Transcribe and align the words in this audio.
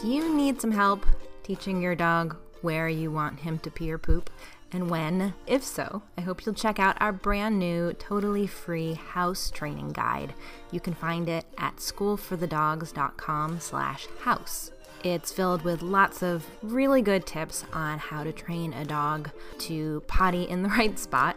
Do 0.00 0.08
you 0.08 0.34
need 0.34 0.62
some 0.62 0.70
help 0.70 1.04
teaching 1.42 1.82
your 1.82 1.94
dog 1.94 2.34
where 2.62 2.88
you 2.88 3.10
want 3.10 3.40
him 3.40 3.58
to 3.58 3.70
pee 3.70 3.92
or 3.92 3.98
poop 3.98 4.30
and 4.72 4.88
when? 4.88 5.34
If 5.46 5.62
so, 5.62 6.00
I 6.16 6.22
hope 6.22 6.46
you'll 6.46 6.54
check 6.54 6.78
out 6.78 6.96
our 7.02 7.12
brand 7.12 7.58
new, 7.58 7.92
totally 7.92 8.46
free 8.46 8.94
house 8.94 9.50
training 9.50 9.90
guide. 9.90 10.32
You 10.70 10.80
can 10.80 10.94
find 10.94 11.28
it 11.28 11.44
at 11.58 11.76
schoolforthedogs.com 11.76 13.60
slash 13.60 14.06
house. 14.20 14.70
It's 15.04 15.32
filled 15.32 15.64
with 15.64 15.82
lots 15.82 16.22
of 16.22 16.46
really 16.62 17.02
good 17.02 17.26
tips 17.26 17.64
on 17.74 17.98
how 17.98 18.24
to 18.24 18.32
train 18.32 18.72
a 18.72 18.86
dog 18.86 19.30
to 19.58 20.02
potty 20.06 20.44
in 20.44 20.62
the 20.62 20.68
right 20.78 20.98
spot, 20.98 21.36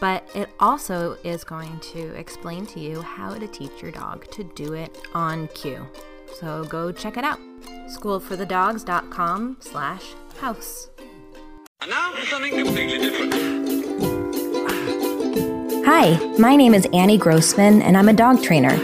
but 0.00 0.28
it 0.34 0.50
also 0.60 1.16
is 1.24 1.44
going 1.44 1.80
to 1.80 2.14
explain 2.14 2.66
to 2.66 2.80
you 2.80 3.00
how 3.00 3.32
to 3.32 3.46
teach 3.46 3.80
your 3.80 3.90
dog 3.90 4.30
to 4.32 4.44
do 4.44 4.74
it 4.74 4.98
on 5.14 5.48
cue. 5.48 5.86
So 6.34 6.64
go 6.64 6.92
check 6.92 7.16
it 7.16 7.24
out. 7.24 7.38
Schoolforthedogs.com 7.88 9.58
slash 9.60 10.14
house. 10.40 10.90
And 11.80 11.90
now 11.90 12.12
for 12.12 12.26
something 12.26 12.52
completely 12.64 12.98
different. 12.98 13.34
Hi, 15.84 16.16
my 16.38 16.56
name 16.56 16.74
is 16.74 16.86
Annie 16.92 17.18
Grossman, 17.18 17.82
and 17.82 17.96
I'm 17.96 18.08
a 18.08 18.12
dog 18.12 18.42
trainer. 18.42 18.76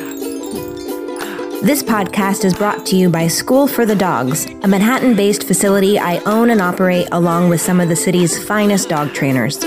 This 1.63 1.83
podcast 1.83 2.45
is 2.45 2.55
brought 2.55 2.87
to 2.87 2.97
you 2.97 3.09
by 3.09 3.27
School 3.29 3.67
for 3.67 3.85
the 3.85 3.97
Dogs, 3.97 4.47
a 4.47 4.69
Manhattan 4.69 5.17
based 5.17 5.45
facility 5.45 5.99
I 5.99 6.19
own 6.19 6.51
and 6.51 6.61
operate 6.61 7.09
along 7.13 7.49
with 7.49 7.61
some 7.61 7.81
of 7.81 7.89
the 7.89 7.97
city's 7.97 8.43
finest 8.47 8.89
dog 8.89 9.13
trainers. 9.13 9.59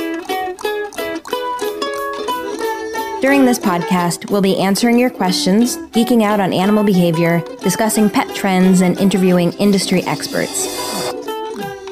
During 3.22 3.46
this 3.46 3.60
podcast, 3.60 4.32
we'll 4.32 4.42
be 4.42 4.58
answering 4.58 4.98
your 4.98 5.12
questions, 5.12 5.78
geeking 5.94 6.24
out 6.24 6.40
on 6.40 6.52
animal 6.52 6.84
behavior, 6.84 7.44
discussing 7.62 8.10
pet 8.10 8.34
trends, 8.34 8.82
and 8.82 9.00
interviewing 9.00 9.54
industry 9.60 10.02
experts. 10.06 10.66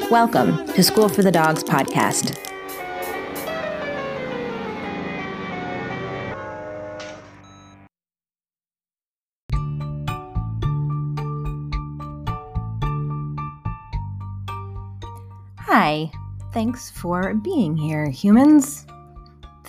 Welcome 0.09 0.65
to 0.69 0.81
School 0.81 1.07
for 1.07 1.21
the 1.21 1.31
Dogs 1.31 1.63
podcast. 1.63 2.35
Hi, 15.59 16.11
thanks 16.53 16.89
for 16.89 17.35
being 17.35 17.77
here, 17.77 18.09
humans. 18.09 18.87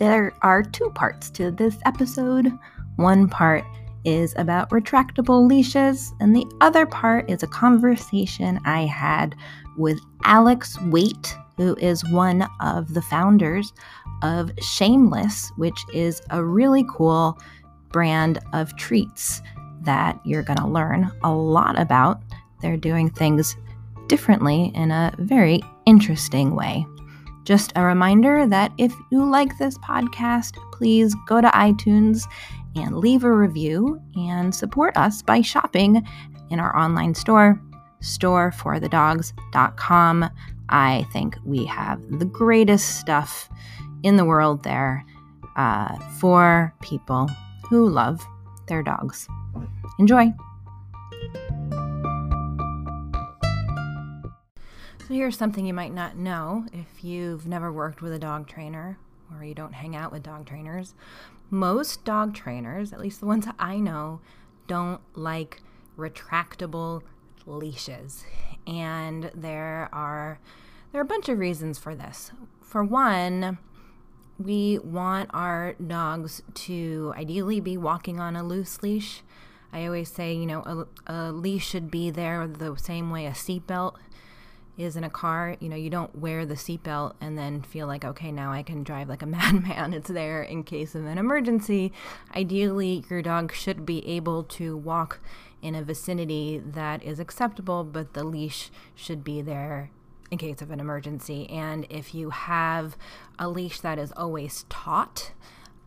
There 0.01 0.33
are 0.41 0.63
two 0.63 0.89
parts 0.95 1.29
to 1.33 1.51
this 1.51 1.77
episode. 1.85 2.51
One 2.97 3.29
part 3.29 3.65
is 4.07 4.33
about 4.39 4.71
retractable 4.71 5.47
leashes, 5.47 6.15
and 6.21 6.35
the 6.35 6.47
other 6.63 6.87
part 6.87 7.31
is 7.31 7.43
a 7.43 7.47
conversation 7.47 8.59
I 8.65 8.87
had 8.87 9.37
with 9.77 10.01
Alex 10.25 10.81
Waite, 10.87 11.37
who 11.59 11.77
is 11.77 12.03
one 12.07 12.49
of 12.63 12.95
the 12.95 13.03
founders 13.03 13.75
of 14.23 14.51
Shameless, 14.63 15.53
which 15.59 15.79
is 15.93 16.23
a 16.31 16.43
really 16.43 16.87
cool 16.91 17.39
brand 17.91 18.39
of 18.55 18.75
treats 18.79 19.43
that 19.83 20.19
you're 20.25 20.43
going 20.43 20.61
to 20.61 20.67
learn 20.67 21.13
a 21.23 21.31
lot 21.31 21.79
about. 21.79 22.23
They're 22.63 22.79
doing 22.79 23.11
things 23.11 23.55
differently 24.07 24.73
in 24.75 24.93
a 24.93 25.15
very 25.19 25.61
interesting 25.85 26.57
way. 26.57 26.87
Just 27.45 27.73
a 27.77 27.83
reminder 27.83 28.47
that 28.47 28.73
if 28.79 28.95
you 29.11 29.23
like 29.25 29.59
this 29.59 29.77
podcast, 29.79 30.57
please 30.73 31.15
go 31.27 31.41
to 31.41 31.49
iTunes 31.49 32.23
and 32.77 32.99
leave 32.99 33.25
a 33.25 33.35
review 33.35 34.01
and 34.15 34.55
support 34.55 34.97
us 34.97 35.23
by 35.23 35.41
shopping 35.41 36.07
in 36.51 36.61
our 36.61 36.77
online 36.77 37.15
store, 37.15 37.59
storeforthedogs.com. 38.03 40.31
I 40.69 41.07
think 41.13 41.37
we 41.45 41.65
have 41.65 42.01
the 42.19 42.27
greatest 42.27 43.01
stuff 43.01 43.49
in 44.03 44.17
the 44.17 44.25
world 44.25 44.63
there 44.63 45.05
uh, 45.57 45.99
for 46.19 46.75
people 46.81 47.29
who 47.69 47.89
love 47.89 48.25
their 48.69 48.83
dogs. 48.83 49.29
Enjoy! 49.99 50.33
So, 55.11 55.15
here's 55.15 55.37
something 55.37 55.67
you 55.67 55.75
might 55.75 55.93
not 55.93 56.17
know 56.17 56.67
if 56.73 57.03
you've 57.03 57.45
never 57.45 57.73
worked 57.73 58.01
with 58.01 58.13
a 58.13 58.19
dog 58.21 58.47
trainer 58.47 58.97
or 59.35 59.43
you 59.43 59.55
don't 59.55 59.73
hang 59.73 59.97
out 59.97 60.13
with 60.13 60.23
dog 60.23 60.47
trainers. 60.47 60.95
Most 61.51 62.05
dog 62.05 62.33
trainers, 62.33 62.93
at 62.93 63.01
least 63.01 63.19
the 63.19 63.27
ones 63.27 63.45
I 63.59 63.81
know, 63.81 64.21
don't 64.69 65.01
like 65.17 65.63
retractable 65.99 67.03
leashes. 67.45 68.25
And 68.69 69.33
there 69.35 69.89
are 69.93 70.39
there 70.93 71.01
are 71.01 71.05
a 71.05 71.09
bunch 71.09 71.29
of 71.29 71.41
reasons 71.41 71.77
for 71.77 71.97
this. 71.97 72.31
For 72.63 72.85
one, 72.85 73.59
we 74.39 74.79
want 74.79 75.29
our 75.35 75.73
dogs 75.73 76.41
to 76.55 77.13
ideally 77.17 77.59
be 77.59 77.77
walking 77.77 78.21
on 78.21 78.37
a 78.37 78.45
loose 78.45 78.81
leash. 78.81 79.25
I 79.73 79.87
always 79.87 80.09
say, 80.09 80.35
you 80.35 80.47
know, 80.47 80.87
a, 81.09 81.13
a 81.13 81.33
leash 81.33 81.67
should 81.67 81.91
be 81.91 82.11
there 82.11 82.47
the 82.47 82.77
same 82.77 83.11
way 83.11 83.27
a 83.27 83.33
seatbelt 83.33 83.97
is 84.81 84.97
in 84.97 85.05
a 85.05 85.11
car, 85.11 85.57
you 85.61 85.69
know, 85.69 85.77
you 85.77 85.91
don't 85.91 86.17
wear 86.17 86.47
the 86.47 86.55
seatbelt 86.55 87.15
and 87.21 87.37
then 87.37 87.63
feel 87.63 87.87
like, 87.87 88.05
okay, 88.05 88.33
now 88.33 88.51
I 88.53 88.63
can 88.63 88.83
drive 88.83 89.09
like 89.09 89.23
a 89.23 89.27
madman. 89.37 89.93
It's 89.93 90.11
there 90.11 90.43
in 90.43 90.65
case 90.65 90.95
of 90.95 91.05
an 91.05 91.19
emergency. 91.19 91.93
Ideally, 92.35 93.05
your 93.11 93.23
dog 93.23 93.53
should 93.53 93.85
be 93.85 94.07
able 94.07 94.45
to 94.45 94.77
walk 94.77 95.21
in 95.63 95.75
a 95.75 95.83
vicinity 95.83 96.63
that 96.65 97.03
is 97.03 97.21
acceptable, 97.21 97.85
but 97.85 98.15
the 98.15 98.25
leash 98.25 98.71
should 98.95 99.23
be 99.23 99.43
there 99.43 99.91
in 100.31 100.39
case 100.39 100.63
of 100.63 100.71
an 100.71 100.81
emergency. 100.81 101.49
And 101.51 101.87
if 101.91 102.15
you 102.15 102.31
have 102.31 102.97
a 103.39 103.49
leash 103.49 103.81
that 103.81 103.99
is 103.99 104.13
always 104.17 104.65
taut, 104.69 105.33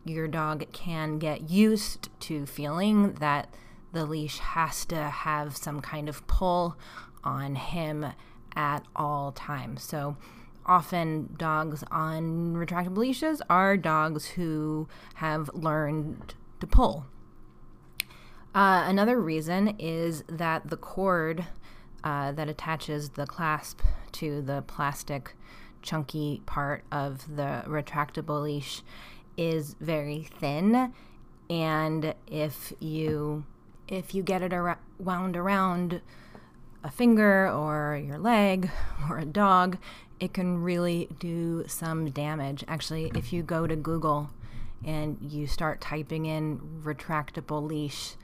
your 0.04 0.28
dog 0.28 0.70
can 0.72 1.18
get 1.18 1.50
used 1.50 2.10
to 2.20 2.46
feeling 2.46 3.14
that 3.14 3.52
the 3.92 4.04
leash 4.04 4.38
has 4.38 4.84
to 4.86 4.96
have 4.96 5.56
some 5.56 5.80
kind 5.80 6.08
of 6.08 6.26
pull 6.26 6.76
on 7.22 7.54
him 7.54 8.06
at 8.56 8.84
all 8.94 9.32
times. 9.32 9.82
So 9.82 10.16
often 10.66 11.34
dogs 11.36 11.84
on 11.90 12.54
retractable 12.54 12.98
leashes 12.98 13.42
are 13.50 13.76
dogs 13.76 14.26
who 14.28 14.88
have 15.14 15.50
learned 15.54 16.34
to 16.60 16.66
pull. 16.66 17.06
Uh, 18.54 18.84
another 18.86 19.20
reason 19.20 19.76
is 19.78 20.22
that 20.28 20.70
the 20.70 20.76
cord 20.76 21.44
uh, 22.04 22.32
that 22.32 22.48
attaches 22.48 23.10
the 23.10 23.26
clasp 23.26 23.80
to 24.12 24.42
the 24.42 24.62
plastic 24.62 25.34
chunky 25.82 26.40
part 26.46 26.84
of 26.90 27.36
the 27.36 27.62
retractable 27.66 28.42
leash 28.42 28.82
is 29.36 29.74
very 29.80 30.28
thin 30.38 30.92
and 31.50 32.14
if 32.26 32.72
you 32.80 33.44
if 33.86 34.14
you 34.14 34.22
get 34.22 34.40
it 34.40 34.52
ar- 34.52 34.78
wound 34.98 35.36
around 35.36 36.00
a 36.84 36.90
finger 36.90 37.48
or 37.48 37.96
your 37.96 38.18
leg 38.18 38.70
or 39.10 39.18
a 39.18 39.24
dog, 39.24 39.78
it 40.20 40.32
can 40.32 40.62
really 40.62 41.08
do 41.18 41.64
some 41.66 42.10
damage. 42.10 42.62
Actually, 42.68 43.10
if 43.16 43.32
you 43.32 43.42
go 43.42 43.66
to 43.66 43.74
Google 43.74 44.30
and 44.84 45.16
you 45.20 45.46
start 45.46 45.80
typing 45.80 46.26
in 46.26 46.60
retractable 46.84 47.66
leash, 47.66 48.14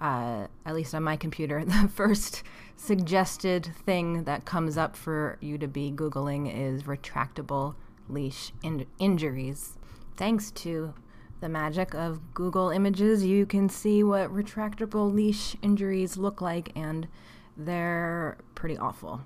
uh, 0.00 0.46
at 0.66 0.74
least 0.74 0.94
on 0.94 1.02
my 1.02 1.16
computer, 1.16 1.64
the 1.64 1.88
first 1.92 2.42
suggested 2.76 3.70
thing 3.86 4.24
that 4.24 4.44
comes 4.44 4.76
up 4.76 4.94
for 4.94 5.38
you 5.40 5.56
to 5.56 5.66
be 5.66 5.90
Googling 5.90 6.54
is 6.54 6.82
retractable 6.82 7.74
leash 8.08 8.52
in- 8.62 8.86
injuries. 8.98 9.78
Thanks 10.16 10.50
to 10.52 10.94
the 11.40 11.48
magic 11.48 11.94
of 11.94 12.34
Google 12.34 12.70
Images, 12.70 13.24
you 13.24 13.46
can 13.46 13.68
see 13.68 14.02
what 14.02 14.32
retractable 14.32 15.12
leash 15.12 15.56
injuries 15.62 16.16
look 16.16 16.40
like 16.40 16.72
and 16.74 17.08
they're 17.56 18.38
pretty 18.54 18.76
awful. 18.76 19.20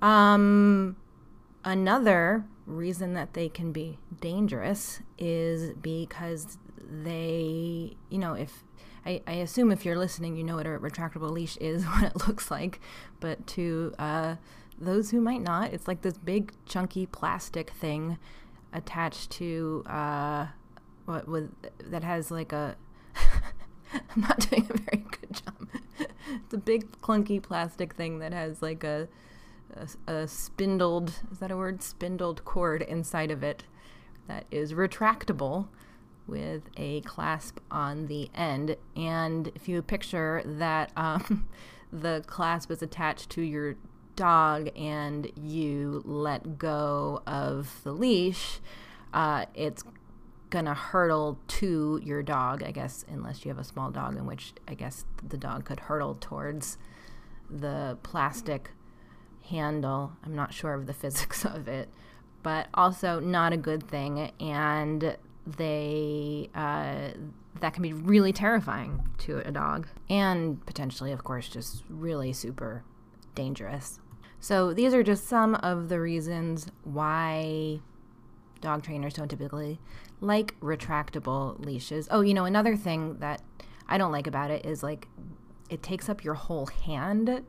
Um, 0.00 0.96
another 1.64 2.44
reason 2.66 3.14
that 3.14 3.34
they 3.34 3.48
can 3.48 3.72
be 3.72 3.98
dangerous 4.20 5.00
is 5.18 5.72
because 5.80 6.58
they, 6.76 7.96
you 8.10 8.18
know, 8.18 8.34
if 8.34 8.64
I, 9.06 9.22
I 9.26 9.32
assume 9.34 9.72
if 9.72 9.84
you're 9.84 9.98
listening, 9.98 10.36
you 10.36 10.44
know 10.44 10.56
what 10.56 10.66
a 10.66 10.70
retractable 10.70 11.30
leash 11.30 11.56
is, 11.58 11.84
what 11.86 12.04
it 12.04 12.26
looks 12.26 12.50
like, 12.50 12.80
but 13.20 13.46
to 13.48 13.94
uh, 13.98 14.36
those 14.78 15.10
who 15.10 15.20
might 15.20 15.42
not, 15.42 15.72
it's 15.72 15.88
like 15.88 16.02
this 16.02 16.18
big 16.18 16.52
chunky 16.66 17.06
plastic 17.06 17.70
thing 17.70 18.18
attached 18.72 19.30
to 19.30 19.84
uh, 19.86 20.46
what 21.04 21.28
with 21.28 21.50
that 21.90 22.02
has 22.02 22.30
like 22.30 22.52
a. 22.52 22.76
I'm 23.94 24.22
not 24.22 24.38
doing 24.48 24.66
a 24.70 24.78
very 24.78 25.04
good 25.20 25.32
job 25.32 25.81
it's 26.44 26.54
a 26.54 26.58
big 26.58 26.92
clunky 27.00 27.42
plastic 27.42 27.94
thing 27.94 28.18
that 28.18 28.32
has 28.32 28.62
like 28.62 28.84
a, 28.84 29.08
a, 29.74 30.12
a 30.12 30.28
spindled 30.28 31.12
is 31.30 31.38
that 31.38 31.50
a 31.50 31.56
word? 31.56 31.82
Spindled 31.82 32.44
cord 32.44 32.82
inside 32.82 33.30
of 33.30 33.42
it 33.42 33.64
that 34.28 34.46
is 34.50 34.72
retractable 34.72 35.68
with 36.26 36.62
a 36.76 37.00
clasp 37.02 37.58
on 37.70 38.06
the 38.06 38.30
end. 38.34 38.76
And 38.96 39.48
if 39.54 39.68
you 39.68 39.82
picture 39.82 40.42
that 40.44 40.92
um, 40.96 41.48
the 41.92 42.22
clasp 42.26 42.70
is 42.70 42.82
attached 42.82 43.30
to 43.30 43.42
your 43.42 43.76
dog 44.14 44.70
and 44.76 45.30
you 45.36 46.02
let 46.04 46.58
go 46.58 47.22
of 47.26 47.80
the 47.84 47.92
leash, 47.92 48.60
uh, 49.12 49.46
it's 49.54 49.84
gonna 50.52 50.74
hurtle 50.74 51.38
to 51.48 51.98
your 52.04 52.22
dog, 52.22 52.62
I 52.62 52.70
guess, 52.70 53.04
unless 53.08 53.44
you 53.44 53.48
have 53.48 53.58
a 53.58 53.64
small 53.64 53.90
dog, 53.90 54.16
in 54.16 54.26
which 54.26 54.52
I 54.68 54.74
guess 54.74 55.04
the 55.26 55.38
dog 55.38 55.64
could 55.64 55.80
hurtle 55.80 56.14
towards 56.20 56.76
the 57.50 57.98
plastic 58.02 58.70
handle. 59.48 60.12
I'm 60.24 60.36
not 60.36 60.52
sure 60.52 60.74
of 60.74 60.86
the 60.86 60.92
physics 61.02 61.44
of 61.44 61.66
it, 61.66 61.88
but 62.42 62.68
also 62.74 63.18
not 63.18 63.52
a 63.52 63.56
good 63.56 63.82
thing. 63.82 64.30
And 64.38 65.16
they, 65.46 66.50
uh, 66.54 67.18
that 67.60 67.72
can 67.72 67.82
be 67.82 67.94
really 67.94 68.32
terrifying 68.32 69.08
to 69.18 69.38
a 69.38 69.50
dog 69.50 69.88
and 70.10 70.64
potentially, 70.66 71.12
of 71.12 71.24
course, 71.24 71.48
just 71.48 71.82
really 71.88 72.32
super 72.32 72.84
dangerous. 73.34 73.98
So, 74.38 74.74
these 74.74 74.92
are 74.92 75.02
just 75.02 75.28
some 75.28 75.54
of 75.56 75.88
the 75.88 76.00
reasons 76.00 76.66
why 76.84 77.80
dog 78.60 78.82
trainers 78.82 79.14
don't 79.14 79.28
typically 79.28 79.78
like 80.22 80.58
retractable 80.60 81.62
leashes. 81.64 82.08
Oh, 82.10 82.20
you 82.20 82.32
know, 82.32 82.44
another 82.44 82.76
thing 82.76 83.18
that 83.18 83.42
I 83.88 83.98
don't 83.98 84.12
like 84.12 84.26
about 84.26 84.50
it 84.50 84.64
is 84.64 84.82
like 84.82 85.08
it 85.68 85.82
takes 85.82 86.08
up 86.08 86.24
your 86.24 86.34
whole 86.34 86.66
hand, 86.66 87.44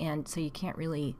and 0.00 0.28
so 0.28 0.40
you 0.40 0.50
can't 0.50 0.76
really 0.76 1.16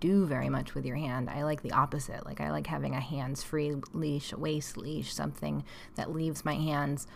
do 0.00 0.26
very 0.26 0.48
much 0.48 0.74
with 0.74 0.84
your 0.84 0.96
hand. 0.96 1.30
I 1.30 1.44
like 1.44 1.62
the 1.62 1.72
opposite. 1.72 2.24
Like, 2.24 2.40
I 2.40 2.50
like 2.50 2.66
having 2.66 2.94
a 2.94 3.00
hands 3.00 3.42
free 3.42 3.74
leash, 3.92 4.32
waist 4.32 4.76
leash, 4.76 5.12
something 5.12 5.64
that 5.94 6.12
leaves 6.12 6.44
my 6.44 6.54
hands 6.54 7.06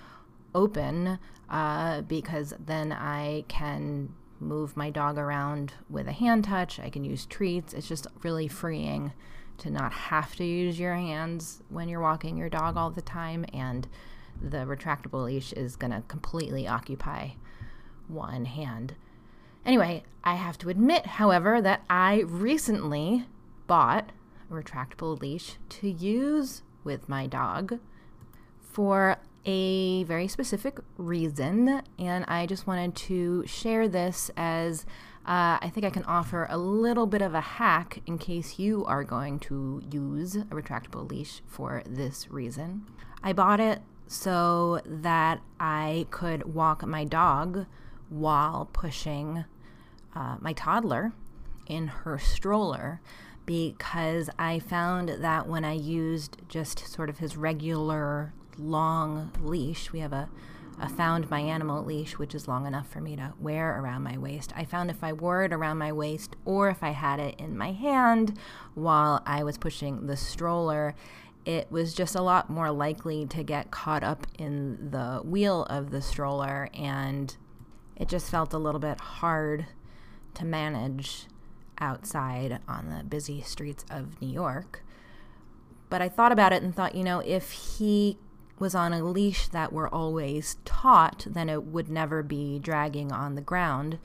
open 0.55 1.19
uh, 1.51 2.03
because 2.03 2.55
then 2.65 2.93
I 2.93 3.45
can 3.49 4.15
move 4.39 4.77
my 4.77 4.91
dog 4.91 5.19
around 5.19 5.73
with 5.89 6.07
a 6.07 6.13
hand 6.13 6.45
touch. 6.45 6.79
I 6.79 6.91
can 6.91 7.05
use 7.05 7.27
treats. 7.27 7.73
It's 7.73 7.89
just 7.89 8.07
really 8.23 8.49
freeing 8.49 9.13
to 9.59 9.71
not 9.71 9.93
have 9.93 10.35
to 10.37 10.45
use 10.45 10.79
your 10.79 10.95
hands 10.95 11.63
when 11.69 11.89
you're 11.89 12.01
walking 12.01 12.37
your 12.37 12.49
dog 12.49 12.77
all 12.77 12.91
the 12.91 13.03
time. 13.03 13.45
And 13.53 13.87
the 14.41 14.59
retractable 14.59 15.25
leash 15.25 15.53
is 15.53 15.77
going 15.77 15.93
to 15.93 16.03
completely 16.09 16.67
occupy 16.67 17.31
one 18.09 18.45
hand. 18.45 18.95
Anyway, 19.65 20.03
I 20.23 20.35
have 20.35 20.59
to 20.59 20.69
admit, 20.69 21.07
however, 21.07 21.61
that 21.63 21.85
I 21.89 22.21
recently 22.27 23.27
bought 23.67 24.11
a 24.51 24.55
retractable 24.55 25.19
leash 25.21 25.57
to 25.71 25.91
use 25.91 26.63
with 26.83 27.09
my 27.09 27.27
dog 27.27 27.79
for 28.61 29.17
a 29.47 30.05
very 30.05 30.29
specific 30.29 30.79
reason, 30.97 31.83
and 31.99 32.25
I 32.27 32.47
just 32.47 32.67
wanted 32.67 32.95
to 32.97 33.47
share 33.47 33.89
this 33.89 34.31
as 34.37 34.85
uh, 35.27 35.59
I 35.61 35.71
think 35.73 35.87
I 35.87 35.91
can 35.91 36.05
offer 36.05 36.47
a 36.51 36.59
little 36.59 37.07
bit 37.07 37.23
of 37.23 37.35
a 37.35 37.41
hack 37.41 38.01
in 38.07 38.19
case 38.19 38.59
you 38.59 38.85
are 38.85 39.05
going 39.05 39.39
to 39.41 39.83
use 39.91 40.37
a 40.37 40.45
retractable 40.45 41.09
leash 41.11 41.41
for 41.47 41.83
this 41.87 42.31
reason. 42.31 42.87
I 43.23 43.33
bought 43.33 43.59
it 43.59 43.81
so 44.07 44.81
that 44.85 45.41
I 45.59 46.07
could 46.11 46.55
walk 46.55 46.87
my 46.87 47.05
dog 47.05 47.67
while 48.11 48.69
pushing 48.73 49.45
uh, 50.15 50.37
my 50.41 50.53
toddler 50.53 51.13
in 51.67 51.87
her 51.89 52.19
stroller 52.19 53.01
because 53.47 54.29
I 54.39 54.59
found 54.59 55.09
that 55.09 55.47
when 55.47 55.65
I 55.65 55.73
used 55.73 56.43
just 56.49 56.87
sort 56.87 57.09
of 57.09 57.19
his 57.19 57.37
regular 57.37 58.33
long 58.59 59.33
leash. 59.41 59.93
We 59.93 60.01
have 60.01 60.13
a, 60.13 60.29
a 60.81 60.89
found 60.89 61.31
my 61.31 61.41
animal 61.41 61.85
leash, 61.85 62.19
which 62.19 62.35
is 62.35 62.49
long 62.49 62.67
enough 62.67 62.89
for 62.89 63.01
me 63.01 63.17
to 63.17 63.33
wear 63.39 63.81
around 63.81 64.03
my 64.03 64.19
waist. 64.19 64.53
I 64.57 64.65
found 64.65 64.91
if 64.91 65.05
I 65.05 65.13
wore 65.13 65.45
it 65.45 65.53
around 65.53 65.79
my 65.79 65.93
waist 65.93 66.37
or 66.45 66.69
if 66.69 66.83
I 66.83 66.91
had 66.91 67.21
it 67.21 67.37
in 67.39 67.57
my 67.57 67.73
hand 67.73 68.39
while 68.75 69.23
I 69.27 69.45
was 69.45 69.59
pushing 69.59 70.07
the 70.07 70.17
stroller, 70.17 70.95
it 71.45 71.71
was 71.71 71.95
just 71.95 72.15
a 72.15 72.23
lot 72.23 72.51
more 72.51 72.71
likely 72.71 73.27
to 73.27 73.43
get 73.43 73.71
caught 73.71 74.03
up 74.03 74.27
in 74.39 74.91
the 74.91 75.21
wheel 75.25 75.65
of 75.65 75.91
the 75.91 76.03
stroller 76.03 76.69
and 76.75 77.37
it 77.97 78.09
just 78.09 78.31
felt 78.31 78.53
a 78.53 78.59
little 78.59 78.81
bit 78.81 79.01
hard 79.01 79.67
to 80.35 80.45
manage 80.45 81.27
outside 81.79 82.61
on 82.67 82.89
the 82.89 83.05
busy 83.05 83.41
streets 83.43 83.85
of 83.91 84.21
New 84.21 84.29
York. 84.29 84.83
But 85.91 86.03
I 86.03 86.09
thought 86.09 86.33
about 86.33 86.53
it 86.53 86.63
and 86.63 86.75
thought, 86.75 86.95
you 86.95 87.05
know, 87.05 87.21
if 87.21 87.51
he 87.51 88.19
was 88.59 88.75
on 88.75 88.93
a 88.93 89.05
leash 89.05 89.49
that 89.49 89.73
were 89.73 89.93
always 89.93 90.57
taut, 90.65 91.27
then 91.29 91.49
it 91.49 91.65
would 91.65 91.89
never 91.89 92.23
be 92.23 92.59
dragging 92.59 93.13
on 93.13 93.35
the 93.35 93.41
ground. 93.41 93.99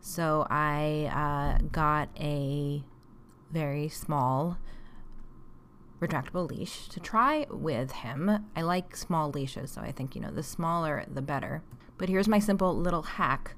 So 0.00 0.46
I 0.48 1.10
uh, 1.12 1.66
got 1.72 2.08
a 2.18 2.84
very 3.50 3.88
small 3.88 4.58
retractable 6.00 6.48
leash 6.48 6.88
to 6.88 7.00
try 7.00 7.46
with 7.50 7.90
him. 7.90 8.46
I 8.54 8.62
like 8.62 8.94
small 8.94 9.30
leashes, 9.30 9.72
so 9.72 9.80
I 9.80 9.90
think, 9.90 10.14
you 10.14 10.20
know, 10.20 10.30
the 10.30 10.42
smaller 10.42 11.04
the 11.12 11.22
better. 11.22 11.62
But 11.96 12.08
here's 12.08 12.28
my 12.28 12.38
simple 12.38 12.76
little 12.76 13.02
hack 13.02 13.54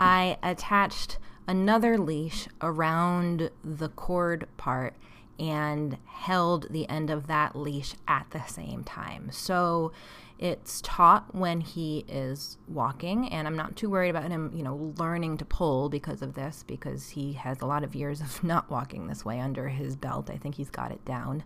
I 0.00 0.38
attached 0.42 1.18
another 1.46 1.98
leash 1.98 2.48
around 2.60 3.50
the 3.62 3.90
cord 3.90 4.48
part 4.56 4.94
and 5.38 5.96
held 6.04 6.66
the 6.70 6.88
end 6.88 7.10
of 7.10 7.26
that 7.26 7.56
leash 7.56 7.94
at 8.06 8.26
the 8.30 8.44
same 8.46 8.84
time. 8.84 9.30
So 9.32 9.92
it's 10.38 10.80
taut 10.82 11.34
when 11.34 11.60
he 11.60 12.04
is 12.08 12.58
walking, 12.66 13.28
and 13.28 13.46
I'm 13.46 13.56
not 13.56 13.76
too 13.76 13.88
worried 13.88 14.10
about 14.10 14.30
him, 14.30 14.50
you 14.54 14.62
know, 14.62 14.92
learning 14.98 15.38
to 15.38 15.44
pull 15.44 15.88
because 15.88 16.20
of 16.20 16.34
this, 16.34 16.64
because 16.66 17.10
he 17.10 17.34
has 17.34 17.60
a 17.60 17.66
lot 17.66 17.84
of 17.84 17.94
years 17.94 18.20
of 18.20 18.42
not 18.44 18.70
walking 18.70 19.06
this 19.06 19.24
way 19.24 19.40
under 19.40 19.68
his 19.68 19.96
belt. 19.96 20.30
I 20.30 20.36
think 20.36 20.56
he's 20.56 20.70
got 20.70 20.90
it 20.90 21.04
down. 21.04 21.44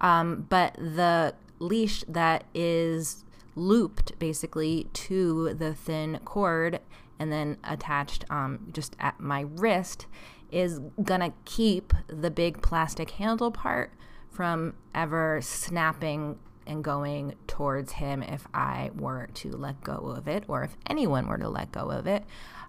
Um, 0.00 0.46
but 0.48 0.74
the 0.74 1.34
leash 1.58 2.04
that 2.06 2.44
is 2.54 3.24
looped 3.54 4.18
basically 4.18 4.88
to 4.92 5.54
the 5.54 5.74
thin 5.74 6.20
cord 6.24 6.80
and 7.18 7.32
then 7.32 7.56
attached 7.64 8.24
um, 8.30 8.68
just 8.72 8.94
at 9.00 9.18
my 9.18 9.46
wrist 9.56 10.06
is 10.50 10.80
gonna 11.02 11.32
keep 11.44 11.92
the 12.06 12.30
big 12.30 12.62
plastic 12.62 13.10
handle 13.10 13.50
part 13.50 13.92
from 14.30 14.74
ever 14.94 15.40
snapping 15.42 16.38
and 16.66 16.84
going 16.84 17.34
towards 17.46 17.92
him 17.92 18.22
if 18.22 18.46
I 18.52 18.90
were 18.94 19.28
to 19.34 19.50
let 19.50 19.82
go 19.82 20.14
of 20.16 20.28
it 20.28 20.44
or 20.46 20.62
if 20.62 20.76
anyone 20.86 21.26
were 21.26 21.38
to 21.38 21.48
let 21.48 21.72
go 21.72 21.90
of 21.90 22.06
it. 22.06 22.24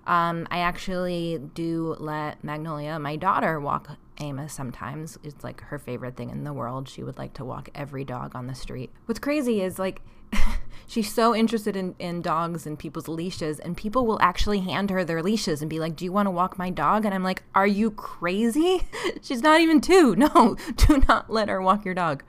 Um, 0.07 0.47
I 0.49 0.59
actually 0.59 1.39
do 1.53 1.95
let 1.99 2.43
Magnolia, 2.43 2.97
my 2.97 3.15
daughter, 3.17 3.59
walk 3.59 3.97
Amos 4.19 4.53
sometimes. 4.53 5.19
It's 5.23 5.43
like 5.43 5.61
her 5.61 5.77
favorite 5.77 6.15
thing 6.15 6.29
in 6.29 6.45
the 6.45 6.53
world. 6.53 6.89
She 6.89 7.03
would 7.03 7.17
like 7.17 7.33
to 7.35 7.45
walk 7.45 7.69
every 7.75 8.05
dog 8.05 8.35
on 8.35 8.47
the 8.47 8.55
street. 8.55 8.89
What's 9.05 9.19
crazy 9.19 9.61
is 9.61 9.77
like, 9.77 10.01
she's 10.87 11.13
so 11.13 11.35
interested 11.35 11.75
in, 11.75 11.95
in 11.99 12.21
dogs 12.21 12.65
and 12.65 12.77
people's 12.77 13.07
leashes, 13.07 13.59
and 13.59 13.77
people 13.77 14.05
will 14.05 14.19
actually 14.21 14.59
hand 14.59 14.89
her 14.89 15.03
their 15.03 15.23
leashes 15.23 15.61
and 15.61 15.69
be 15.69 15.79
like, 15.79 15.95
Do 15.95 16.05
you 16.05 16.11
want 16.11 16.27
to 16.27 16.31
walk 16.31 16.57
my 16.57 16.69
dog? 16.69 17.05
And 17.05 17.13
I'm 17.13 17.23
like, 17.23 17.43
Are 17.55 17.67
you 17.67 17.91
crazy? 17.91 18.87
she's 19.21 19.43
not 19.43 19.61
even 19.61 19.81
two. 19.81 20.15
No, 20.19 20.57
do 20.75 21.01
not 21.07 21.29
let 21.29 21.47
her 21.47 21.61
walk 21.61 21.85
your 21.85 21.93
dog. 21.93 22.23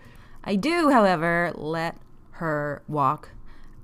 I 0.44 0.54
do, 0.54 0.90
however, 0.90 1.52
let 1.54 1.96
her 2.32 2.82
walk 2.86 3.30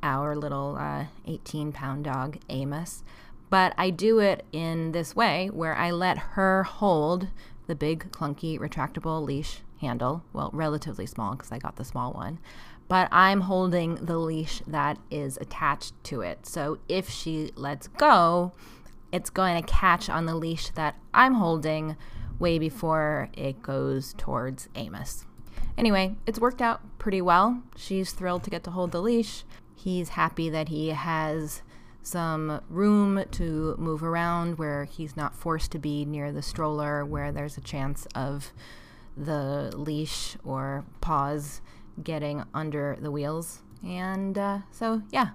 our 0.03 0.37
little 0.37 0.79
18 1.27 1.69
uh, 1.69 1.73
pound 1.73 2.05
dog, 2.05 2.39
Amos. 2.49 3.03
But 3.51 3.75
I 3.77 3.91
do 3.91 4.19
it 4.21 4.45
in 4.53 4.93
this 4.93 5.17
way 5.17 5.51
where 5.53 5.75
I 5.75 5.91
let 5.91 6.19
her 6.19 6.63
hold 6.65 7.29
the 7.67 7.75
big, 7.75 8.11
clunky, 8.13 8.59
retractable 8.59 9.25
leash 9.25 9.61
handle. 9.81 10.25
Well, 10.33 10.51
relatively 10.53 11.07
small 11.07 11.33
because 11.33 11.53
I 11.53 11.59
got 11.59 11.77
the 11.77 11.85
small 11.85 12.13
one 12.13 12.39
but 12.89 13.09
I'm 13.11 13.43
holding 13.43 13.97
the 13.97 14.19
leash 14.19 14.63
that 14.67 14.99
is 15.11 15.37
attached 15.39 15.93
to 16.05 16.21
it. 16.21 16.47
So 16.47 16.79
if 16.89 17.09
she 17.11 17.51
lets 17.57 17.89
go, 17.89 18.53
it's 19.13 19.31
going 19.31 19.61
to 19.63 19.73
catch 19.73 20.09
on 20.09 20.27
the 20.27 20.35
leash 20.35 20.71
that 20.71 20.97
I'm 21.13 21.35
holding 21.35 21.97
way 22.39 22.59
before 22.59 23.29
it 23.33 23.63
goes 23.63 24.15
towards 24.17 24.69
Amos. 24.75 25.25
Anyway, 25.79 26.17
it's 26.27 26.41
worked 26.41 26.63
out 26.63 26.81
pretty 26.99 27.21
well. 27.21 27.63
She's 27.77 28.13
thrilled 28.13 28.45
to 28.45 28.51
get 28.51 28.65
to 28.65 28.71
hold 28.71 28.93
the 28.93 29.03
leash. 29.03 29.45
He's 29.75 30.11
happy 30.11 30.49
that 30.51 30.69
he 30.69 30.91
has 30.91 31.63
some 32.03 32.61
room 32.69 33.25
to 33.33 33.75
move 33.79 34.03
around 34.03 34.59
where 34.59 34.85
he's 34.85 35.17
not 35.17 35.35
forced 35.35 35.73
to 35.73 35.79
be 35.79 36.05
near 36.05 36.31
the 36.31 36.43
stroller 36.43 37.05
where 37.05 37.33
there's 37.33 37.57
a 37.57 37.61
chance 37.61 38.07
of 38.15 38.53
the 39.17 39.73
leash 39.75 40.37
or 40.45 40.85
paws 41.01 41.61
getting 42.03 42.45
under 42.55 42.97
the 43.01 43.11
wheels. 43.11 43.63
And 43.85 44.37
uh, 44.37 44.59
so, 44.71 45.03
yeah, 45.11 45.31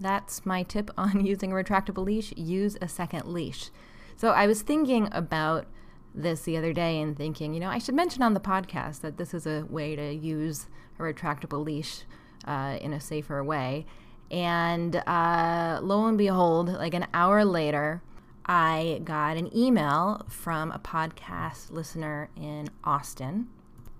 that's 0.00 0.44
my 0.44 0.62
tip 0.62 0.90
on 0.98 1.24
using 1.24 1.52
a 1.52 1.54
retractable 1.54 2.04
leash. 2.04 2.32
Use 2.36 2.76
a 2.80 2.88
second 2.88 3.26
leash. 3.26 3.70
So 4.16 4.30
I 4.30 4.46
was 4.46 4.62
thinking 4.62 5.08
about 5.12 5.66
this 6.14 6.42
the 6.42 6.56
other 6.56 6.72
day 6.72 7.00
and 7.00 7.16
thinking, 7.16 7.54
you 7.54 7.60
know, 7.60 7.68
I 7.68 7.78
should 7.78 7.94
mention 7.94 8.22
on 8.22 8.34
the 8.34 8.40
podcast 8.40 9.00
that 9.00 9.16
this 9.16 9.34
is 9.34 9.46
a 9.46 9.66
way 9.68 9.96
to 9.96 10.12
use 10.12 10.66
a 10.98 11.02
retractable 11.02 11.64
leash 11.64 12.02
uh, 12.46 12.78
in 12.80 12.92
a 12.92 13.00
safer 13.00 13.42
way. 13.42 13.86
And 14.30 14.96
uh, 14.96 15.80
lo 15.82 16.06
and 16.06 16.16
behold, 16.16 16.68
like 16.68 16.94
an 16.94 17.06
hour 17.12 17.44
later, 17.44 18.02
I 18.46 19.00
got 19.04 19.36
an 19.36 19.54
email 19.56 20.24
from 20.28 20.70
a 20.70 20.78
podcast 20.78 21.70
listener 21.70 22.30
in 22.36 22.68
Austin. 22.84 23.48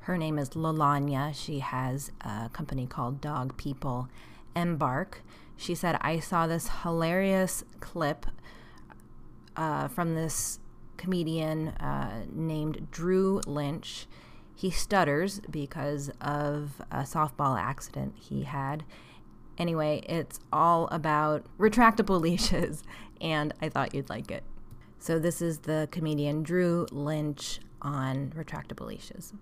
Her 0.05 0.19
name 0.19 0.39
is 0.39 0.51
Lalanya. 0.51 1.35
She 1.35 1.61
has 1.61 2.13
a 2.21 2.51
company 2.53 2.87
called 2.87 3.23
Dog 3.23 3.57
People 3.57 4.11
Embark. 4.55 5.23
She 5.57 5.75
said, 5.75 5.97
I 6.03 6.19
saw 6.19 6.47
this 6.47 6.69
hilarious 6.83 7.65
clip 7.81 8.27
uh, 9.57 9.89
from 9.89 10.15
this 10.15 10.59
comedian 10.99 11.69
uh, 11.69 12.27
named 12.31 12.89
Drew 12.91 13.41
Lynch. 13.47 14.07
He 14.55 14.71
stutters 14.71 15.41
because 15.51 16.11
of 16.21 16.83
a 16.91 17.05
softball 17.05 17.59
accident 17.59 18.15
he 18.19 18.43
had. 18.43 18.85
Anyway, 19.57 20.03
it's 20.07 20.39
all 20.53 20.87
about 20.89 21.47
retractable 21.59 22.21
leashes, 22.27 22.83
and 23.23 23.55
I 23.63 23.71
thought 23.71 23.95
you'd 23.95 24.11
like 24.11 24.31
it. 24.31 24.45
So, 24.99 25.19
this 25.19 25.41
is 25.41 25.61
the 25.61 25.89
comedian 25.91 26.43
Drew 26.43 26.87
Lynch 26.93 27.61
on 27.81 28.35
retractable 28.37 28.87
leashes. 28.87 29.33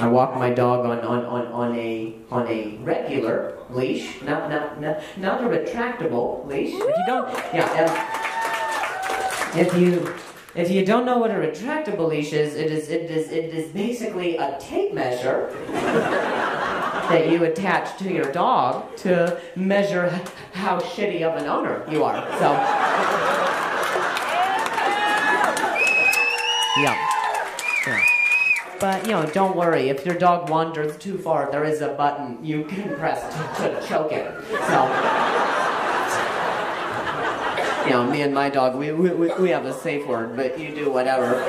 I 0.00 0.08
walk 0.08 0.34
my 0.36 0.50
dog 0.50 0.86
on, 0.86 1.00
on, 1.00 1.24
on, 1.24 1.46
on 1.48 1.74
a 1.76 2.14
on 2.30 2.46
a 2.48 2.76
regular 2.78 3.58
leash, 3.70 4.22
not 4.22 4.48
not 4.50 4.80
not, 4.80 5.02
not 5.16 5.44
a 5.44 5.46
retractable 5.46 6.46
leash. 6.46 6.72
If 6.74 6.80
you 6.80 7.04
don't, 7.06 7.28
yeah, 7.54 7.84
if, 9.54 9.66
if 9.68 9.78
you 9.78 10.14
if 10.54 10.70
you 10.70 10.84
don't 10.84 11.04
know 11.04 11.18
what 11.18 11.30
a 11.30 11.34
retractable 11.34 12.08
leash 12.08 12.32
is, 12.32 12.54
it 12.54 12.70
is 12.70 12.88
it 12.88 13.10
is 13.10 13.30
it 13.30 13.52
is 13.54 13.70
basically 13.72 14.38
a 14.38 14.56
tape 14.58 14.94
measure 14.94 15.50
that 15.72 17.28
you 17.30 17.44
attach 17.44 17.98
to 17.98 18.12
your 18.12 18.32
dog 18.32 18.96
to 18.96 19.38
measure 19.54 20.08
how 20.52 20.80
shitty 20.80 21.22
of 21.22 21.36
an 21.40 21.46
owner 21.46 21.84
you 21.90 22.02
are. 22.02 22.20
So, 22.38 22.52
yeah. 26.82 26.82
Yeah. 26.82 27.05
But 28.78 29.06
you 29.06 29.12
know, 29.12 29.24
don't 29.26 29.56
worry. 29.56 29.88
If 29.88 30.04
your 30.04 30.16
dog 30.16 30.50
wanders 30.50 30.96
too 30.98 31.16
far, 31.18 31.50
there 31.50 31.64
is 31.64 31.80
a 31.80 31.88
button 31.88 32.44
you 32.44 32.64
can 32.64 32.94
press 32.96 33.22
to, 33.56 33.68
to 33.68 33.86
choke 33.86 34.12
it. 34.12 34.30
So, 34.50 34.86
you 37.86 37.92
know, 37.92 38.04
me 38.10 38.22
and 38.22 38.34
my 38.34 38.50
dog, 38.50 38.76
we, 38.76 38.92
we, 38.92 39.10
we 39.10 39.48
have 39.50 39.64
a 39.64 39.72
safe 39.72 40.06
word, 40.06 40.36
but 40.36 40.58
you 40.58 40.74
do 40.74 40.90
whatever. 40.90 41.42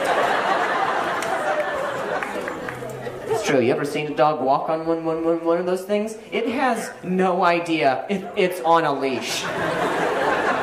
It's 3.30 3.46
true. 3.46 3.60
You 3.60 3.74
ever 3.74 3.86
seen 3.86 4.08
a 4.08 4.16
dog 4.16 4.42
walk 4.42 4.70
on 4.70 4.86
one, 4.86 5.04
one, 5.04 5.26
one, 5.26 5.44
one 5.44 5.58
of 5.58 5.66
those 5.66 5.84
things? 5.84 6.18
It 6.32 6.48
has 6.48 6.92
no 7.04 7.44
idea 7.44 8.06
if 8.10 8.24
it's 8.36 8.62
on 8.62 8.86
a 8.86 8.94
leash. 8.94 9.44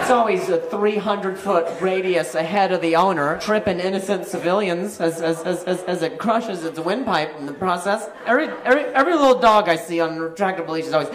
It's 0.05 0.11
always 0.11 0.51
a 0.51 0.59
300 0.61 1.39
foot 1.39 1.81
radius 1.81 2.35
ahead 2.35 2.73
of 2.73 2.83
the 2.83 2.95
owner, 2.95 3.39
tripping 3.41 3.81
innocent 3.81 4.27
civilians 4.27 5.01
as, 5.01 5.23
as, 5.23 5.41
as, 5.45 5.65
as, 5.65 5.83
as 5.85 6.03
it 6.03 6.19
crushes 6.19 6.63
its 6.63 6.79
windpipe 6.79 7.35
in 7.39 7.47
the 7.47 7.55
process. 7.55 8.11
Every, 8.27 8.49
every, 8.67 8.83
every 8.93 9.15
little 9.15 9.41
dog 9.41 9.71
I 9.71 9.77
see 9.77 10.01
on 10.01 10.19
retractable 10.19 10.69
leash 10.69 10.85
is 10.85 10.93
always. 10.93 11.09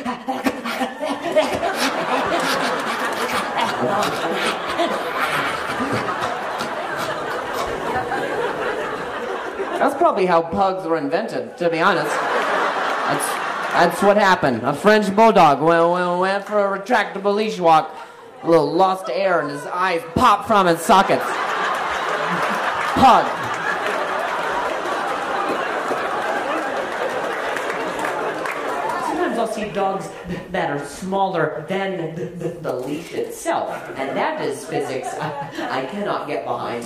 That's 9.77 9.95
probably 9.97 10.25
how 10.25 10.41
pugs 10.41 10.87
were 10.87 10.97
invented, 10.97 11.55
to 11.57 11.69
be 11.69 11.79
honest. 11.79 12.09
That's, 12.09 13.27
that's 13.71 14.01
what 14.01 14.17
happened. 14.17 14.63
A 14.63 14.73
French 14.73 15.15
bulldog 15.15 15.61
went, 15.61 15.91
went, 15.91 16.19
went 16.19 16.45
for 16.45 16.73
a 16.73 16.79
retractable 16.79 17.35
leash 17.35 17.59
walk. 17.59 17.95
A 18.41 18.49
little 18.49 18.71
lost 18.71 19.09
air 19.09 19.41
and 19.41 19.51
his 19.51 19.65
eyes 19.65 20.01
pop 20.15 20.47
from 20.47 20.67
its 20.67 20.85
sockets. 20.85 21.25
Pug. 22.95 23.25
Sometimes 29.03 29.37
I'll 29.37 29.47
see 29.47 29.69
dogs 29.71 30.09
that 30.51 30.69
are 30.69 30.85
smaller 30.85 31.65
than 31.67 32.15
the, 32.15 32.57
the, 32.61 32.73
leash 32.73 33.13
itself, 33.13 33.69
and 33.97 34.15
that 34.15 34.41
is 34.41 34.63
physics 34.65 35.09
I, 35.15 35.81
I 35.81 35.85
cannot 35.87 36.27
get 36.27 36.45
behind. 36.45 36.85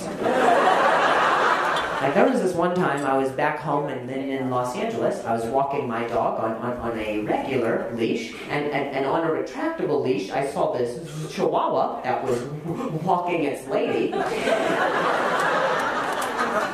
Like 2.04 2.12
there 2.12 2.28
was 2.28 2.42
this 2.42 2.52
one 2.52 2.74
time 2.74 3.06
I 3.06 3.16
was 3.16 3.30
back 3.30 3.60
home 3.60 3.88
and 3.88 4.06
then 4.06 4.28
in 4.28 4.50
Los 4.50 4.76
Angeles. 4.76 5.24
I 5.24 5.32
was 5.32 5.46
walking 5.46 5.88
my 5.88 6.06
dog 6.06 6.38
on, 6.38 6.52
on, 6.56 6.76
on 6.76 6.98
a 6.98 7.20
regular 7.20 7.90
leash, 7.94 8.34
and, 8.50 8.66
and, 8.66 8.94
and 8.94 9.06
on 9.06 9.24
a 9.24 9.28
retractable 9.28 10.04
leash, 10.04 10.30
I 10.30 10.46
saw 10.46 10.76
this 10.76 10.98
chihuahua 11.32 12.02
that 12.02 12.22
was 12.22 12.42
walking 13.04 13.44
its 13.44 13.66
lady. 13.68 14.12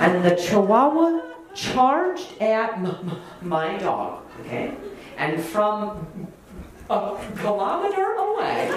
And 0.00 0.24
the 0.24 0.34
chihuahua 0.34 1.20
charged 1.54 2.42
at 2.42 2.80
my 3.40 3.78
dog, 3.78 4.24
okay? 4.40 4.74
And 5.16 5.40
from 5.40 6.26
a 6.90 7.16
kilometer 7.36 8.12
away, 8.14 8.68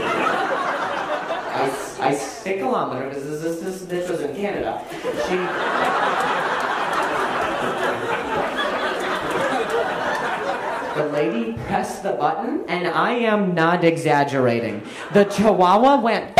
I, 1.55 1.98
I 2.00 2.13
say 2.13 2.60
kilometer 2.60 3.10
because 3.10 3.27
this, 3.27 3.41
this, 3.41 3.60
this, 3.60 3.82
this 3.86 4.10
was 4.10 4.22
in 4.22 4.36
Canada. 4.36 4.84
She, 5.27 5.38
The 10.93 11.05
lady 11.08 11.53
pressed 11.65 12.03
the 12.03 12.12
button, 12.12 12.65
and 12.67 12.88
I 12.88 13.13
am 13.13 13.55
not 13.55 13.84
exaggerating. 13.84 14.84
The 15.12 15.24
chihuahua 15.25 16.00
went. 16.00 16.38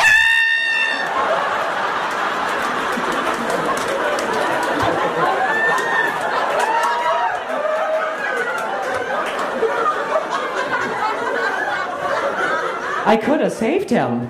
I 13.06 13.18
could 13.18 13.42
have 13.42 13.52
saved 13.52 13.90
him. 13.90 14.30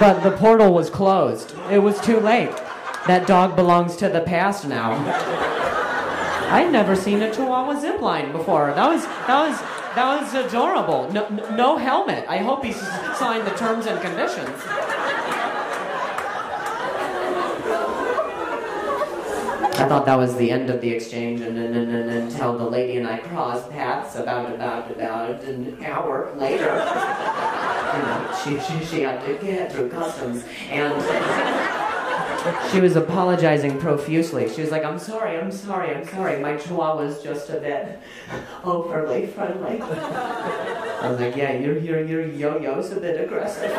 But 0.00 0.20
the 0.22 0.36
portal 0.38 0.72
was 0.72 0.90
closed. 0.90 1.54
It 1.70 1.78
was 1.78 2.00
too 2.00 2.18
late. 2.18 2.50
That 3.06 3.26
dog 3.26 3.56
belongs 3.56 3.96
to 3.96 4.08
the 4.08 4.20
past 4.20 4.66
now. 4.66 4.92
I'd 6.52 6.70
never 6.70 6.94
seen 6.94 7.22
a 7.22 7.32
Chihuahua 7.32 7.80
zip 7.80 8.00
line 8.00 8.30
before. 8.30 8.72
That 8.74 8.88
was 8.88 9.04
that 9.04 9.48
was 9.48 9.58
that 9.94 10.22
was 10.22 10.34
adorable. 10.34 11.10
No, 11.12 11.28
no 11.54 11.76
helmet. 11.76 12.24
I 12.28 12.38
hope 12.38 12.64
he 12.64 12.72
signed 12.72 13.46
the 13.46 13.54
terms 13.56 13.86
and 13.86 14.00
conditions. 14.00 14.48
I 19.82 19.88
thought 19.88 20.06
that 20.06 20.16
was 20.16 20.36
the 20.36 20.48
end 20.52 20.70
of 20.70 20.80
the 20.80 20.90
exchange, 20.90 21.40
and, 21.40 21.58
and, 21.58 21.74
and, 21.74 21.90
and 21.92 22.10
until 22.10 22.56
the 22.56 22.64
lady 22.64 22.98
and 22.98 23.06
I 23.06 23.18
crossed 23.18 23.68
paths 23.68 24.14
about 24.14 24.54
about 24.54 24.88
about 24.92 25.42
an 25.42 25.82
hour 25.84 26.32
later. 26.36 26.70
You 27.92 27.98
know, 27.98 28.40
she, 28.42 28.58
she, 28.58 28.84
she 28.86 29.02
had 29.02 29.22
to 29.26 29.34
get 29.34 29.70
through 29.70 29.90
customs, 29.90 30.44
and 30.70 30.94
she 32.72 32.80
was 32.80 32.96
apologizing 32.96 33.78
profusely. 33.78 34.48
She 34.48 34.62
was 34.62 34.70
like, 34.70 34.82
I'm 34.82 34.98
sorry, 34.98 35.36
I'm 35.36 35.52
sorry, 35.52 35.94
I'm 35.94 36.08
sorry. 36.08 36.40
My 36.40 36.54
chihuahua's 36.54 37.22
just 37.22 37.50
a 37.50 37.60
bit 37.60 38.00
overly 38.64 39.26
friendly. 39.26 39.82
I 39.82 41.10
was 41.10 41.20
like, 41.20 41.36
yeah, 41.36 41.52
your, 41.52 41.76
your, 41.76 42.02
your 42.02 42.26
yo-yo's 42.26 42.92
a 42.92 42.96
bit 42.98 43.20
aggressive. 43.22 43.70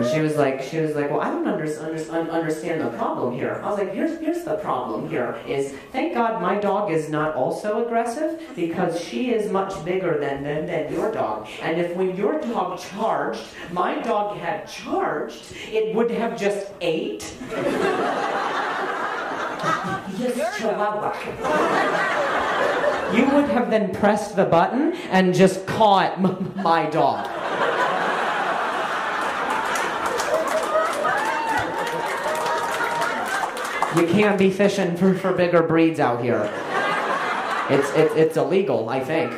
And 0.00 0.10
she 0.10 0.20
was 0.20 0.36
like, 0.36 0.62
she 0.62 0.78
was 0.78 0.94
like, 0.94 1.10
well, 1.10 1.20
I 1.20 1.28
don't 1.28 1.46
under, 1.46 1.64
under, 1.82 2.30
understand 2.30 2.80
the 2.80 2.88
problem 2.96 3.34
here. 3.34 3.60
I 3.62 3.68
was 3.68 3.78
like, 3.78 3.92
here's, 3.92 4.18
here's 4.18 4.44
the 4.44 4.54
problem 4.56 5.10
here 5.10 5.38
is, 5.46 5.74
thank 5.92 6.14
God 6.14 6.40
my 6.40 6.58
dog 6.58 6.90
is 6.90 7.10
not 7.10 7.34
also 7.34 7.84
aggressive 7.84 8.40
because 8.56 8.98
she 8.98 9.34
is 9.34 9.52
much 9.52 9.84
bigger 9.84 10.18
than, 10.18 10.42
than, 10.42 10.64
than 10.64 10.90
your 10.90 11.12
dog. 11.12 11.48
And 11.60 11.78
if 11.78 11.94
when 11.96 12.16
your 12.16 12.40
dog 12.40 12.80
charged, 12.80 13.42
my 13.72 14.00
dog 14.00 14.38
had 14.38 14.66
charged, 14.66 15.54
it 15.70 15.94
would 15.94 16.10
have 16.10 16.40
just 16.40 16.72
ate. 16.80 17.34
yes, 20.16 20.56
Chihuahua. 20.58 21.12
You 23.14 23.24
would 23.34 23.50
have 23.50 23.70
then 23.70 23.92
pressed 23.92 24.36
the 24.36 24.46
button 24.46 24.94
and 25.10 25.34
just 25.34 25.66
caught 25.66 26.18
my 26.56 26.88
dog. 26.88 27.39
You 33.96 34.06
can't 34.06 34.38
be 34.38 34.50
fishing 34.50 34.96
for, 34.96 35.14
for 35.14 35.32
bigger 35.32 35.62
breeds 35.62 35.98
out 35.98 36.22
here. 36.22 36.48
It's, 37.68 37.90
it's, 37.90 38.14
it's 38.14 38.36
illegal, 38.36 38.88
I 38.88 39.00
think. 39.00 39.30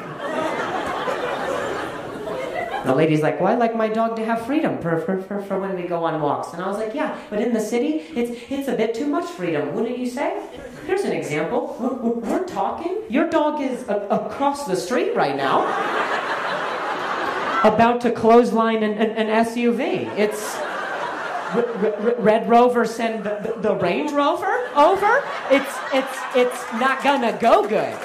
The 2.84 2.94
lady's 2.94 3.22
like, 3.22 3.40
well, 3.40 3.52
I 3.52 3.56
like 3.56 3.76
my 3.76 3.88
dog 3.88 4.16
to 4.16 4.24
have 4.24 4.44
freedom 4.44 4.78
for, 4.82 5.00
for, 5.00 5.22
for, 5.22 5.40
for 5.42 5.58
when 5.58 5.76
we 5.76 5.82
go 5.84 6.04
on 6.04 6.20
walks. 6.20 6.52
And 6.52 6.62
I 6.62 6.66
was 6.66 6.78
like, 6.78 6.94
yeah, 6.94 7.16
but 7.30 7.40
in 7.40 7.52
the 7.52 7.60
city, 7.60 8.04
it's, 8.14 8.32
it's 8.50 8.68
a 8.68 8.74
bit 8.74 8.92
too 8.94 9.06
much 9.06 9.24
freedom, 9.30 9.72
wouldn't 9.74 9.98
you 9.98 10.06
say? 10.10 10.42
Here's 10.86 11.02
an 11.02 11.12
example. 11.12 11.76
We're, 11.78 12.38
we're 12.40 12.44
talking. 12.44 13.02
Your 13.08 13.30
dog 13.30 13.60
is 13.60 13.88
a- 13.88 14.08
across 14.08 14.66
the 14.66 14.74
street 14.74 15.14
right 15.14 15.36
now. 15.36 15.60
about 17.62 18.00
to 18.00 18.10
clothesline 18.10 18.82
an, 18.82 18.94
an, 18.94 19.10
an 19.10 19.44
SUV. 19.46 20.08
It's 20.18 20.56
Red 21.54 22.48
Rover 22.48 22.84
send 22.84 23.24
the, 23.24 23.54
the, 23.54 23.60
the 23.60 23.74
Range 23.74 24.10
Rover 24.12 24.68
over. 24.74 25.22
It's 25.50 25.76
it's 25.92 26.18
it's 26.34 26.72
not 26.74 27.02
gonna 27.02 27.36
go 27.40 27.66
good. 27.68 27.98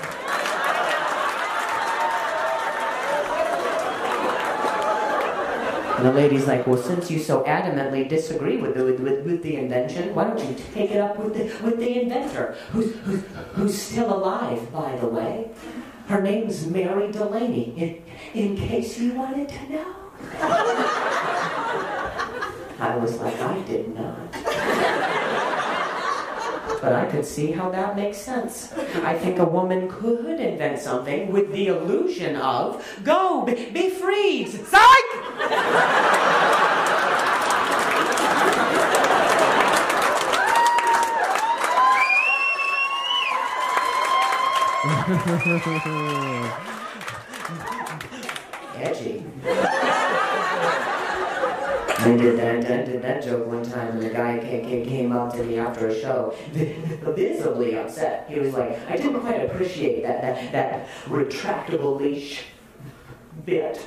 And 5.98 6.06
the 6.06 6.12
lady's 6.12 6.46
like, 6.46 6.68
well, 6.68 6.78
since 6.78 7.10
you 7.10 7.18
so 7.18 7.44
adamantly 7.46 8.08
disagree 8.08 8.58
with 8.58 8.76
the, 8.76 8.84
with, 8.86 9.26
with, 9.26 9.42
the 9.42 9.56
invention, 9.56 10.14
why 10.14 10.26
don't 10.26 10.40
you 10.40 10.56
take 10.72 10.92
it 10.92 11.02
up 11.02 11.18
with 11.18 11.34
the, 11.34 11.46
with 11.66 11.80
the 11.80 12.02
inventor, 12.04 12.56
who's, 12.72 12.96
who's, 12.98 13.24
who's 13.54 13.82
still 13.82 14.14
alive, 14.14 14.72
by 14.72 14.96
the 14.98 15.08
way? 15.08 15.50
Her 16.08 16.22
name's 16.22 16.68
Mary 16.68 17.12
Delaney, 17.12 17.74
in, 17.76 18.40
in 18.40 18.56
case 18.56 19.00
you 19.00 19.16
wanted 19.16 19.50
to 19.50 19.74
know. 19.74 19.96
I 22.80 22.96
was 22.98 23.18
like, 23.18 23.40
I 23.40 23.60
did 23.64 23.96
not. 23.96 24.32
But 26.80 26.94
I 26.94 27.08
could 27.10 27.26
see 27.26 27.52
how 27.52 27.72
that 27.72 27.96
makes 27.96 28.18
sense. 28.18 28.72
I 29.04 29.18
think 29.18 29.40
a 29.40 29.46
woman 29.46 29.90
could 29.90 30.40
invent 30.40 30.80
something 30.80 31.32
with 31.32 31.52
the 31.52 31.68
illusion 31.70 32.36
of 32.36 32.86
go, 33.04 33.44
be, 33.44 33.72
be 33.72 33.90
freed, 33.90 34.50
psych! 34.50 34.84
Edgy. 48.78 49.24
I 52.00 52.16
did 52.16 52.38
that, 52.38 52.62
that, 52.68 52.86
did 52.86 53.02
that 53.02 53.24
joke 53.24 53.48
one 53.48 53.64
time, 53.64 53.88
and 53.94 54.02
the 54.02 54.10
guy 54.10 54.38
came, 54.38 54.86
came 54.86 55.12
up 55.12 55.34
to 55.34 55.44
me 55.44 55.58
after 55.58 55.88
a 55.88 56.00
show, 56.00 56.36
visibly 56.52 57.76
upset. 57.76 58.30
He 58.30 58.40
was 58.40 58.54
like, 58.54 58.80
I 58.88 58.98
didn't 58.98 59.20
quite 59.20 59.50
appreciate 59.50 60.04
that, 60.04 60.22
that, 60.22 60.52
that 60.52 60.88
retractable 61.06 62.00
leash 62.00 62.44
bit. 63.46 63.84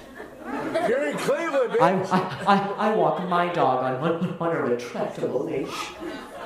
You're 0.89 1.07
in 1.07 1.17
Cleveland, 1.19 1.77
I, 1.81 1.93
I, 2.11 2.57
I, 2.57 2.89
I 2.89 2.95
walk 2.97 3.23
my 3.29 3.53
dog 3.53 3.85
on, 3.85 4.13
on, 4.13 4.37
on 4.41 4.57
a 4.57 4.61
retractable 4.61 5.45
leash. 5.45 5.93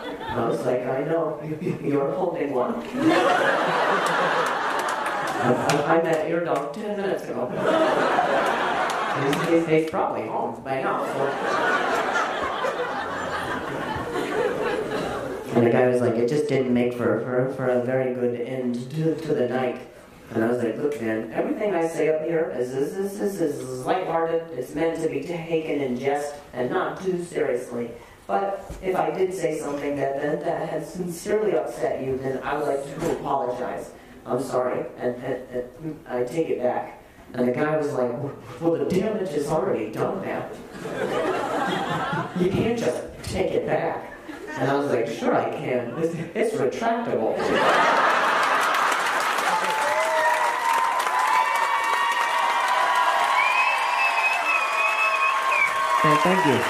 And 0.05 0.41
I 0.41 0.49
was 0.49 0.67
like, 0.67 0.87
I 0.87 1.05
know, 1.05 1.41
you're 1.83 2.13
holding 2.13 2.53
one. 2.53 2.75
I, 5.45 5.53
I, 5.89 5.99
I 5.99 6.03
met 6.03 6.29
your 6.29 6.45
dog 6.45 6.75
10 6.75 6.97
minutes 6.97 7.25
ago. 7.25 8.73
He's, 9.15 9.67
he's, 9.67 9.91
probably 9.91 10.27
home 10.27 10.61
by 10.65 10.83
now. 10.83 11.05
And 15.55 15.65
the 15.65 15.71
guy 15.71 15.87
was 15.87 16.01
like, 16.01 16.15
it 16.15 16.29
just 16.29 16.49
didn't 16.49 16.75
make 16.75 16.95
for, 16.95 17.21
for, 17.21 17.53
for 17.55 17.67
a 17.67 17.85
very 17.85 18.13
good 18.13 18.41
end 18.41 18.91
to, 18.91 19.15
to 19.15 19.35
the 19.35 19.49
night. 19.49 19.81
And 20.31 20.43
I 20.43 20.49
was 20.49 20.63
like, 20.63 20.77
look, 20.79 21.01
man, 21.01 21.31
everything 21.33 21.75
I 21.75 21.87
say 21.87 22.09
up 22.09 22.25
here 22.25 22.53
is, 22.57 22.73
is, 22.73 22.97
is, 22.97 23.21
is, 23.21 23.41
is 23.41 23.87
lighthearted. 23.87 24.59
It's 24.59 24.75
meant 24.75 25.01
to 25.03 25.09
be 25.09 25.23
taken 25.23 25.81
in 25.81 25.97
jest 25.97 26.35
and 26.53 26.71
not 26.71 27.01
too 27.01 27.23
seriously. 27.23 27.91
But 28.27 28.75
if 28.83 28.97
I 28.97 29.11
did 29.11 29.33
say 29.33 29.59
something 29.59 29.97
that, 29.97 30.21
that, 30.21 30.45
that 30.45 30.69
had 30.69 30.85
sincerely 30.85 31.57
upset 31.57 32.03
you, 32.03 32.17
then 32.19 32.43
I 32.43 32.57
would 32.57 32.67
like 32.67 32.83
to 32.83 33.13
apologize. 33.13 33.93
I'm 34.27 34.43
sorry, 34.43 34.87
and, 34.97 35.15
and, 35.23 35.69
and 35.83 36.05
I 36.09 36.25
take 36.25 36.49
it 36.49 36.61
back. 36.61 37.04
And 37.35 37.49
the 37.49 37.53
guy 37.53 37.77
was 37.77 37.93
like, 37.93 38.13
well, 38.61 38.73
the 38.79 38.85
damage 38.85 39.31
is 39.31 39.49
already 39.49 39.91
done 39.91 40.23
now. 40.23 40.49
you 42.39 42.49
can't 42.51 42.79
just 42.79 43.03
take 43.25 43.51
it 43.51 43.67
back. 43.67 44.13
And 44.57 44.71
I 44.71 44.75
was 44.77 44.89
like, 44.91 45.09
sure 45.09 45.35
I 45.35 45.51
can. 45.51 45.95
It's, 45.99 46.15
it's 46.35 46.55
retractable. 46.55 47.37
Thank- 56.03 56.21
Thank 56.21 56.47
you. 56.47 56.61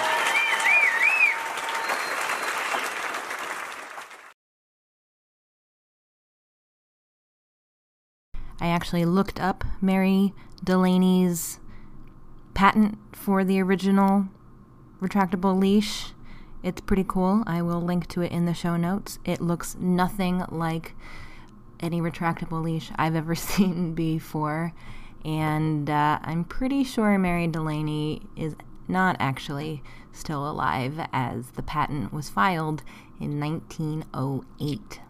I 8.61 8.69
actually 8.69 9.05
looked 9.05 9.41
up 9.41 9.65
Mary 9.81 10.33
Delaney's 10.65 11.61
patent 12.55 12.99
for 13.13 13.45
the 13.45 13.61
original 13.61 14.29
retractable 15.01 15.59
leash. 15.59 16.13
It's 16.63 16.81
pretty 16.81 17.05
cool. 17.07 17.45
I 17.47 17.61
will 17.61 17.81
link 17.81 18.09
to 18.09 18.23
it 18.23 18.33
in 18.33 18.47
the 18.47 18.55
show 18.55 18.77
notes. 18.77 19.19
It 19.25 19.41
looks 19.41 19.77
nothing 19.79 20.45
like 20.49 20.95
any 21.81 22.01
retractable 22.01 22.63
leash 22.63 22.91
I've 22.97 23.15
ever 23.15 23.35
seen 23.35 23.95
before. 23.95 24.73
And 25.25 25.89
uh, 25.89 26.19
I'm 26.23 26.45
pretty 26.45 26.85
sure 26.85 27.19
Mary 27.19 27.47
Delaney 27.47 28.23
is 28.37 28.57
not 28.89 29.17
actually 29.19 29.83
still 30.13 30.49
alive, 30.49 31.01
as 31.13 31.51
the 31.53 31.63
patent 31.63 32.13
was 32.13 32.29
filed 32.29 32.83
in 33.21 33.41
1908. 33.41 35.01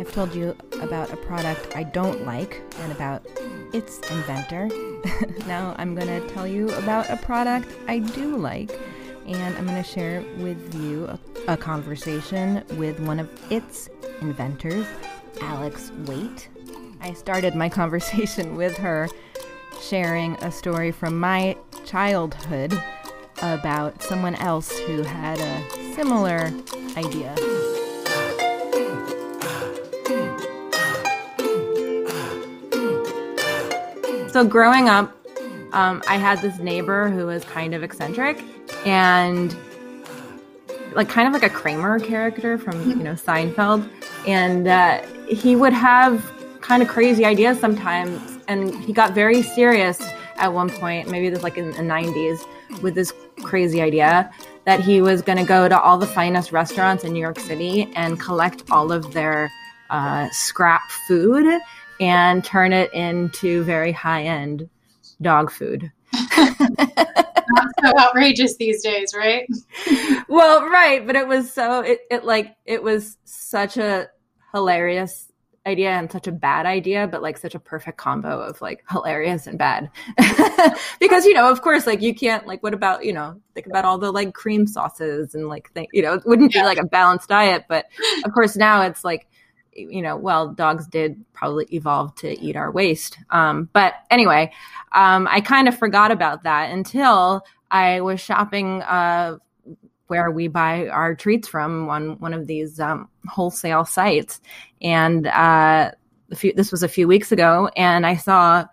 I've 0.00 0.12
told 0.12 0.34
you 0.34 0.56
about 0.80 1.12
a 1.12 1.16
product 1.18 1.76
I 1.76 1.82
don't 1.82 2.24
like 2.24 2.62
and 2.78 2.90
about 2.90 3.26
its 3.74 3.98
inventor. 4.10 4.66
now 5.46 5.74
I'm 5.76 5.94
going 5.94 6.06
to 6.06 6.26
tell 6.32 6.46
you 6.46 6.70
about 6.70 7.10
a 7.10 7.18
product 7.18 7.68
I 7.86 7.98
do 7.98 8.38
like, 8.38 8.70
and 9.26 9.54
I'm 9.58 9.66
going 9.66 9.82
to 9.82 9.86
share 9.86 10.24
with 10.38 10.74
you 10.74 11.04
a, 11.04 11.18
a 11.48 11.56
conversation 11.58 12.64
with 12.78 12.98
one 13.00 13.20
of 13.20 13.28
its 13.52 13.90
inventors, 14.22 14.86
Alex 15.42 15.92
Waite. 16.06 16.48
I 17.02 17.12
started 17.12 17.54
my 17.54 17.68
conversation 17.80 18.56
with 18.56 18.78
her 18.78 19.06
sharing 19.82 20.34
a 20.36 20.50
story 20.50 20.92
from 20.92 21.20
my 21.20 21.58
childhood 21.84 22.72
about 23.42 24.02
someone 24.02 24.36
else 24.36 24.78
who 24.78 25.02
had 25.02 25.38
a 25.40 25.94
similar 25.94 26.50
idea. 26.96 27.36
So 34.32 34.44
growing 34.44 34.88
up, 34.88 35.12
um, 35.72 36.02
I 36.06 36.16
had 36.16 36.40
this 36.40 36.60
neighbor 36.60 37.08
who 37.08 37.26
was 37.26 37.44
kind 37.44 37.74
of 37.74 37.82
eccentric 37.82 38.40
and 38.86 39.56
like 40.92 41.08
kind 41.08 41.26
of 41.26 41.34
like 41.34 41.42
a 41.42 41.52
Kramer 41.52 41.98
character 41.98 42.56
from 42.56 42.88
you 42.88 42.96
know 42.96 43.14
Seinfeld, 43.14 43.88
and 44.28 44.68
uh, 44.68 45.02
he 45.26 45.56
would 45.56 45.72
have 45.72 46.24
kind 46.60 46.80
of 46.80 46.88
crazy 46.88 47.24
ideas 47.24 47.58
sometimes, 47.58 48.38
and 48.46 48.72
he 48.84 48.92
got 48.92 49.14
very 49.14 49.42
serious 49.42 50.00
at 50.36 50.52
one 50.52 50.70
point, 50.70 51.10
maybe 51.10 51.28
this 51.28 51.42
like 51.42 51.58
in 51.58 51.72
the 51.72 51.78
'90s, 51.78 52.38
with 52.82 52.94
this 52.94 53.12
crazy 53.42 53.82
idea 53.82 54.32
that 54.64 54.78
he 54.78 55.02
was 55.02 55.22
going 55.22 55.38
to 55.38 55.44
go 55.44 55.68
to 55.68 55.80
all 55.80 55.98
the 55.98 56.06
finest 56.06 56.52
restaurants 56.52 57.02
in 57.02 57.12
New 57.12 57.20
York 57.20 57.40
City 57.40 57.90
and 57.96 58.20
collect 58.20 58.62
all 58.70 58.92
of 58.92 59.12
their 59.12 59.50
uh, 59.90 60.28
scrap 60.30 60.88
food 61.08 61.60
and 62.00 62.42
turn 62.42 62.72
it 62.72 62.92
into 62.94 63.62
very 63.64 63.92
high 63.92 64.24
end 64.24 64.68
dog 65.20 65.50
food. 65.50 65.92
Not 66.12 67.68
so 67.84 67.98
outrageous 67.98 68.56
these 68.56 68.82
days, 68.82 69.12
right? 69.16 69.46
well, 70.28 70.68
right, 70.68 71.04
but 71.06 71.16
it 71.16 71.26
was 71.26 71.52
so 71.52 71.80
it, 71.80 72.00
it 72.10 72.24
like 72.24 72.54
it 72.64 72.82
was 72.82 73.16
such 73.24 73.76
a 73.76 74.08
hilarious 74.52 75.26
idea 75.66 75.90
and 75.90 76.10
such 76.10 76.26
a 76.26 76.32
bad 76.32 76.64
idea, 76.66 77.06
but 77.06 77.22
like 77.22 77.36
such 77.36 77.54
a 77.54 77.58
perfect 77.60 77.98
combo 77.98 78.40
of 78.40 78.60
like 78.62 78.82
hilarious 78.90 79.46
and 79.46 79.58
bad. 79.58 79.90
because 81.00 81.24
you 81.26 81.34
know, 81.34 81.50
of 81.50 81.60
course, 81.62 81.86
like 81.86 82.00
you 82.02 82.14
can't 82.14 82.46
like 82.46 82.62
what 82.62 82.72
about 82.74 83.04
you 83.04 83.12
know 83.12 83.40
think 83.54 83.66
about 83.66 83.84
all 83.84 83.98
the 83.98 84.12
like 84.12 84.32
cream 84.32 84.66
sauces 84.66 85.34
and 85.34 85.48
like 85.48 85.70
think 85.72 85.88
you 85.92 86.02
know 86.02 86.14
it 86.14 86.22
wouldn't 86.24 86.54
Yeah. 86.54 86.62
be 86.62 86.66
like 86.66 86.78
a 86.78 86.86
balanced 86.86 87.28
diet, 87.28 87.64
but 87.68 87.86
of 88.24 88.32
course 88.32 88.56
now 88.56 88.82
it's 88.82 89.04
like 89.04 89.26
you 89.90 90.02
know 90.02 90.16
well 90.16 90.48
dogs 90.48 90.86
did 90.86 91.22
probably 91.32 91.66
evolve 91.72 92.14
to 92.16 92.38
eat 92.40 92.56
our 92.56 92.70
waste. 92.70 93.18
Um, 93.30 93.68
but 93.72 93.94
anyway 94.10 94.52
um, 94.92 95.26
i 95.30 95.40
kind 95.40 95.68
of 95.68 95.78
forgot 95.78 96.10
about 96.10 96.42
that 96.42 96.70
until 96.70 97.42
i 97.70 98.00
was 98.00 98.20
shopping 98.20 98.82
uh, 98.82 99.36
where 100.08 100.30
we 100.30 100.48
buy 100.48 100.88
our 100.88 101.14
treats 101.14 101.46
from 101.46 101.88
on 101.88 102.18
one 102.18 102.34
of 102.34 102.48
these 102.48 102.80
um, 102.80 103.08
wholesale 103.28 103.84
sites. 103.84 104.40
And 104.82 105.28
uh, 105.28 105.92
few, 106.34 106.52
this 106.52 106.72
was 106.72 106.82
a 106.82 106.88
few 106.88 107.06
weeks 107.06 107.32
ago 107.32 107.70
and 107.76 108.06
i 108.06 108.16
saw 108.16 108.64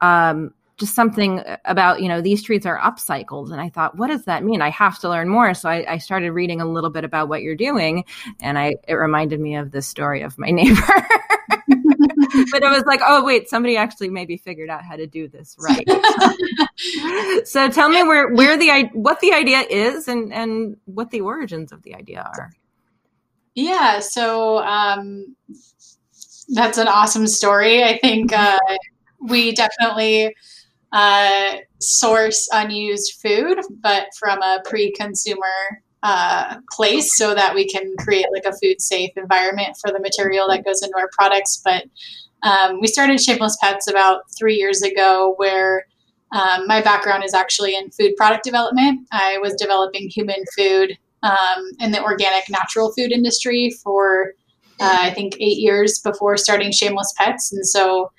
um, 0.00 0.52
just 0.78 0.94
something 0.94 1.42
about 1.64 2.00
you 2.00 2.08
know 2.08 2.20
these 2.20 2.42
treats 2.42 2.66
are 2.66 2.78
upcycled 2.78 3.52
and 3.52 3.60
i 3.60 3.68
thought 3.68 3.96
what 3.96 4.08
does 4.08 4.24
that 4.24 4.42
mean 4.42 4.62
i 4.62 4.70
have 4.70 4.98
to 4.98 5.08
learn 5.08 5.28
more 5.28 5.54
so 5.54 5.68
I, 5.68 5.94
I 5.94 5.98
started 5.98 6.32
reading 6.32 6.60
a 6.60 6.66
little 6.66 6.90
bit 6.90 7.04
about 7.04 7.28
what 7.28 7.42
you're 7.42 7.56
doing 7.56 8.04
and 8.40 8.58
i 8.58 8.74
it 8.88 8.94
reminded 8.94 9.38
me 9.38 9.56
of 9.56 9.70
the 9.70 9.82
story 9.82 10.22
of 10.22 10.38
my 10.38 10.50
neighbor 10.50 11.06
but 12.50 12.62
it 12.62 12.70
was 12.70 12.84
like, 12.86 13.00
oh 13.04 13.24
wait, 13.24 13.48
somebody 13.48 13.76
actually 13.76 14.08
maybe 14.08 14.36
figured 14.36 14.70
out 14.70 14.84
how 14.84 14.96
to 14.96 15.06
do 15.06 15.28
this 15.28 15.56
right. 15.58 15.86
so 17.46 17.68
tell 17.68 17.88
me 17.88 18.02
where 18.02 18.32
where 18.32 18.56
the 18.56 18.88
what 18.92 19.20
the 19.20 19.32
idea 19.32 19.60
is 19.60 20.08
and 20.08 20.32
and 20.32 20.76
what 20.86 21.10
the 21.10 21.20
origins 21.20 21.72
of 21.72 21.82
the 21.82 21.94
idea 21.94 22.22
are. 22.22 22.52
Yeah, 23.54 24.00
so 24.00 24.58
um, 24.58 25.36
that's 26.48 26.78
an 26.78 26.88
awesome 26.88 27.26
story. 27.26 27.84
I 27.84 27.98
think 27.98 28.32
uh, 28.32 28.58
we 29.20 29.52
definitely 29.52 30.34
uh, 30.92 31.56
source 31.80 32.48
unused 32.52 33.14
food, 33.22 33.58
but 33.80 34.08
from 34.18 34.42
a 34.42 34.60
pre-consumer 34.64 35.82
uh, 36.02 36.56
place 36.72 37.16
so 37.16 37.34
that 37.34 37.54
we 37.54 37.66
can 37.66 37.94
create 37.98 38.26
like 38.32 38.44
a 38.44 38.56
food 38.58 38.80
safe 38.80 39.10
environment 39.16 39.76
for 39.80 39.92
the 39.92 40.00
material 40.00 40.48
that 40.48 40.64
goes 40.64 40.82
into 40.82 40.96
our 40.98 41.08
products. 41.12 41.62
But 41.64 41.84
um, 42.42 42.80
we 42.80 42.88
started 42.88 43.20
Shameless 43.20 43.56
Pets 43.60 43.88
about 43.88 44.22
three 44.36 44.56
years 44.56 44.82
ago, 44.82 45.34
where 45.36 45.86
um, 46.32 46.66
my 46.66 46.80
background 46.80 47.24
is 47.24 47.34
actually 47.34 47.76
in 47.76 47.90
food 47.90 48.16
product 48.16 48.44
development. 48.44 49.06
I 49.12 49.38
was 49.38 49.54
developing 49.54 50.08
human 50.08 50.42
food 50.56 50.98
um, 51.22 51.70
in 51.78 51.92
the 51.92 52.02
organic 52.02 52.50
natural 52.50 52.92
food 52.92 53.12
industry 53.12 53.70
for 53.82 54.32
uh, 54.80 54.98
I 55.00 55.10
think 55.10 55.36
eight 55.38 55.58
years 55.58 56.00
before 56.00 56.36
starting 56.36 56.72
Shameless 56.72 57.14
Pets, 57.16 57.52
and 57.52 57.64
so 57.64 58.10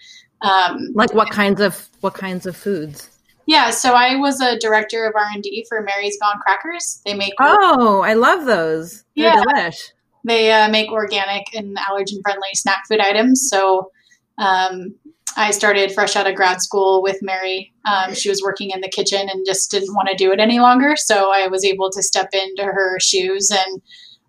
um, 0.43 0.89
like 0.93 1.13
what 1.13 1.29
kinds 1.29 1.61
of 1.61 1.89
what 2.01 2.13
kinds 2.13 2.45
of 2.45 2.55
foods? 2.55 3.09
Yeah, 3.45 3.71
so 3.71 3.93
I 3.93 4.15
was 4.15 4.39
a 4.39 4.57
director 4.59 5.05
of 5.05 5.15
R 5.15 5.25
and 5.33 5.43
D 5.43 5.65
for 5.67 5.81
Mary's 5.81 6.17
Gone 6.21 6.39
Crackers. 6.41 7.01
They 7.05 7.13
make 7.13 7.33
oh, 7.39 8.01
I 8.01 8.13
love 8.13 8.45
those. 8.45 9.03
They're 9.15 9.33
yeah, 9.33 9.43
delish. 9.43 9.91
They 10.23 10.51
uh, 10.51 10.69
make 10.69 10.91
organic 10.91 11.53
and 11.53 11.75
allergen 11.77 12.21
friendly 12.23 12.53
snack 12.53 12.83
food 12.87 13.01
items. 13.01 13.49
So 13.49 13.91
um, 14.37 14.95
I 15.35 15.51
started 15.51 15.91
fresh 15.91 16.15
out 16.15 16.27
of 16.27 16.35
grad 16.35 16.61
school 16.61 17.01
with 17.01 17.17
Mary. 17.21 17.73
Um, 17.85 18.13
she 18.13 18.29
was 18.29 18.41
working 18.41 18.69
in 18.69 18.81
the 18.81 18.89
kitchen 18.89 19.27
and 19.29 19.45
just 19.45 19.71
didn't 19.71 19.93
want 19.93 20.07
to 20.09 20.15
do 20.15 20.31
it 20.31 20.39
any 20.39 20.59
longer. 20.59 20.95
So 20.95 21.31
I 21.33 21.47
was 21.47 21.65
able 21.65 21.89
to 21.91 22.03
step 22.03 22.29
into 22.33 22.63
her 22.63 22.99
shoes 22.99 23.51
and 23.51 23.81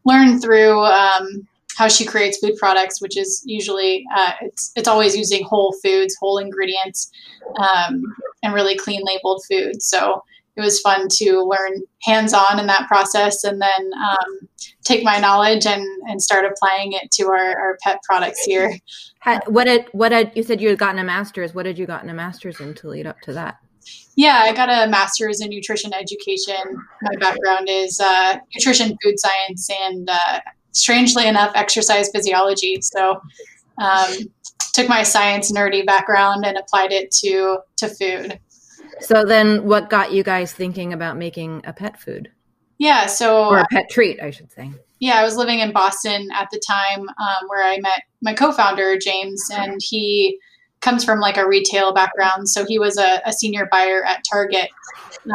learn 0.05 0.41
through 0.41 0.81
um, 0.85 1.47
how 1.77 1.89
she 1.89 2.05
creates 2.05 2.39
food 2.39 2.57
products, 2.57 3.01
which 3.01 3.17
is 3.17 3.43
usually 3.45 4.05
uh, 4.17 4.33
it's 4.43 4.73
it's 4.77 4.89
always 4.89 5.17
using 5.17 5.45
whole 5.45 5.75
foods, 5.83 6.17
whole 6.21 6.39
ingredients, 6.39 7.11
um, 7.59 8.03
and 8.43 8.55
really 8.55 8.77
clean 8.77 9.03
labeled 9.05 9.43
food. 9.49 9.83
So 9.83 10.23
it 10.57 10.61
was 10.61 10.81
fun 10.81 11.09
to 11.11 11.43
learn 11.43 11.83
hands 12.03 12.33
on 12.33 12.61
in 12.61 12.67
that 12.67 12.87
process, 12.87 13.45
and 13.45 13.61
then 13.61 13.91
um, 13.95 14.49
take 14.85 15.03
my 15.05 15.19
knowledge 15.19 15.67
and 15.67 15.85
and 16.09 16.23
start 16.23 16.45
applying 16.45 16.93
it 16.93 17.11
to 17.13 17.25
our, 17.25 17.59
our 17.59 17.79
pet 17.83 17.99
products 18.05 18.45
here. 18.45 18.77
What 19.47 19.65
did 19.65 19.87
what 19.93 20.11
did 20.11 20.33
you 20.35 20.43
said 20.43 20.61
you 20.61 20.69
had 20.69 20.79
gotten 20.79 20.99
a 20.99 21.05
master's? 21.05 21.55
What 21.55 21.67
had 21.67 21.79
you 21.79 21.87
gotten 21.87 22.11
a 22.11 22.15
master's 22.15 22.61
in 22.61 22.75
to 22.75 22.89
lead 22.89 23.07
up 23.07 23.21
to 23.23 23.33
that? 23.33 23.57
Yeah, 24.17 24.43
I 24.45 24.53
got 24.53 24.69
a 24.69 24.89
master's 24.89 25.41
in 25.41 25.51
nutrition 25.51 25.93
education. 25.93 26.55
My 27.03 27.17
background 27.19 27.69
is 27.69 27.99
uh, 28.01 28.39
nutrition, 28.55 28.97
food 29.03 29.19
science, 29.19 29.69
and 29.83 30.09
uh, 30.09 30.41
strangely 30.75 31.27
enough, 31.27 31.53
exercise 31.55 32.11
physiology. 32.11 32.81
So, 32.83 33.21
um, 33.79 34.13
took 34.75 34.89
my 34.89 35.03
science 35.03 35.51
nerdy 35.51 35.87
background 35.87 36.45
and 36.45 36.59
applied 36.59 36.93
it 36.93 37.11
to 37.23 37.59
to 37.79 37.89
food. 37.89 38.39
So 39.01 39.25
then, 39.25 39.65
what 39.65 39.91
got 39.91 40.13
you 40.13 40.23
guys 40.23 40.53
thinking 40.53 40.93
about 40.93 41.17
making 41.17 41.63
a 41.65 41.73
pet 41.73 42.01
food? 42.01 42.31
Yeah, 42.79 43.07
so 43.07 43.49
or 43.49 43.59
a 43.59 43.67
pet 43.71 43.89
treat, 43.91 44.21
I 44.21 44.31
should 44.31 44.53
say. 44.53 44.71
Yeah, 45.01 45.15
I 45.15 45.25
was 45.25 45.37
living 45.37 45.61
in 45.61 45.73
Boston 45.73 46.29
at 46.35 46.49
the 46.51 46.61
time, 46.67 47.01
um, 47.01 47.49
where 47.49 47.65
I 47.65 47.79
met 47.81 48.03
my 48.23 48.33
co-founder 48.33 48.99
James, 48.99 49.43
and 49.53 49.81
he 49.83 50.39
comes 50.81 51.05
from 51.05 51.21
like 51.21 51.37
a 51.37 51.47
retail 51.47 51.93
background. 51.93 52.49
So 52.49 52.65
he 52.67 52.79
was 52.79 52.99
a, 52.99 53.21
a 53.25 53.33
senior 53.33 53.69
buyer 53.71 54.05
at 54.05 54.23
Target, 54.31 54.71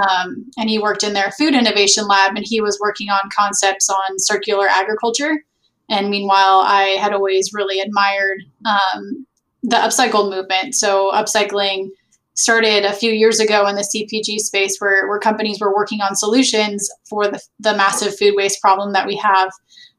um, 0.09 0.45
and 0.57 0.69
he 0.69 0.79
worked 0.79 1.03
in 1.03 1.13
their 1.13 1.31
food 1.31 1.53
innovation 1.53 2.07
lab, 2.07 2.35
and 2.35 2.45
he 2.45 2.61
was 2.61 2.79
working 2.79 3.09
on 3.09 3.29
concepts 3.35 3.89
on 3.89 4.19
circular 4.19 4.67
agriculture. 4.67 5.43
And 5.89 6.09
meanwhile, 6.09 6.61
I 6.65 6.97
had 6.99 7.13
always 7.13 7.51
really 7.53 7.79
admired 7.79 8.43
um, 8.65 9.25
the 9.63 9.77
upcycle 9.77 10.29
movement. 10.29 10.75
So 10.75 11.11
upcycling 11.11 11.89
started 12.35 12.85
a 12.85 12.93
few 12.93 13.11
years 13.11 13.39
ago 13.39 13.67
in 13.67 13.75
the 13.75 13.81
CPG 13.81 14.39
space 14.39 14.77
where, 14.79 15.07
where 15.09 15.19
companies 15.19 15.59
were 15.59 15.75
working 15.75 15.99
on 16.01 16.15
solutions 16.15 16.89
for 17.09 17.27
the, 17.27 17.41
the 17.59 17.75
massive 17.75 18.17
food 18.17 18.33
waste 18.35 18.61
problem 18.61 18.93
that 18.93 19.05
we 19.05 19.17
have. 19.17 19.49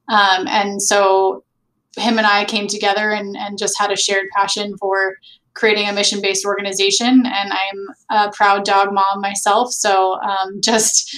Um, 0.08 0.46
and 0.48 0.80
so 0.80 1.44
him 1.96 2.18
and 2.18 2.26
I 2.26 2.44
came 2.44 2.66
together 2.66 3.10
and, 3.10 3.36
and 3.36 3.58
just 3.58 3.78
had 3.78 3.92
a 3.92 3.96
shared 3.96 4.28
passion 4.34 4.76
for 4.78 5.16
creating 5.54 5.88
a 5.88 5.92
mission 5.92 6.20
based 6.20 6.44
organization. 6.44 7.24
And 7.26 7.52
I'm 7.52 8.28
a 8.28 8.32
proud 8.32 8.64
dog 8.64 8.92
mom 8.92 9.20
myself. 9.20 9.72
So 9.72 10.20
um, 10.20 10.60
just 10.64 11.14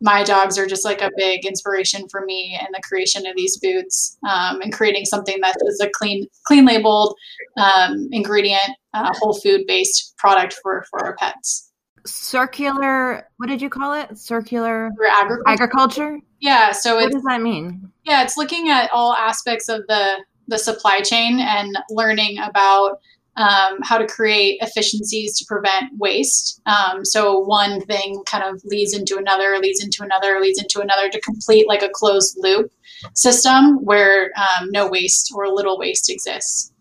my 0.00 0.22
dogs 0.22 0.58
are 0.58 0.66
just 0.66 0.84
like 0.84 1.00
a 1.00 1.10
big 1.16 1.46
inspiration 1.46 2.06
for 2.10 2.24
me 2.26 2.58
in 2.60 2.66
the 2.72 2.80
creation 2.86 3.26
of 3.26 3.34
these 3.34 3.58
foods 3.62 4.18
um, 4.28 4.60
and 4.60 4.72
creating 4.72 5.06
something 5.06 5.40
that 5.40 5.56
is 5.66 5.80
a 5.80 5.88
clean, 5.88 6.26
clean 6.44 6.66
labeled 6.66 7.16
um, 7.56 8.08
ingredient, 8.12 8.76
uh, 8.92 9.12
whole 9.16 9.34
food 9.34 9.62
based 9.66 10.14
product 10.18 10.54
for 10.62 10.84
for 10.90 11.04
our 11.04 11.16
pets. 11.16 11.72
Circular. 12.06 13.28
What 13.38 13.48
did 13.48 13.60
you 13.60 13.70
call 13.70 13.94
it? 13.94 14.16
Circular 14.18 14.90
agriculture. 15.18 15.42
agriculture. 15.46 16.18
Yeah. 16.40 16.72
So 16.72 16.96
what 16.96 17.10
does 17.10 17.22
that 17.24 17.40
mean? 17.40 17.90
Yeah, 18.04 18.22
it's 18.22 18.36
looking 18.36 18.68
at 18.68 18.90
all 18.92 19.14
aspects 19.14 19.68
of 19.68 19.86
the 19.88 20.22
the 20.48 20.58
supply 20.58 21.00
chain 21.00 21.40
and 21.40 21.76
learning 21.90 22.38
about 22.38 23.00
um, 23.36 23.78
how 23.82 23.98
to 23.98 24.06
create 24.06 24.58
efficiencies 24.60 25.38
to 25.38 25.44
prevent 25.46 25.92
waste. 25.98 26.60
Um, 26.66 27.04
so 27.04 27.38
one 27.38 27.80
thing 27.82 28.22
kind 28.26 28.44
of 28.44 28.62
leads 28.64 28.94
into 28.94 29.16
another, 29.16 29.58
leads 29.60 29.82
into 29.82 30.02
another, 30.02 30.40
leads 30.40 30.60
into 30.60 30.80
another 30.80 31.08
to 31.08 31.20
complete 31.20 31.68
like 31.68 31.82
a 31.82 31.90
closed 31.90 32.36
loop 32.40 32.72
system 33.14 33.84
where 33.84 34.30
um, 34.36 34.70
no 34.70 34.88
waste 34.88 35.32
or 35.34 35.48
little 35.48 35.78
waste 35.78 36.10
exists. 36.10 36.72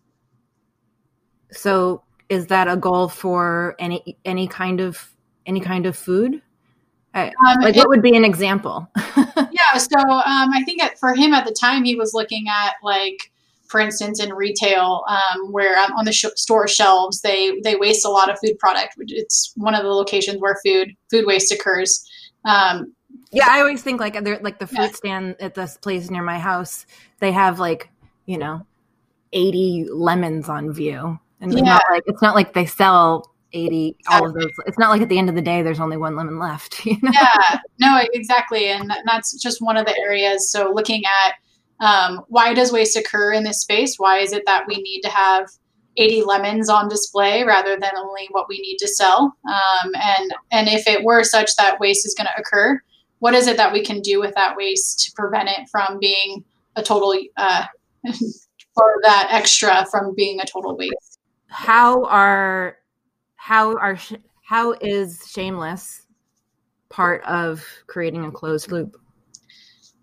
So 1.51 2.03
is 2.29 2.47
that 2.47 2.67
a 2.67 2.75
goal 2.75 3.07
for 3.07 3.75
any 3.79 4.17
any 4.25 4.47
kind 4.47 4.81
of 4.81 5.11
any 5.45 5.59
kind 5.59 5.85
of 5.85 5.95
food? 5.95 6.41
Um, 7.13 7.31
like, 7.61 7.75
it, 7.75 7.79
what 7.79 7.87
would 7.87 8.01
be 8.01 8.17
an 8.17 8.25
example? 8.25 8.89
yeah, 8.97 9.77
so 9.77 9.97
um, 9.97 10.51
I 10.51 10.63
think 10.65 10.83
at, 10.83 10.99
for 10.99 11.15
him 11.15 11.33
at 11.33 11.45
the 11.45 11.53
time, 11.53 11.85
he 11.85 11.95
was 11.95 12.13
looking 12.13 12.47
at 12.49 12.73
like 12.83 13.31
for 13.67 13.79
instance, 13.79 14.23
in 14.23 14.33
retail, 14.33 15.03
um, 15.09 15.51
where 15.51 15.77
on 15.77 16.05
the 16.05 16.11
sh- 16.11 16.25
store 16.35 16.67
shelves 16.67 17.21
they 17.21 17.59
they 17.63 17.75
waste 17.75 18.05
a 18.05 18.09
lot 18.09 18.29
of 18.29 18.37
food 18.39 18.57
product. 18.59 18.95
It's 19.07 19.51
one 19.55 19.75
of 19.75 19.83
the 19.83 19.89
locations 19.89 20.39
where 20.39 20.57
food 20.65 20.91
food 21.09 21.25
waste 21.25 21.51
occurs. 21.51 22.07
Um, 22.45 22.93
yeah, 23.31 23.47
I 23.49 23.59
always 23.59 23.81
think 23.81 23.99
like 23.99 24.15
like 24.41 24.59
the 24.59 24.67
fruit 24.67 24.79
yeah. 24.79 24.91
stand 24.91 25.35
at 25.39 25.55
this 25.55 25.77
place 25.77 26.09
near 26.09 26.23
my 26.23 26.39
house. 26.39 26.85
They 27.19 27.31
have 27.31 27.59
like 27.59 27.89
you 28.25 28.37
know 28.37 28.65
eighty 29.33 29.87
lemons 29.91 30.49
on 30.49 30.73
view, 30.73 31.19
and 31.41 31.51
it's 31.51 31.61
yeah. 31.61 31.73
not 31.73 31.83
like 31.89 32.03
it's 32.07 32.21
not 32.21 32.35
like 32.35 32.53
they 32.53 32.65
sell 32.65 33.31
80 33.53 33.95
all 34.09 34.27
of 34.27 34.33
those 34.33 34.51
it's 34.65 34.77
not 34.77 34.89
like 34.89 35.01
at 35.01 35.07
the 35.07 35.17
end 35.17 35.29
of 35.29 35.35
the 35.35 35.41
day 35.41 35.61
there's 35.61 35.79
only 35.79 35.95
one 35.95 36.17
lemon 36.17 36.39
left 36.39 36.85
you 36.85 36.97
know? 37.01 37.11
yeah 37.13 37.59
no 37.79 38.01
exactly 38.13 38.67
and 38.67 38.91
that's 39.05 39.41
just 39.41 39.61
one 39.61 39.77
of 39.77 39.85
the 39.85 39.97
areas 39.97 40.51
so 40.51 40.73
looking 40.73 41.03
at 41.05 41.35
um, 41.79 42.21
why 42.27 42.53
does 42.53 42.71
waste 42.71 42.95
occur 42.95 43.33
in 43.33 43.43
this 43.43 43.61
space? 43.61 43.95
Why 43.97 44.19
is 44.19 44.33
it 44.33 44.43
that 44.45 44.65
we 44.67 44.75
need 44.75 45.01
to 45.01 45.09
have 45.09 45.47
80 45.97 46.23
lemons 46.23 46.69
on 46.69 46.89
display 46.89 47.43
rather 47.43 47.77
than 47.79 47.91
only 47.97 48.27
what 48.31 48.47
we 48.47 48.59
need 48.59 48.77
to 48.77 48.87
sell? 48.87 49.35
Um, 49.47 49.91
and 49.95 50.33
and 50.51 50.67
if 50.67 50.87
it 50.87 51.03
were 51.03 51.23
such 51.23 51.55
that 51.57 51.79
waste 51.79 52.05
is 52.05 52.15
going 52.15 52.27
to 52.27 52.41
occur, 52.41 52.81
what 53.19 53.33
is 53.33 53.47
it 53.47 53.57
that 53.57 53.73
we 53.73 53.83
can 53.83 54.01
do 54.01 54.19
with 54.19 54.33
that 54.35 54.55
waste 54.55 55.05
to 55.05 55.11
prevent 55.15 55.49
it 55.49 55.67
from 55.69 55.99
being 55.99 56.43
a 56.75 56.83
total 56.83 57.13
uh, 57.37 57.65
or 58.77 58.99
that 59.03 59.29
extra 59.31 59.85
from 59.91 60.15
being 60.15 60.39
a 60.39 60.45
total 60.45 60.77
waste? 60.77 61.19
How 61.47 62.05
are 62.05 62.77
how 63.35 63.75
are 63.77 63.97
how 64.43 64.73
is 64.73 65.27
shameless 65.29 66.05
part 66.89 67.23
of 67.25 67.65
creating 67.87 68.25
a 68.25 68.31
closed 68.31 68.71
loop? 68.71 68.97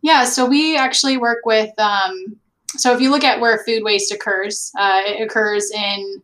Yeah, 0.03 0.25
so 0.25 0.47
we 0.47 0.77
actually 0.77 1.17
work 1.17 1.39
with. 1.45 1.71
Um, 1.79 2.37
so 2.77 2.93
if 2.93 3.01
you 3.01 3.11
look 3.11 3.25
at 3.25 3.41
where 3.41 3.63
food 3.65 3.85
waste 3.85 4.13
occurs, 4.13 4.73
uh, 4.79 5.03
it 5.05 5.23
occurs 5.23 5.71
in 5.71 6.23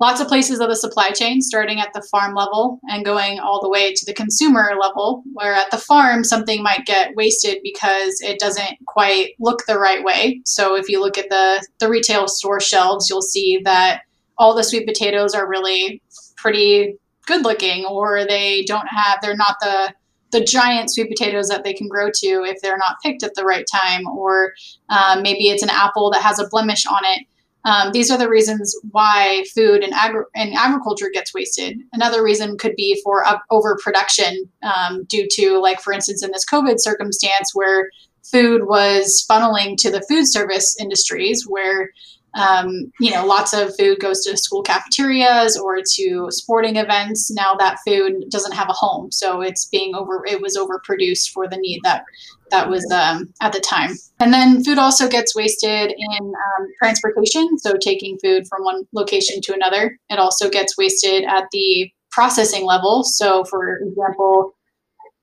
lots 0.00 0.20
of 0.20 0.28
places 0.28 0.60
of 0.60 0.68
the 0.68 0.76
supply 0.76 1.10
chain, 1.10 1.42
starting 1.42 1.80
at 1.80 1.92
the 1.92 2.02
farm 2.10 2.34
level 2.34 2.80
and 2.88 3.04
going 3.04 3.40
all 3.40 3.60
the 3.60 3.68
way 3.68 3.92
to 3.92 4.06
the 4.06 4.14
consumer 4.14 4.72
level. 4.80 5.22
Where 5.34 5.52
at 5.52 5.70
the 5.70 5.78
farm, 5.78 6.24
something 6.24 6.62
might 6.62 6.86
get 6.86 7.14
wasted 7.14 7.58
because 7.62 8.20
it 8.22 8.38
doesn't 8.38 8.78
quite 8.86 9.32
look 9.38 9.66
the 9.66 9.78
right 9.78 10.02
way. 10.02 10.40
So 10.44 10.76
if 10.76 10.88
you 10.88 11.00
look 11.00 11.18
at 11.18 11.28
the 11.28 11.66
the 11.80 11.90
retail 11.90 12.26
store 12.28 12.60
shelves, 12.60 13.10
you'll 13.10 13.22
see 13.22 13.60
that 13.64 14.02
all 14.38 14.54
the 14.54 14.64
sweet 14.64 14.86
potatoes 14.86 15.34
are 15.34 15.48
really 15.48 16.00
pretty 16.36 16.96
good 17.26 17.44
looking, 17.44 17.84
or 17.84 18.24
they 18.24 18.64
don't 18.64 18.88
have 18.88 19.18
they're 19.20 19.36
not 19.36 19.56
the 19.60 19.92
the 20.30 20.44
giant 20.44 20.90
sweet 20.90 21.08
potatoes 21.08 21.48
that 21.48 21.64
they 21.64 21.72
can 21.72 21.88
grow 21.88 22.10
to 22.12 22.44
if 22.44 22.60
they're 22.60 22.78
not 22.78 22.96
picked 23.02 23.22
at 23.22 23.34
the 23.34 23.44
right 23.44 23.66
time, 23.72 24.06
or 24.06 24.52
um, 24.90 25.22
maybe 25.22 25.48
it's 25.48 25.62
an 25.62 25.70
apple 25.70 26.10
that 26.10 26.22
has 26.22 26.38
a 26.38 26.48
blemish 26.48 26.86
on 26.86 27.00
it. 27.04 27.26
Um, 27.64 27.92
these 27.92 28.10
are 28.10 28.18
the 28.18 28.28
reasons 28.28 28.74
why 28.92 29.44
food 29.54 29.82
and, 29.82 29.92
agri- 29.92 30.24
and 30.34 30.54
agriculture 30.54 31.10
gets 31.12 31.34
wasted. 31.34 31.78
Another 31.92 32.22
reason 32.22 32.56
could 32.56 32.74
be 32.76 33.00
for 33.02 33.26
uh, 33.26 33.38
overproduction 33.50 34.48
um, 34.62 35.04
due 35.04 35.26
to, 35.32 35.58
like, 35.58 35.80
for 35.80 35.92
instance, 35.92 36.22
in 36.24 36.30
this 36.30 36.46
COVID 36.46 36.76
circumstance 36.78 37.50
where 37.54 37.90
food 38.30 38.66
was 38.66 39.26
funneling 39.28 39.76
to 39.78 39.90
the 39.90 40.04
food 40.08 40.26
service 40.26 40.76
industries, 40.80 41.44
where 41.46 41.90
um, 42.34 42.92
you 43.00 43.10
know, 43.10 43.24
lots 43.24 43.52
of 43.52 43.74
food 43.76 44.00
goes 44.00 44.24
to 44.24 44.36
school 44.36 44.62
cafeterias 44.62 45.56
or 45.56 45.80
to 45.94 46.26
sporting 46.30 46.76
events. 46.76 47.30
Now 47.30 47.54
that 47.54 47.78
food 47.86 48.24
doesn't 48.30 48.54
have 48.54 48.68
a 48.68 48.74
home, 48.74 49.10
so 49.10 49.40
it's 49.40 49.66
being 49.66 49.94
over. 49.94 50.24
It 50.26 50.40
was 50.40 50.56
overproduced 50.56 51.30
for 51.30 51.48
the 51.48 51.56
need 51.56 51.80
that 51.84 52.04
that 52.50 52.68
was 52.68 52.88
um, 52.92 53.32
at 53.40 53.52
the 53.52 53.60
time. 53.60 53.92
And 54.20 54.32
then 54.32 54.64
food 54.64 54.78
also 54.78 55.08
gets 55.08 55.34
wasted 55.34 55.92
in 55.96 56.26
um, 56.26 56.66
transportation. 56.78 57.58
So 57.58 57.76
taking 57.76 58.18
food 58.22 58.46
from 58.48 58.64
one 58.64 58.84
location 58.92 59.40
to 59.42 59.54
another. 59.54 59.98
It 60.08 60.18
also 60.18 60.48
gets 60.48 60.76
wasted 60.76 61.24
at 61.24 61.44
the 61.52 61.90
processing 62.10 62.64
level. 62.64 63.04
So, 63.04 63.44
for 63.44 63.78
example, 63.78 64.52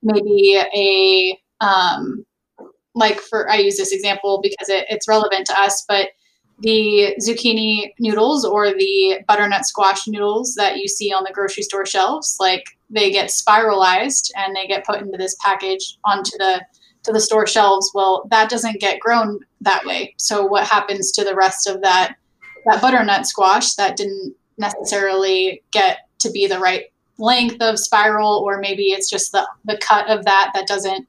maybe 0.02 0.56
a 0.56 1.38
um, 1.64 2.24
like 2.94 3.20
for 3.20 3.50
I 3.50 3.56
use 3.56 3.76
this 3.76 3.92
example 3.92 4.40
because 4.42 4.68
it, 4.68 4.86
it's 4.88 5.08
relevant 5.08 5.46
to 5.46 5.60
us, 5.60 5.84
but 5.88 6.08
the 6.60 7.14
zucchini 7.20 7.92
noodles 7.98 8.44
or 8.44 8.72
the 8.72 9.20
butternut 9.28 9.66
squash 9.66 10.06
noodles 10.06 10.54
that 10.54 10.78
you 10.78 10.88
see 10.88 11.12
on 11.12 11.22
the 11.24 11.32
grocery 11.32 11.62
store 11.62 11.84
shelves 11.84 12.36
like 12.40 12.64
they 12.88 13.10
get 13.10 13.30
spiralized 13.30 14.32
and 14.36 14.54
they 14.54 14.66
get 14.66 14.86
put 14.86 15.00
into 15.00 15.18
this 15.18 15.36
package 15.44 15.98
onto 16.04 16.36
the 16.38 16.64
to 17.02 17.12
the 17.12 17.20
store 17.20 17.46
shelves. 17.46 17.90
Well 17.94 18.26
that 18.30 18.50
doesn't 18.50 18.80
get 18.80 19.00
grown 19.00 19.40
that 19.60 19.84
way. 19.84 20.14
So 20.16 20.44
what 20.44 20.66
happens 20.66 21.12
to 21.12 21.24
the 21.24 21.34
rest 21.34 21.68
of 21.68 21.82
that 21.82 22.16
that 22.64 22.80
butternut 22.80 23.26
squash 23.26 23.74
that 23.74 23.96
didn't 23.96 24.34
necessarily 24.58 25.62
get 25.72 26.08
to 26.20 26.30
be 26.30 26.46
the 26.46 26.58
right 26.58 26.84
length 27.18 27.60
of 27.60 27.78
spiral 27.78 28.42
or 28.44 28.58
maybe 28.58 28.86
it's 28.86 29.08
just 29.08 29.32
the 29.32 29.46
the 29.64 29.78
cut 29.78 30.08
of 30.08 30.24
that 30.24 30.50
that 30.54 30.66
doesn't 30.66 31.06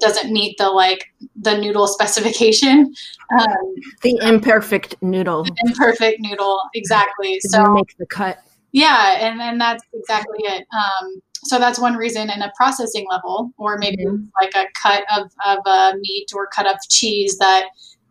doesn't 0.00 0.32
meet 0.32 0.56
the 0.58 0.70
like 0.70 1.12
the 1.36 1.56
noodle 1.58 1.86
specification. 1.86 2.94
Um, 3.38 3.74
the 4.02 4.18
imperfect 4.22 4.96
noodle. 5.02 5.44
The 5.44 5.56
imperfect 5.66 6.20
noodle, 6.20 6.60
exactly. 6.74 7.38
so 7.40 7.74
make 7.74 7.96
the 7.98 8.06
cut. 8.06 8.38
Yeah, 8.72 9.18
and 9.20 9.40
and 9.40 9.60
that's 9.60 9.84
exactly 9.92 10.38
it. 10.40 10.66
Um, 10.72 11.20
so 11.44 11.58
that's 11.58 11.78
one 11.78 11.96
reason 11.96 12.30
in 12.30 12.42
a 12.42 12.52
processing 12.56 13.06
level, 13.10 13.52
or 13.56 13.78
maybe 13.78 14.04
mm-hmm. 14.04 14.24
like 14.40 14.54
a 14.54 14.66
cut 14.80 15.04
of 15.16 15.30
of 15.46 15.58
a 15.66 15.96
meat 15.98 16.30
or 16.34 16.46
cut 16.48 16.66
of 16.66 16.76
cheese 16.88 17.38
that 17.38 17.66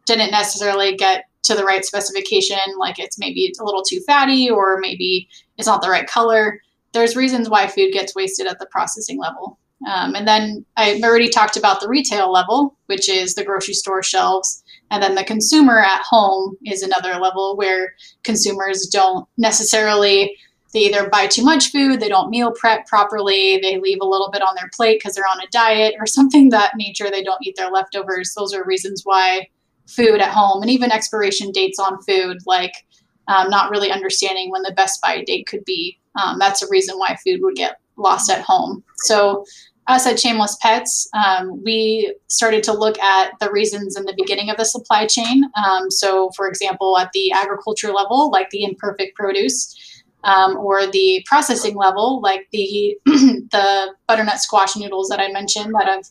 didn't 0.05 0.31
necessarily 0.31 0.95
get 0.95 1.25
to 1.43 1.55
the 1.55 1.63
right 1.63 1.85
specification. 1.85 2.57
Like 2.77 2.99
it's 2.99 3.19
maybe 3.19 3.53
a 3.59 3.63
little 3.63 3.83
too 3.83 4.01
fatty, 4.01 4.49
or 4.49 4.77
maybe 4.79 5.29
it's 5.57 5.67
not 5.67 5.81
the 5.81 5.89
right 5.89 6.07
color. 6.07 6.61
There's 6.93 7.15
reasons 7.15 7.49
why 7.49 7.67
food 7.67 7.91
gets 7.91 8.15
wasted 8.15 8.47
at 8.47 8.59
the 8.59 8.67
processing 8.67 9.19
level. 9.19 9.59
Um, 9.85 10.15
and 10.15 10.27
then 10.27 10.65
I've 10.75 11.03
already 11.03 11.29
talked 11.29 11.55
about 11.55 11.81
the 11.81 11.87
retail 11.87 12.31
level, 12.31 12.75
which 12.87 13.09
is 13.09 13.35
the 13.35 13.43
grocery 13.43 13.75
store 13.75 14.01
shelves. 14.01 14.63
And 14.89 15.03
then 15.03 15.15
the 15.15 15.23
consumer 15.23 15.79
at 15.79 16.01
home 16.01 16.57
is 16.65 16.81
another 16.81 17.19
level 17.19 17.55
where 17.55 17.93
consumers 18.23 18.87
don't 18.87 19.27
necessarily, 19.37 20.35
they 20.73 20.79
either 20.81 21.09
buy 21.09 21.27
too 21.27 21.43
much 21.43 21.71
food, 21.71 21.99
they 21.99 22.09
don't 22.09 22.29
meal 22.29 22.51
prep 22.51 22.87
properly, 22.87 23.59
they 23.61 23.79
leave 23.79 23.99
a 24.01 24.07
little 24.07 24.31
bit 24.31 24.41
on 24.41 24.55
their 24.55 24.69
plate 24.75 24.99
because 24.99 25.13
they're 25.13 25.25
on 25.25 25.41
a 25.41 25.49
diet 25.51 25.95
or 25.99 26.05
something 26.07 26.49
that 26.49 26.75
nature, 26.75 27.11
they 27.11 27.23
don't 27.23 27.45
eat 27.45 27.55
their 27.55 27.69
leftovers. 27.69 28.33
Those 28.35 28.53
are 28.53 28.65
reasons 28.65 29.01
why 29.03 29.47
food 29.85 30.21
at 30.21 30.31
home 30.31 30.61
and 30.61 30.71
even 30.71 30.91
expiration 30.91 31.51
dates 31.51 31.79
on 31.79 32.01
food, 32.01 32.37
like 32.45 32.73
um, 33.27 33.49
not 33.49 33.69
really 33.69 33.91
understanding 33.91 34.49
when 34.49 34.63
the 34.63 34.73
best 34.73 35.01
buy 35.01 35.23
date 35.23 35.47
could 35.47 35.63
be. 35.65 35.99
Um, 36.21 36.39
that's 36.39 36.61
a 36.61 36.67
reason 36.69 36.97
why 36.97 37.15
food 37.23 37.41
would 37.41 37.55
get 37.55 37.79
lost 37.97 38.29
at 38.29 38.41
home. 38.41 38.83
So 38.97 39.45
us 39.87 40.05
at 40.05 40.19
Shameless 40.19 40.57
Pets, 40.61 41.09
um, 41.13 41.63
we 41.63 42.13
started 42.27 42.61
to 42.63 42.73
look 42.73 42.99
at 42.99 43.31
the 43.39 43.49
reasons 43.49 43.95
in 43.95 44.03
the 44.03 44.13
beginning 44.17 44.49
of 44.49 44.57
the 44.57 44.65
supply 44.65 45.07
chain. 45.07 45.43
Um, 45.65 45.89
so, 45.89 46.29
for 46.35 46.47
example, 46.47 46.97
at 46.97 47.11
the 47.13 47.31
agriculture 47.31 47.93
level, 47.93 48.29
like 48.29 48.49
the 48.49 48.63
imperfect 48.63 49.15
produce, 49.15 49.75
um, 50.23 50.57
or 50.57 50.87
the 50.87 51.23
processing 51.25 51.75
level, 51.75 52.21
like 52.21 52.47
the 52.51 52.97
the 53.05 53.93
butternut 54.07 54.39
squash 54.39 54.75
noodles 54.75 55.07
that 55.07 55.21
I 55.21 55.31
mentioned 55.31 55.73
that 55.75 55.87
have 55.87 56.03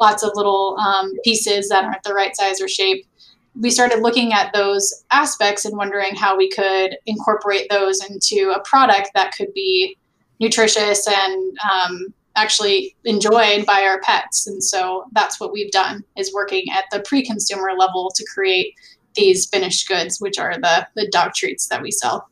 lots 0.00 0.22
of 0.22 0.32
little 0.34 0.76
um, 0.78 1.12
pieces 1.24 1.68
that 1.68 1.84
aren't 1.84 2.02
the 2.02 2.14
right 2.14 2.34
size 2.34 2.60
or 2.60 2.68
shape. 2.68 3.06
We 3.54 3.70
started 3.70 4.00
looking 4.00 4.32
at 4.32 4.52
those 4.52 5.04
aspects 5.12 5.64
and 5.64 5.76
wondering 5.76 6.14
how 6.14 6.36
we 6.36 6.50
could 6.50 6.96
incorporate 7.06 7.68
those 7.70 8.02
into 8.08 8.52
a 8.52 8.62
product 8.62 9.10
that 9.14 9.34
could 9.36 9.52
be 9.54 9.96
nutritious 10.40 11.06
and 11.06 11.58
um, 11.72 12.14
actually 12.36 12.96
enjoyed 13.04 13.66
by 13.66 13.82
our 13.82 14.00
pets. 14.00 14.46
And 14.46 14.62
so 14.62 15.04
that's 15.12 15.38
what 15.38 15.52
we've 15.52 15.70
done 15.70 16.02
is 16.16 16.32
working 16.34 16.64
at 16.72 16.84
the 16.90 17.00
pre-consumer 17.00 17.72
level 17.78 18.10
to 18.14 18.24
create 18.34 18.74
these 19.14 19.46
finished 19.46 19.88
goods, 19.88 20.20
which 20.20 20.38
are 20.38 20.54
the, 20.54 20.88
the 20.96 21.08
dog 21.08 21.34
treats 21.34 21.68
that 21.68 21.82
we 21.82 21.90
sell. 21.90 22.28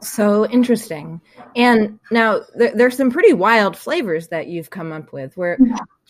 So 0.00 0.46
interesting. 0.46 1.20
And 1.54 1.98
now 2.10 2.40
th- 2.58 2.74
there's 2.74 2.96
some 2.96 3.10
pretty 3.10 3.32
wild 3.32 3.76
flavors 3.76 4.28
that 4.28 4.46
you've 4.46 4.70
come 4.70 4.92
up 4.92 5.12
with. 5.12 5.36
Where 5.36 5.58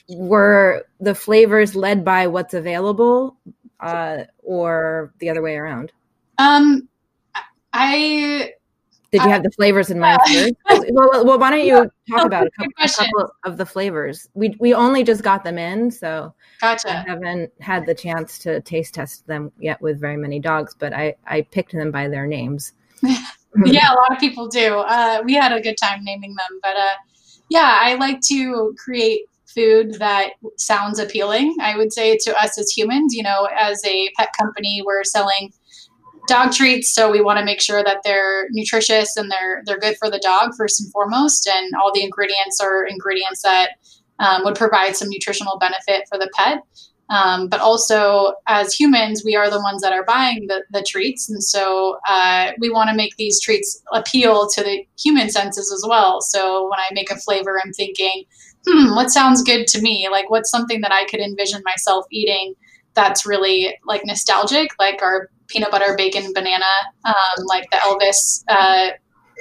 were 0.09 0.87
the 1.01 1.15
flavors 1.15 1.75
led 1.75 2.05
by 2.05 2.29
what's 2.29 2.55
available, 2.55 3.37
uh, 3.81 4.25
or 4.43 5.13
the 5.19 5.31
other 5.31 5.43
way 5.43 5.57
around? 5.57 5.93
Um, 6.39 6.89
I 7.73 8.53
did 9.11 9.23
you 9.23 9.31
have 9.31 9.43
the 9.43 9.51
flavors 9.51 9.91
in 9.91 9.99
mind 9.99 10.21
first? 10.27 10.55
well, 10.91 11.25
well, 11.25 11.39
why 11.39 11.51
don't 11.51 11.65
you 11.65 11.91
talk 12.11 12.27
about 12.27 12.47
a 12.47 12.51
couple, 12.51 12.73
a 12.79 12.89
couple, 12.89 13.31
of 13.45 13.57
the 13.57 13.67
flavors? 13.67 14.29
We 14.35 14.57
we 14.59 14.75
only 14.75 15.05
just 15.05 15.23
got 15.23 15.45
them 15.45 15.59
in, 15.59 15.91
so 15.91 16.35
gotcha. 16.61 16.91
I 16.91 17.09
haven't 17.09 17.53
had 17.61 17.87
the 17.87 17.95
chance 17.95 18.39
to 18.41 18.61
taste 18.61 18.95
test 18.95 19.27
them 19.27 19.53
yet 19.59 19.81
with 19.81 20.01
very 20.01 20.17
many 20.17 20.39
dogs, 20.39 20.75
but 20.79 20.93
I 20.93 21.15
I 21.27 21.43
picked 21.43 21.73
them 21.73 21.91
by 21.91 22.09
their 22.09 22.27
names. 22.27 22.73
yeah, 23.65 23.93
a 23.93 23.97
lot 23.97 24.13
of 24.13 24.19
people 24.19 24.47
do. 24.49 24.79
Uh, 24.79 25.23
we 25.25 25.35
had 25.35 25.53
a 25.53 25.61
good 25.61 25.77
time 25.77 26.05
naming 26.05 26.35
them, 26.35 26.61
but 26.63 26.77
uh, 26.77 26.95
yeah, 27.49 27.79
I 27.81 27.95
like 27.95 28.21
to 28.29 28.75
create 28.79 29.23
food 29.47 29.95
that 29.95 30.33
sounds 30.57 30.99
appealing. 30.99 31.57
I 31.61 31.77
would 31.77 31.93
say 31.93 32.17
to 32.19 32.43
us 32.43 32.59
as 32.59 32.71
humans, 32.71 33.15
you 33.15 33.23
know, 33.23 33.49
as 33.57 33.83
a 33.85 34.11
pet 34.17 34.29
company, 34.39 34.83
we're 34.85 35.05
selling 35.05 35.53
dog 36.29 36.53
treats 36.53 36.95
so 36.95 37.11
we 37.11 37.21
want 37.21 37.39
to 37.39 37.45
make 37.45 37.61
sure 37.61 37.83
that 37.83 37.99
they're 38.05 38.47
nutritious 38.51 39.17
and 39.17 39.31
they're 39.31 39.63
they're 39.67 39.79
good 39.79 39.97
for 39.99 40.11
the 40.11 40.21
dog 40.23 40.51
first 40.57 40.81
and 40.81 40.93
foremost 40.93 41.49
and 41.49 41.73
all 41.83 41.93
the 41.93 42.03
ingredients 42.03 42.61
are 42.61 42.85
ingredients 42.85 43.43
that 43.43 43.71
um, 44.21 44.43
would 44.45 44.55
provide 44.55 44.97
some 44.97 45.09
nutritional 45.09 45.59
benefit 45.59 46.07
for 46.09 46.19
the 46.19 46.31
pet. 46.35 46.59
Um, 47.11 47.49
but 47.49 47.61
also 47.61 48.35
as 48.49 48.75
humans 48.75 49.23
we 49.25 49.35
are 49.35 49.49
the 49.49 49.61
ones 49.63 49.81
that 49.81 49.95
are 49.95 50.05
buying 50.05 50.47
the, 50.47 50.63
the 50.71 50.85
treats 50.87 51.31
and 51.31 51.43
so 51.43 51.99
uh, 52.07 52.53
we 52.61 52.69
want 52.69 52.91
to 52.91 52.97
make 52.97 53.17
these 53.17 53.41
treats 53.41 53.83
appeal 53.95 54.47
to 54.51 54.63
the 54.63 54.87
human 55.03 55.31
senses 55.31 55.73
as 55.73 55.85
well. 55.89 56.21
So 56.21 56.65
when 56.65 56.79
i 56.79 56.93
make 56.93 57.11
a 57.11 57.17
flavor 57.17 57.61
i'm 57.65 57.73
thinking 57.73 58.25
hmm 58.67 58.95
what 58.95 59.11
sounds 59.11 59.43
good 59.43 59.67
to 59.69 59.81
me? 59.81 60.09
Like 60.11 60.29
what's 60.29 60.51
something 60.51 60.83
that 60.83 60.93
i 60.93 61.07
could 61.07 61.21
envision 61.21 61.63
myself 61.65 62.05
eating 62.11 62.55
that's 62.95 63.25
really 63.25 63.75
like 63.87 64.05
nostalgic 64.05 64.71
like 64.79 65.01
our 65.03 65.31
peanut 65.49 65.71
butter 65.71 65.95
bacon 65.97 66.33
banana 66.33 66.65
um, 67.05 67.45
like 67.45 67.69
the 67.71 67.79
Elvis 67.79 68.45
uh, 68.49 68.91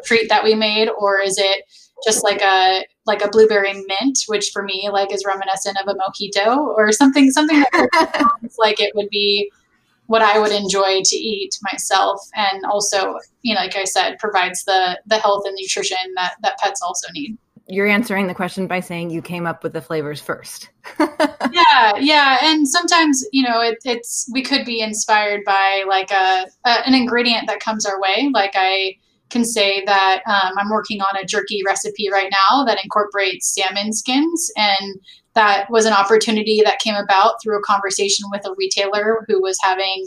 treat 0.05 0.29
that 0.29 0.43
we 0.43 0.55
made, 0.55 0.89
or 0.89 1.19
is 1.19 1.37
it 1.37 1.63
just 2.05 2.23
like 2.23 2.41
a 2.41 2.85
like 3.05 3.23
a 3.23 3.29
blueberry 3.29 3.73
mint, 3.73 4.19
which 4.27 4.51
for 4.51 4.63
me 4.63 4.89
like 4.91 5.13
is 5.13 5.23
reminiscent 5.25 5.77
of 5.77 5.87
a 5.87 5.95
mojito 5.95 6.57
or 6.57 6.91
something 6.91 7.31
something 7.31 7.59
that 7.59 8.29
like 8.57 8.79
it 8.79 8.93
would 8.95 9.09
be 9.09 9.51
what 10.07 10.21
I 10.21 10.39
would 10.39 10.53
enjoy 10.53 11.01
to 11.03 11.15
eat 11.15 11.57
myself, 11.61 12.21
and 12.35 12.63
also 12.65 13.15
you 13.41 13.53
know 13.53 13.61
like 13.61 13.75
I 13.75 13.83
said 13.83 14.19
provides 14.19 14.63
the 14.65 14.99
the 15.05 15.17
health 15.17 15.43
and 15.45 15.55
nutrition 15.59 15.97
that 16.15 16.35
that 16.41 16.57
pets 16.59 16.81
also 16.81 17.07
need 17.13 17.37
you're 17.69 17.87
answering 17.87 18.27
the 18.27 18.33
question 18.33 18.67
by 18.67 18.79
saying 18.79 19.09
you 19.09 19.21
came 19.21 19.45
up 19.45 19.63
with 19.63 19.73
the 19.73 19.81
flavors 19.81 20.21
first. 20.21 20.69
yeah, 20.99 21.97
yeah, 21.99 22.37
and 22.41 22.67
sometimes 22.67 23.25
you 23.31 23.43
know 23.43 23.61
it, 23.61 23.77
it's 23.83 24.29
we 24.31 24.41
could 24.41 24.65
be 24.65 24.81
inspired 24.81 25.41
by 25.45 25.83
like 25.87 26.11
a, 26.11 26.45
a, 26.65 26.69
an 26.87 26.93
ingredient 26.93 27.47
that 27.47 27.59
comes 27.59 27.85
our 27.85 27.99
way. 27.99 28.29
Like 28.33 28.53
I 28.55 28.95
can 29.29 29.43
say 29.43 29.83
that 29.85 30.21
um, 30.25 30.53
I'm 30.57 30.69
working 30.69 31.01
on 31.01 31.17
a 31.21 31.25
jerky 31.25 31.61
recipe 31.65 32.09
right 32.09 32.31
now 32.31 32.63
that 32.63 32.81
incorporates 32.81 33.53
salmon 33.53 33.91
skins, 33.91 34.49
and 34.55 34.99
that 35.33 35.69
was 35.69 35.85
an 35.85 35.93
opportunity 35.93 36.61
that 36.63 36.79
came 36.79 36.95
about 36.95 37.35
through 37.43 37.59
a 37.59 37.63
conversation 37.63 38.27
with 38.31 38.45
a 38.45 38.55
retailer 38.57 39.25
who 39.27 39.41
was 39.41 39.57
having. 39.61 40.05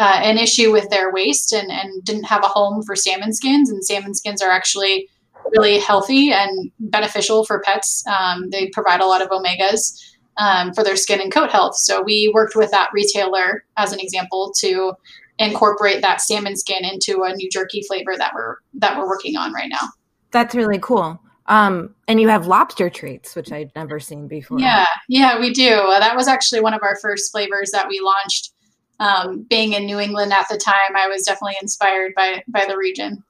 Uh, 0.00 0.20
an 0.22 0.38
issue 0.38 0.70
with 0.70 0.88
their 0.90 1.12
waste 1.12 1.52
and, 1.52 1.72
and 1.72 2.04
didn't 2.04 2.22
have 2.22 2.44
a 2.44 2.46
home 2.46 2.84
for 2.84 2.94
salmon 2.94 3.32
skins 3.32 3.68
and 3.68 3.84
salmon 3.84 4.14
skins 4.14 4.40
are 4.40 4.48
actually 4.48 5.08
really 5.52 5.78
healthy 5.78 6.32
and 6.32 6.70
beneficial 6.78 7.44
for 7.44 7.60
pets. 7.60 8.04
Um, 8.06 8.50
they 8.50 8.68
provide 8.68 9.00
a 9.00 9.06
lot 9.06 9.22
of 9.22 9.28
omegas 9.28 10.00
um, 10.38 10.72
for 10.72 10.84
their 10.84 10.96
skin 10.96 11.20
and 11.20 11.32
coat 11.32 11.50
health. 11.50 11.76
So 11.76 12.02
we 12.02 12.30
worked 12.34 12.56
with 12.56 12.70
that 12.70 12.90
retailer 12.92 13.64
as 13.76 13.92
an 13.92 14.00
example 14.00 14.52
to 14.58 14.94
incorporate 15.38 16.02
that 16.02 16.20
salmon 16.20 16.56
skin 16.56 16.84
into 16.84 17.22
a 17.22 17.34
new 17.34 17.48
jerky 17.50 17.82
flavor 17.82 18.16
that 18.16 18.32
we're 18.34 18.56
that 18.74 18.96
we're 18.96 19.06
working 19.08 19.36
on 19.36 19.52
right 19.52 19.68
now. 19.70 19.88
That's 20.30 20.54
really 20.54 20.78
cool. 20.80 21.20
Um, 21.46 21.94
and 22.06 22.20
you 22.20 22.28
have 22.28 22.46
lobster 22.46 22.90
treats, 22.90 23.34
which 23.34 23.50
I'd 23.50 23.72
never 23.74 23.98
seen 23.98 24.28
before. 24.28 24.60
Yeah, 24.60 24.86
yeah, 25.08 25.40
we 25.40 25.52
do. 25.52 25.70
Uh, 25.70 25.98
that 25.98 26.14
was 26.14 26.28
actually 26.28 26.60
one 26.60 26.74
of 26.74 26.82
our 26.82 26.96
first 27.00 27.32
flavors 27.32 27.70
that 27.70 27.88
we 27.88 28.00
launched. 28.00 28.52
Um, 29.00 29.46
being 29.48 29.72
in 29.72 29.86
New 29.86 29.98
England 29.98 30.32
at 30.32 30.46
the 30.50 30.58
time, 30.58 30.96
I 30.96 31.06
was 31.08 31.22
definitely 31.24 31.56
inspired 31.62 32.12
by 32.14 32.42
by 32.48 32.64
the 32.68 32.76
region. 32.76 33.22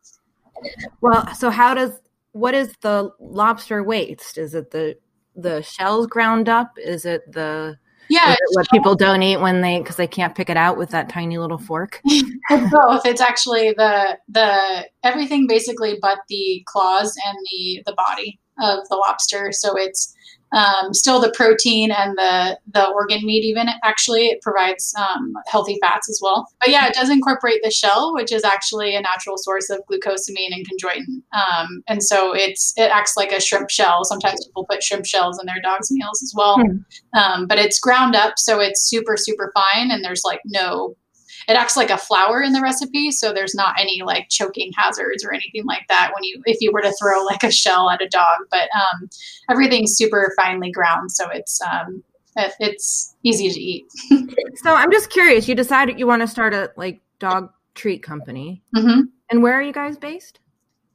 Well, 1.01 1.33
so 1.35 1.51
how 1.51 1.75
does 1.75 1.93
what 2.33 2.55
is 2.55 2.75
the 2.83 3.11
lobster 3.21 3.83
waste? 3.83 4.39
Is 4.39 4.55
it 4.55 4.71
the 4.71 4.97
the 5.35 5.63
shells 5.63 6.07
ground 6.07 6.49
up? 6.49 6.73
Is 6.77 7.05
it 7.05 7.31
the 7.31 7.79
yeah, 8.09 8.33
it 8.33 8.39
what 8.53 8.71
people 8.71 8.95
don't 8.95 9.23
eat 9.23 9.39
when 9.39 9.61
they 9.61 9.79
because 9.79 9.97
they 9.97 10.07
can't 10.07 10.35
pick 10.35 10.49
it 10.49 10.57
out 10.57 10.79
with 10.79 10.91
that 10.91 11.09
tiny 11.09 11.39
little 11.39 11.59
fork. 11.59 12.01
it's 12.05 12.73
both. 12.73 13.05
It's 13.05 13.21
actually 13.21 13.73
the 13.77 14.19
the 14.29 14.89
everything 15.03 15.47
basically 15.47 15.99
but 16.01 16.19
the 16.29 16.63
claws 16.67 17.15
and 17.27 17.37
the 17.51 17.83
the 17.87 17.95
body 17.95 18.41
of 18.61 18.89
the 18.89 18.97
lobster. 18.97 19.53
So 19.53 19.77
it's 19.77 20.15
um, 20.53 20.95
still 20.95 21.21
the 21.21 21.33
protein 21.37 21.91
and 21.91 22.17
the 22.17 22.59
the 22.73 22.87
organ 22.89 23.25
meat 23.25 23.45
even 23.45 23.69
actually 23.85 24.27
it 24.27 24.41
provides 24.43 24.95
um, 24.97 25.35
healthy 25.47 25.79
fats 25.83 26.09
as 26.09 26.21
well. 26.23 26.49
But 26.61 26.71
yeah 26.71 26.87
it 26.87 26.95
does 26.95 27.11
incorporate 27.11 27.61
the 27.63 27.71
shell 27.71 28.15
which 28.15 28.33
is 28.33 28.45
actually 28.45 28.95
a 28.95 29.01
natural 29.01 29.37
source 29.39 29.71
of 29.71 29.81
glucosamine 29.91 30.53
and 30.53 30.67
chondroitin. 30.67 31.23
Um, 31.33 31.83
and 31.89 32.03
so 32.03 32.35
it's 32.35 32.73
it 32.77 32.91
acts 32.91 33.15
like 33.17 33.33
a 33.33 33.41
shrimp 33.41 33.71
shell. 33.71 34.05
Sometimes 34.05 34.47
people 34.47 34.67
put 34.69 34.83
shrimp 34.83 35.07
shells 35.07 35.39
in 35.39 35.47
their 35.47 35.61
dogs 35.63 35.91
meals 35.91 36.23
as 36.23 36.33
well. 36.37 36.59
Hmm. 36.59 37.45
but 37.47 37.59
it's 37.59 37.79
ground 37.79 38.15
up 38.15 38.35
so 38.39 38.61
it's 38.61 38.83
super 38.83 39.17
super 39.17 39.53
fine 39.55 39.91
and 39.91 40.05
there's 40.05 40.23
like 40.25 40.41
no 40.47 40.97
it 41.47 41.53
acts 41.53 41.77
like 41.77 41.91
a 41.91 41.99
flour 41.99 42.43
in 42.43 42.53
the 42.53 42.61
recipe 42.61 43.11
so 43.11 43.33
there's 43.33 43.55
not 43.55 43.75
any 43.79 44.03
like 44.03 44.29
choking 44.29 44.73
hazards 44.77 45.25
or 45.25 45.33
anything 45.33 45.65
like 45.65 45.87
that 45.89 46.11
when 46.15 46.25
you 46.25 46.43
if 46.47 46.61
you 46.61 46.73
were 46.73 46.83
to 46.83 46.93
throw 47.01 47.25
like 47.25 47.43
a 47.43 47.51
shell 47.51 47.91
at 47.91 48.03
a 48.03 48.09
dog 48.09 48.41
but 48.51 48.69
um, 48.75 49.09
everything's 49.51 49.97
super 49.97 50.33
finely 50.37 50.71
ground 50.71 51.11
so 51.11 51.29
it's 51.31 51.61
um, 51.63 52.03
it, 52.37 52.53
it's 52.61 53.17
easy 53.23 53.51
to 53.51 53.61
eat. 53.61 53.87
So 54.63 54.75
i'm 54.75 54.91
just 54.91 55.11
curious 55.11 55.47
you 55.47 55.55
decided 55.55 55.99
you 55.99 56.07
want 56.07 56.23
to 56.23 56.27
start 56.27 56.53
a 56.53 56.73
like 56.77 57.01
dog 57.21 57.51
treat 57.75 58.03
company. 58.03 58.63
Mm-hmm. 58.75 59.03
and 59.31 59.43
where 59.43 59.55
are 59.55 59.63
you 59.63 59.73
guys 59.73 59.97
based? 59.97 60.41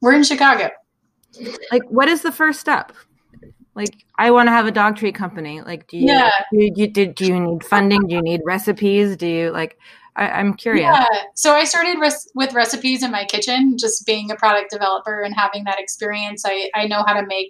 We're 0.00 0.14
in 0.14 0.22
chicago. 0.22 0.70
Like 1.72 1.82
what 1.88 2.08
is 2.08 2.22
the 2.22 2.32
first 2.32 2.60
step? 2.60 2.92
Like 3.74 4.04
i 4.18 4.30
want 4.30 4.48
to 4.48 4.50
have 4.52 4.66
a 4.66 4.70
dog 4.70 4.96
treat 4.96 5.14
company. 5.14 5.62
Like 5.62 5.86
do 5.88 5.96
you, 5.96 6.06
yeah. 6.06 6.30
do 6.52 6.70
you, 6.74 6.86
do, 6.88 7.06
do 7.06 7.26
you 7.26 7.40
need 7.40 7.64
funding? 7.64 8.06
Do 8.06 8.16
you 8.16 8.22
need 8.22 8.42
recipes? 8.44 9.16
Do 9.16 9.26
you 9.26 9.50
like 9.50 9.78
I, 10.16 10.40
am 10.40 10.54
curious. 10.54 10.84
Yeah. 10.84 11.06
So 11.34 11.52
I 11.52 11.64
started 11.64 11.98
res- 11.98 12.30
with 12.34 12.52
recipes 12.52 13.02
in 13.02 13.10
my 13.10 13.24
kitchen, 13.24 13.76
just 13.78 14.06
being 14.06 14.30
a 14.30 14.36
product 14.36 14.70
developer 14.70 15.22
and 15.22 15.34
having 15.34 15.64
that 15.64 15.80
experience. 15.80 16.44
I, 16.46 16.70
I 16.74 16.86
know 16.86 17.02
how 17.06 17.20
to 17.20 17.26
make 17.26 17.48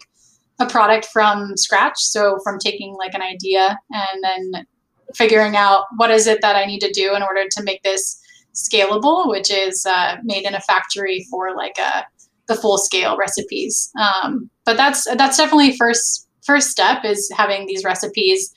a 0.58 0.66
product 0.66 1.06
from 1.06 1.56
scratch. 1.56 1.98
So 1.98 2.38
from 2.42 2.58
taking 2.58 2.94
like 2.94 3.14
an 3.14 3.22
idea 3.22 3.78
and 3.90 4.22
then 4.22 4.66
figuring 5.14 5.56
out 5.56 5.84
what 5.96 6.10
is 6.10 6.26
it 6.26 6.40
that 6.40 6.56
I 6.56 6.64
need 6.64 6.80
to 6.80 6.92
do 6.92 7.14
in 7.14 7.22
order 7.22 7.44
to 7.50 7.62
make 7.62 7.82
this 7.82 8.20
scalable, 8.54 9.28
which 9.28 9.50
is 9.50 9.84
uh, 9.84 10.16
made 10.22 10.44
in 10.44 10.54
a 10.54 10.60
factory 10.60 11.26
for 11.30 11.54
like 11.54 11.76
a 11.78 11.98
uh, 11.98 12.02
the 12.46 12.54
full 12.54 12.76
scale 12.76 13.16
recipes. 13.16 13.90
Um, 13.98 14.50
but 14.66 14.76
that's 14.76 15.04
that's 15.16 15.38
definitely 15.38 15.76
first 15.76 16.28
first 16.44 16.70
step 16.70 17.04
is 17.04 17.30
having 17.34 17.66
these 17.66 17.84
recipes 17.84 18.52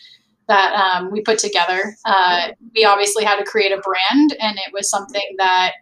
that 0.47 0.73
um, 0.73 1.11
we 1.11 1.21
put 1.21 1.39
together. 1.39 1.95
Uh, 2.05 2.49
we 2.75 2.85
obviously 2.85 3.23
had 3.23 3.37
to 3.37 3.45
create 3.45 3.71
a 3.71 3.81
brand, 3.81 4.35
and 4.39 4.57
it 4.57 4.73
was 4.73 4.89
something 4.89 5.35
that 5.37 5.73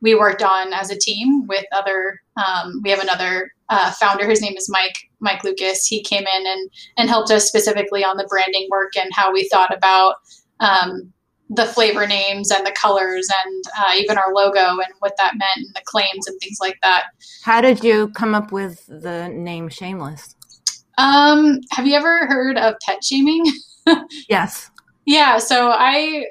we 0.00 0.14
worked 0.14 0.42
on 0.42 0.72
as 0.72 0.90
a 0.90 0.98
team 0.98 1.46
with 1.46 1.64
other. 1.72 2.20
Um, 2.36 2.80
we 2.82 2.90
have 2.90 3.00
another 3.00 3.52
uh, 3.68 3.92
founder. 3.92 4.28
His 4.28 4.42
name 4.42 4.56
is 4.56 4.68
Mike 4.68 4.96
Mike 5.20 5.44
Lucas. 5.44 5.86
He 5.86 6.02
came 6.02 6.24
in 6.24 6.46
and 6.46 6.70
and 6.98 7.08
helped 7.08 7.30
us 7.30 7.46
specifically 7.46 8.04
on 8.04 8.16
the 8.16 8.26
branding 8.28 8.68
work 8.70 8.92
and 8.96 9.10
how 9.12 9.32
we 9.32 9.48
thought 9.48 9.74
about. 9.74 10.16
Um, 10.60 11.12
the 11.54 11.66
flavor 11.66 12.06
names 12.06 12.50
and 12.50 12.66
the 12.66 12.72
colors 12.72 13.28
and 13.44 13.64
uh, 13.78 13.92
even 13.96 14.16
our 14.16 14.32
logo 14.32 14.58
and 14.58 14.94
what 15.00 15.12
that 15.18 15.34
meant 15.34 15.66
and 15.66 15.74
the 15.74 15.82
claims 15.84 16.26
and 16.26 16.40
things 16.40 16.58
like 16.60 16.78
that. 16.82 17.04
How 17.42 17.60
did 17.60 17.84
you 17.84 18.08
come 18.08 18.34
up 18.34 18.52
with 18.52 18.86
the 18.86 19.28
name 19.28 19.68
Shameless? 19.68 20.34
Um, 20.96 21.60
have 21.70 21.86
you 21.86 21.94
ever 21.94 22.26
heard 22.26 22.56
of 22.56 22.76
pet 22.86 23.04
shaming? 23.04 23.44
yes. 24.28 24.70
Yeah. 25.04 25.38
So 25.38 25.70
I, 25.70 26.26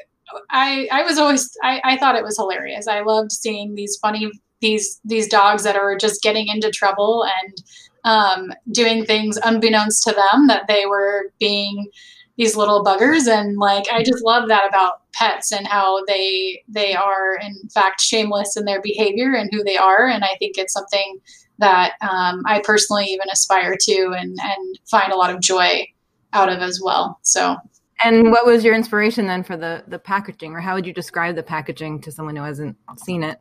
I, 0.50 0.88
I 0.94 1.04
was 1.04 1.18
always, 1.18 1.52
I, 1.62 1.82
I 1.84 1.98
thought 1.98 2.16
it 2.16 2.24
was 2.24 2.38
hilarious. 2.38 2.88
I 2.88 3.02
loved 3.02 3.34
seeing 3.34 3.76
these 3.76 3.98
funny, 4.02 4.32
these, 4.62 5.02
these 5.04 5.28
dogs 5.28 5.64
that 5.64 5.76
are 5.76 5.98
just 5.98 6.24
getting 6.24 6.48
into 6.48 6.72
trouble 6.72 7.26
and 7.44 7.58
um, 8.06 8.54
doing 8.72 9.06
things 9.06 9.38
unbeknownst 9.44 10.04
to 10.04 10.12
them 10.12 10.48
that 10.48 10.68
they 10.70 10.86
were 10.86 11.34
being 11.38 11.90
these 12.38 12.56
little 12.56 12.82
buggers. 12.82 13.28
And 13.28 13.58
like, 13.58 13.86
I 13.92 14.04
just 14.04 14.24
love 14.24 14.48
that 14.48 14.70
about 14.70 15.02
pets 15.14 15.52
and 15.52 15.68
how 15.68 16.06
they, 16.06 16.64
they 16.70 16.96
are 16.96 17.36
in 17.36 17.56
fact 17.74 18.00
shameless 18.00 18.56
in 18.56 18.64
their 18.64 18.82
behavior 18.82 19.34
and 19.34 19.50
who 19.52 19.66
they 19.66 19.76
are. 19.76 20.08
And 20.08 20.24
I 20.24 20.36
think 20.40 20.58
it's 20.58 20.74
something 20.74 21.20
that 21.60 21.94
um, 22.02 22.42
I 22.46 22.62
personally 22.64 23.06
even 23.06 23.30
aspire 23.30 23.76
to 23.80 24.16
and, 24.18 24.38
and 24.42 24.80
find 24.90 25.12
a 25.12 25.18
lot 25.18 25.30
of 25.30 25.42
joy 25.42 25.86
out 26.34 26.50
of 26.50 26.60
as 26.60 26.82
well. 26.84 27.20
So 27.22 27.58
and 28.04 28.32
what 28.32 28.46
was 28.46 28.64
your 28.64 28.76
inspiration 28.76 29.28
then 29.28 29.44
for 29.44 29.58
the 29.58 29.84
the 29.88 30.00
packaging 30.00 30.54
or 30.54 30.60
how 30.60 30.76
would 30.76 30.86
you 30.86 30.94
describe 30.94 31.36
the 31.36 31.44
packaging 31.44 32.02
to 32.02 32.12
someone 32.12 32.36
who 32.36 32.44
hasn't 32.44 32.78
seen 32.98 33.24
it? 33.24 33.40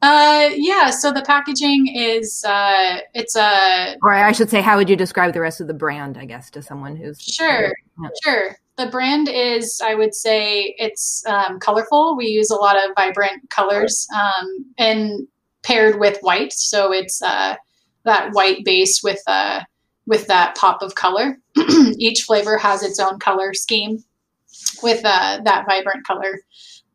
Uh 0.00 0.50
yeah, 0.54 0.90
so 0.90 1.10
the 1.12 1.22
packaging 1.22 1.92
is 1.94 2.44
uh 2.46 2.98
it's 3.14 3.34
a 3.36 3.96
or 4.02 4.14
I 4.14 4.32
should 4.32 4.50
say 4.50 4.60
how 4.60 4.76
would 4.76 4.88
you 4.88 4.96
describe 4.96 5.32
the 5.34 5.40
rest 5.40 5.60
of 5.60 5.66
the 5.66 5.74
brand, 5.74 6.16
I 6.16 6.24
guess, 6.24 6.50
to 6.50 6.62
someone 6.62 6.96
who's 6.96 7.20
Sure. 7.20 7.72
Yeah. 8.00 8.08
Sure. 8.22 8.56
The 8.76 8.86
brand 8.86 9.28
is 9.28 9.80
I 9.84 9.94
would 9.96 10.14
say 10.14 10.76
it's 10.78 11.24
um, 11.26 11.58
colorful. 11.58 12.16
We 12.16 12.26
use 12.26 12.50
a 12.50 12.54
lot 12.54 12.76
of 12.76 12.92
vibrant 12.94 13.50
colors 13.50 14.06
um, 14.14 14.66
and 14.78 15.26
paired 15.64 15.98
with 15.98 16.18
white, 16.20 16.52
so 16.52 16.92
it's 16.92 17.20
uh 17.20 17.56
that 18.04 18.30
white 18.32 18.64
base 18.64 19.00
with 19.02 19.20
uh 19.26 19.62
with 20.08 20.26
that 20.26 20.56
pop 20.56 20.82
of 20.82 20.94
color. 20.94 21.38
Each 21.98 22.22
flavor 22.22 22.56
has 22.56 22.82
its 22.82 22.98
own 22.98 23.18
color 23.18 23.52
scheme 23.52 24.02
with 24.82 25.02
uh, 25.04 25.40
that 25.44 25.66
vibrant 25.68 26.04
color. 26.04 26.40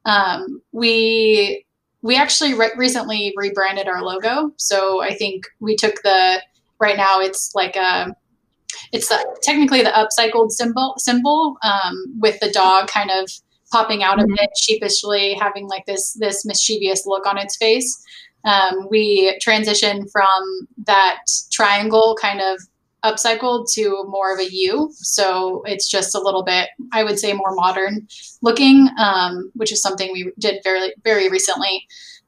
Um, 0.06 0.62
we 0.73 1.65
we 2.02 2.17
actually 2.17 2.54
re- 2.54 2.73
recently 2.76 3.34
rebranded 3.38 3.88
our 3.88 4.02
logo, 4.04 4.52
so 4.58 5.02
I 5.02 5.13
think 5.13 5.45
we 5.62 5.76
took 5.78 6.02
the 6.04 6.41
right 6.80 6.97
now 6.97 7.21
it's 7.21 7.54
like 7.56 7.76
a 7.76 8.08
um, 8.08 8.13
it's 8.91 9.10
the, 9.10 9.39
technically 9.43 9.84
the 9.84 9.91
upcycled 9.91 10.52
symbol 10.52 10.95
symbol 10.97 11.58
um, 11.63 12.15
with 12.19 12.39
the 12.39 12.52
dog 12.52 12.88
kind 12.88 13.12
of 13.12 13.30
popping 13.71 14.04
out 14.04 14.17
mm-hmm. 14.17 14.32
of 14.34 14.39
it 14.41 14.49
sheepishly 14.58 15.36
having 15.36 15.67
like 15.67 15.86
this 15.86 16.13
this 16.13 16.45
mischievous 16.45 17.06
look 17.06 17.28
on 17.28 17.38
its 17.38 17.56
face 17.58 18.04
um, 18.45 18.88
we 18.89 19.39
transitioned 19.45 20.12
from 20.12 20.67
that 20.86 21.19
triangle 21.52 22.17
kind 22.19 22.41
of 22.41 22.60
upcycled 23.03 23.71
to 23.73 24.05
more 24.07 24.33
of 24.33 24.39
a 24.39 24.51
U. 24.51 24.89
So 24.93 25.61
it's 25.65 25.89
just 25.89 26.15
a 26.15 26.19
little 26.19 26.43
bit, 26.43 26.69
I 26.91 27.03
would 27.03 27.19
say, 27.19 27.33
more 27.33 27.53
modern 27.53 28.07
looking, 28.41 28.89
um, 28.97 29.51
which 29.55 29.71
is 29.71 29.81
something 29.81 30.11
we 30.13 30.31
did 30.39 30.61
very, 30.63 30.93
very 31.03 31.29
recently. 31.29 31.85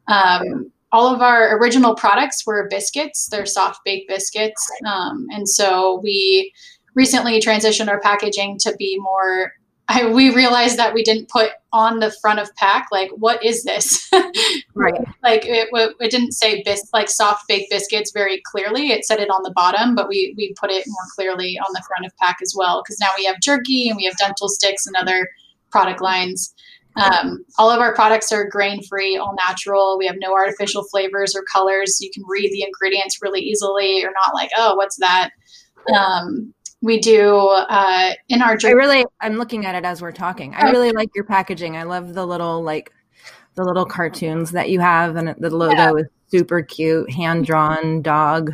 Um, 0.08 0.72
all 0.92 1.14
of 1.14 1.22
our 1.22 1.58
original 1.58 1.96
products 1.96 2.46
were 2.46 2.68
biscuits, 2.70 3.28
they're 3.28 3.46
soft 3.46 3.80
baked 3.84 4.08
biscuits. 4.08 4.70
Um, 4.86 5.28
and 5.32 5.48
so 5.48 6.00
we 6.04 6.54
recently 6.94 7.42
transitioned 7.42 7.90
our 7.90 8.00
packaging 8.00 8.58
to 8.60 8.76
be 8.78 8.98
more 9.00 9.52
I, 9.88 10.08
we 10.08 10.34
realized 10.34 10.78
that 10.78 10.94
we 10.94 11.04
didn't 11.04 11.30
put 11.30 11.52
on 11.72 12.00
the 12.00 12.12
front 12.22 12.40
of 12.40 12.54
pack 12.56 12.88
like 12.92 13.12
what 13.12 13.44
is 13.44 13.64
this? 13.64 14.10
Right. 14.78 15.06
Like 15.24 15.46
it, 15.46 15.70
it 15.72 16.12
didn't 16.12 16.34
say 16.34 16.62
bis- 16.64 16.90
like 16.92 17.10
soft 17.10 17.48
baked 17.48 17.72
biscuits 17.72 18.12
very 18.12 18.42
clearly. 18.46 18.90
It 18.92 19.06
said 19.06 19.20
it 19.20 19.30
on 19.30 19.42
the 19.44 19.54
bottom 19.56 19.96
but 19.96 20.10
we 20.10 20.34
we 20.36 20.54
put 20.60 20.70
it 20.70 20.84
more 20.86 21.06
clearly 21.16 21.58
on 21.60 21.72
the 21.74 21.84
front 21.88 22.06
of 22.06 22.16
pack 22.18 22.38
as 22.42 22.54
well 22.58 22.84
because 22.84 23.00
now 23.00 23.08
we 23.18 23.24
have 23.24 23.40
jerky 23.40 23.88
and 23.88 23.96
we 23.96 24.04
have 24.04 24.18
dental 24.18 24.50
sticks 24.50 24.86
and 24.86 24.96
other 24.98 25.30
product 25.72 26.02
lines. 26.02 26.54
Um, 26.98 27.46
all 27.58 27.72
of 27.72 27.80
our 27.80 27.94
products 27.94 28.32
are 28.32 28.48
grain 28.48 28.82
free 28.84 29.18
all 29.18 29.36
natural. 29.48 29.98
We 29.98 30.08
have 30.08 30.18
no 30.20 30.34
artificial 30.34 30.84
flavors 30.84 31.36
or 31.36 31.44
colors. 31.44 32.00
You 32.02 32.12
can 32.12 32.24
read 32.28 32.52
the 32.52 32.64
ingredients 32.64 33.20
really 33.22 33.42
easily. 33.42 34.00
You're 34.00 34.12
not 34.12 34.34
like 34.34 34.52
oh 34.58 34.76
what's 34.76 34.98
that? 34.98 35.30
Um, 35.98 36.54
we 36.86 37.00
do 37.00 37.36
uh, 37.36 38.12
in 38.30 38.44
our 38.44 38.56
I 38.64 38.70
really 38.70 39.06
I'm 39.20 39.38
looking 39.38 39.66
at 39.66 39.74
it 39.74 39.84
as 39.84 40.04
we're 40.04 40.12
talking. 40.12 40.54
I 40.54 40.70
really 40.70 40.92
like 40.92 41.10
your 41.16 41.24
packaging. 41.24 41.76
I 41.76 41.82
love 41.82 42.14
the 42.14 42.26
little 42.26 42.62
like 42.62 42.94
the 43.56 43.64
little 43.64 43.86
cartoons 43.86 44.52
that 44.52 44.70
you 44.70 44.80
have 44.80 45.16
and 45.16 45.36
the 45.40 45.50
logo 45.50 45.74
yeah. 45.74 45.94
is 45.96 46.06
super 46.28 46.62
cute, 46.62 47.12
hand 47.12 47.46
drawn 47.46 48.04
dog. 48.04 48.52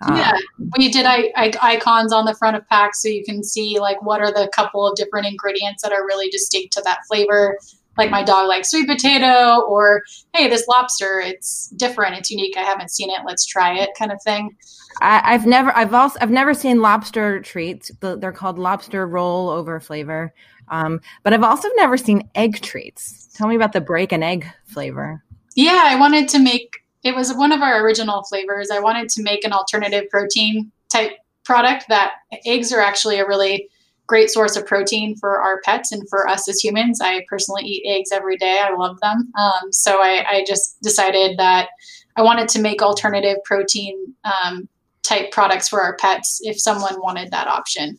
Um, 0.00 0.16
yeah, 0.16 0.32
we 0.76 0.90
did 0.90 1.06
I, 1.06 1.30
I, 1.36 1.52
icons 1.62 2.12
on 2.12 2.24
the 2.24 2.34
front 2.34 2.56
of 2.56 2.66
packs 2.68 3.02
so 3.02 3.08
you 3.08 3.22
can 3.24 3.44
see 3.44 3.78
like 3.78 4.02
what 4.02 4.20
are 4.20 4.32
the 4.32 4.50
couple 4.52 4.84
of 4.84 4.96
different 4.96 5.26
ingredients 5.26 5.82
that 5.84 5.92
are 5.92 6.04
really 6.06 6.28
distinct 6.30 6.72
to 6.72 6.82
that 6.82 7.00
flavor. 7.06 7.56
like 7.96 8.10
my 8.10 8.24
dog 8.24 8.48
likes 8.48 8.70
sweet 8.70 8.88
potato 8.88 9.60
or 9.60 10.02
hey 10.34 10.48
this 10.48 10.66
lobster 10.68 11.20
it's 11.20 11.68
different 11.76 12.16
it's 12.16 12.30
unique 12.30 12.56
i 12.56 12.62
haven't 12.62 12.90
seen 12.90 13.10
it 13.10 13.20
let's 13.26 13.44
try 13.44 13.74
it 13.74 13.90
kind 13.98 14.10
of 14.10 14.18
thing 14.22 14.56
I, 15.00 15.32
have 15.32 15.46
never 15.46 15.76
i've 15.76 15.94
also 15.94 16.18
i've 16.20 16.30
never 16.30 16.54
seen 16.54 16.80
lobster 16.80 17.40
treats 17.40 17.90
they're 18.00 18.32
called 18.32 18.58
lobster 18.58 19.06
roll 19.06 19.48
over 19.48 19.80
flavor 19.80 20.32
um, 20.68 21.00
but 21.22 21.32
i've 21.32 21.42
also 21.42 21.68
never 21.76 21.96
seen 21.96 22.28
egg 22.34 22.60
treats 22.60 23.28
tell 23.34 23.48
me 23.48 23.56
about 23.56 23.72
the 23.72 23.80
break 23.80 24.12
and 24.12 24.24
egg 24.24 24.46
flavor 24.66 25.22
yeah 25.54 25.84
i 25.86 25.98
wanted 25.98 26.28
to 26.28 26.38
make 26.38 26.78
it 27.02 27.14
was 27.14 27.32
one 27.34 27.52
of 27.52 27.62
our 27.62 27.84
original 27.84 28.22
flavors 28.24 28.70
i 28.70 28.78
wanted 28.78 29.08
to 29.08 29.22
make 29.22 29.44
an 29.44 29.52
alternative 29.52 30.08
protein 30.10 30.70
type 30.92 31.12
product 31.44 31.84
that 31.88 32.14
eggs 32.44 32.72
are 32.72 32.80
actually 32.80 33.18
a 33.18 33.26
really 33.26 33.68
great 34.10 34.28
source 34.28 34.56
of 34.56 34.66
protein 34.66 35.16
for 35.16 35.40
our 35.40 35.60
pets 35.60 35.92
and 35.92 36.06
for 36.08 36.26
us 36.26 36.48
as 36.48 36.58
humans. 36.58 37.00
I 37.00 37.24
personally 37.28 37.62
eat 37.62 37.84
eggs 37.86 38.10
every 38.10 38.36
day. 38.36 38.60
I 38.60 38.74
love 38.74 38.98
them. 39.00 39.32
Um, 39.38 39.72
so 39.72 40.02
I, 40.02 40.24
I, 40.28 40.44
just 40.44 40.82
decided 40.82 41.38
that 41.38 41.68
I 42.16 42.22
wanted 42.22 42.48
to 42.48 42.60
make 42.60 42.82
alternative 42.82 43.36
protein 43.44 44.12
um, 44.24 44.68
type 45.02 45.30
products 45.30 45.68
for 45.68 45.82
our 45.82 45.96
pets 45.96 46.40
if 46.42 46.60
someone 46.60 47.00
wanted 47.00 47.30
that 47.30 47.46
option. 47.46 47.98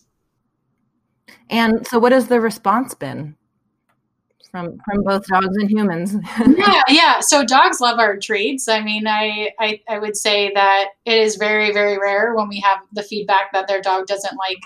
And 1.50 1.86
so, 1.88 2.00
what 2.00 2.12
has 2.12 2.28
the 2.28 2.40
response 2.40 2.94
been 2.94 3.36
from 4.52 4.78
from 4.86 5.04
both 5.04 5.26
dogs 5.28 5.56
and 5.58 5.70
humans? 5.70 6.16
yeah, 6.58 6.82
yeah. 6.88 7.20
So 7.20 7.44
dogs 7.44 7.82
love 7.82 8.00
our 8.00 8.18
treats. 8.18 8.68
I 8.68 8.82
mean, 8.82 9.08
I, 9.08 9.52
I 9.60 9.82
I 9.90 10.00
would 10.00 10.16
say 10.16 10.52
that 10.54 10.90
it 11.06 11.18
is 11.18 11.36
very 11.36 11.74
very 11.74 11.98
rare 11.98 12.34
when 12.36 12.48
we 12.48 12.60
have 12.62 12.80
the 12.94 13.04
feedback 13.04 13.52
that 13.54 13.68
their 13.68 13.82
dog 13.82 14.08
doesn't 14.08 14.38
like 14.38 14.60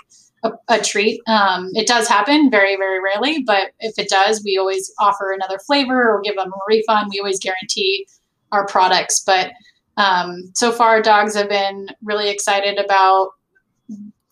a, 0.46 0.52
a 0.68 0.80
treat. 0.80 1.20
Um, 1.26 1.70
it 1.74 1.86
does 1.86 2.08
happen 2.08 2.50
very, 2.50 2.76
very 2.76 3.02
rarely, 3.02 3.42
but 3.42 3.72
if 3.80 3.98
it 3.98 4.08
does, 4.08 4.42
we 4.44 4.56
always 4.58 4.92
offer 5.00 5.32
another 5.32 5.58
flavor 5.66 6.10
or 6.10 6.20
give 6.22 6.36
them 6.36 6.52
a 6.52 6.58
refund. 6.68 7.08
We 7.10 7.20
always 7.20 7.40
guarantee 7.40 8.06
our 8.52 8.66
products. 8.66 9.22
But 9.24 9.52
um, 9.96 10.52
so 10.54 10.72
far, 10.72 11.00
dogs 11.00 11.34
have 11.34 11.48
been 11.48 11.88
really 12.02 12.28
excited 12.28 12.78
about 12.78 13.30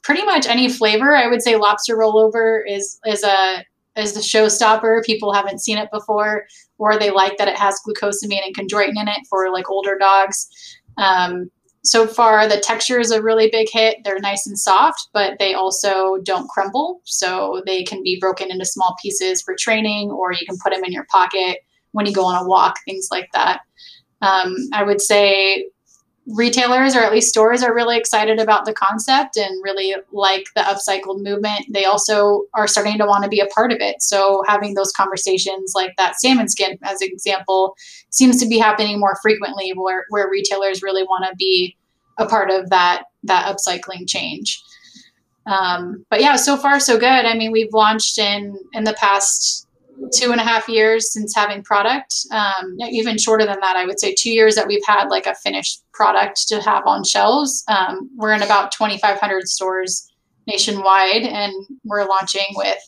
pretty 0.03 0.25
much 0.25 0.47
any 0.47 0.69
flavor. 0.69 1.17
I 1.17 1.27
would 1.27 1.43
say 1.43 1.57
lobster 1.57 1.97
rollover 1.97 2.63
is 2.67 3.01
is 3.07 3.25
a 3.25 3.65
is 3.97 4.13
the 4.13 4.21
showstopper. 4.21 5.05
People 5.05 5.33
haven't 5.33 5.61
seen 5.61 5.79
it 5.79 5.91
before, 5.93 6.47
or 6.79 6.99
they 6.99 7.11
like 7.11 7.39
that 7.39 7.49
it 7.49 7.57
has 7.57 7.81
glucosamine 7.87 8.45
and 8.45 8.57
chondroitin 8.57 9.01
in 9.01 9.09
it 9.09 9.27
for 9.29 9.51
like 9.51 9.71
older 9.71 9.97
dogs. 9.99 10.49
Um, 10.97 11.51
so 11.85 12.07
far 12.07 12.49
the 12.49 12.61
texture 12.61 12.99
is 12.99 13.11
a 13.11 13.23
really 13.23 13.51
big 13.51 13.69
hit 13.71 13.99
they're 14.05 14.19
nice 14.19 14.47
and 14.47 14.59
soft 14.59 15.09
but 15.13 15.39
they 15.39 15.53
also 15.53 16.17
don't 16.23 16.49
crumble 16.49 17.03
so 17.05 17.63
they 17.67 17.85
can 17.85 18.03
be 18.03 18.19
broken 18.19 18.51
into 18.51 18.65
small 18.65 18.97
pieces 19.03 19.43
for 19.43 19.55
training 19.59 20.11
or 20.11 20.33
you 20.33 20.47
can 20.47 20.57
put 20.63 20.73
them 20.73 20.83
in 20.83 20.93
your 20.93 21.07
pocket 21.11 21.59
when 21.93 22.07
you 22.07 22.13
go 22.13 22.25
on 22.25 22.43
a 22.43 22.49
walk 22.49 22.77
things 22.87 23.09
like 23.11 23.29
that 23.35 23.61
um, 24.25 24.55
i 24.73 24.83
would 24.83 25.01
say 25.01 25.67
retailers 26.27 26.97
or 26.97 27.01
at 27.01 27.13
least 27.13 27.29
stores 27.29 27.63
are 27.63 27.75
really 27.75 27.99
excited 27.99 28.41
about 28.41 28.65
the 28.65 28.73
concept 28.73 29.37
and 29.37 29.63
really 29.63 29.95
like 30.13 30.47
the 30.55 30.63
upcycled 30.63 31.23
movement. 31.23 31.67
They 31.71 31.85
also 31.85 32.45
are 32.55 32.67
starting 32.67 32.97
to 32.99 33.07
want 33.07 33.25
to 33.25 33.31
be 33.31 33.41
a 33.41 33.47
part 33.47 33.73
of 33.73 33.79
it. 33.81 34.01
So 34.01 34.43
having 34.49 34.75
those 34.75 34.93
conversations 34.93 35.73
like 35.75 35.95
that 35.99 36.19
salmon 36.19 36.49
skin 36.49 36.79
as 36.83 37.03
an 37.03 37.09
example 37.11 37.77
seems 38.11 38.41
to 38.41 38.49
be 38.49 38.59
happening 38.59 38.99
more 38.99 39.19
frequently 39.21 39.73
where, 39.77 40.07
where 40.09 40.31
retailers 40.31 40.83
really 40.83 41.03
want 41.03 41.27
to 41.29 41.37
be 41.37 41.77
a 42.19 42.27
part 42.27 42.51
of 42.51 42.71
that 42.71 43.05
that 43.25 43.55
upcycling 43.55 44.09
change. 44.09 44.63
Um, 45.47 46.07
but 46.11 46.21
yeah 46.21 46.37
so 46.37 46.57
far 46.57 46.81
so 46.81 46.99
good. 46.99 47.07
I 47.27 47.35
mean 47.37 47.53
we've 47.53 47.73
launched 47.73 48.19
in 48.19 48.59
in 48.73 48.85
the 48.85 48.95
past 48.95 49.64
two 50.13 50.33
and 50.33 50.41
a 50.41 50.45
half 50.45 50.69
years 50.69 51.13
since 51.13 51.35
having 51.35 51.63
product. 51.63 52.15
Um, 52.31 52.77
even 52.91 53.19
shorter 53.19 53.45
than 53.45 53.61
that 53.61 53.77
i 53.77 53.85
would 53.85 53.99
say 54.01 54.15
two 54.15 54.31
years 54.31 54.55
that 54.55 54.67
we've 54.67 54.85
had 54.87 55.09
like 55.09 55.27
a 55.27 55.35
finished 55.35 55.83
product 55.93 56.47
to 56.49 56.61
have 56.61 56.87
on 56.87 57.05
shelves. 57.05 57.65
Um, 57.69 58.11
we're 58.17 58.35
in 58.35 58.43
about 58.43 58.73
2500 58.73 59.49
stores 59.49 60.11
nationwide 60.47 61.23
and 61.23 61.53
we're 61.85 62.07
launching 62.07 62.47
with 62.53 62.79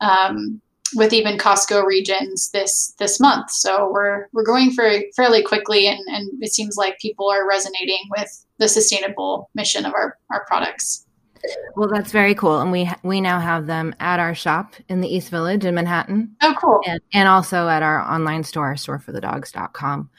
um, 0.00 0.60
with 0.94 1.12
even 1.12 1.38
costco 1.38 1.84
regions 1.84 2.50
this 2.50 2.94
this 2.98 3.18
month. 3.18 3.50
So 3.50 3.90
we're 3.90 4.28
we're 4.32 4.44
going 4.44 4.72
for 4.72 4.90
fairly 5.16 5.42
quickly 5.42 5.86
and 5.86 6.00
and 6.08 6.42
it 6.42 6.52
seems 6.52 6.76
like 6.76 6.98
people 6.98 7.30
are 7.30 7.48
resonating 7.48 8.04
with 8.16 8.46
the 8.58 8.68
sustainable 8.68 9.50
mission 9.54 9.84
of 9.84 9.94
our 9.94 10.18
our 10.30 10.44
products 10.46 11.06
well, 11.76 11.88
that's 11.88 12.12
very 12.12 12.34
cool, 12.34 12.60
and 12.60 12.70
we 12.70 12.90
we 13.02 13.20
now 13.20 13.40
have 13.40 13.66
them 13.66 13.94
at 14.00 14.20
our 14.20 14.34
shop 14.34 14.74
in 14.88 15.00
the 15.00 15.08
East 15.08 15.30
Village 15.30 15.64
in 15.64 15.74
Manhattan. 15.74 16.36
Oh, 16.42 16.54
cool! 16.58 16.80
And, 16.86 17.00
and 17.12 17.28
also 17.28 17.68
at 17.68 17.82
our 17.82 18.00
online 18.00 18.44
store, 18.44 18.74
storeforthedogs.com. 18.74 20.10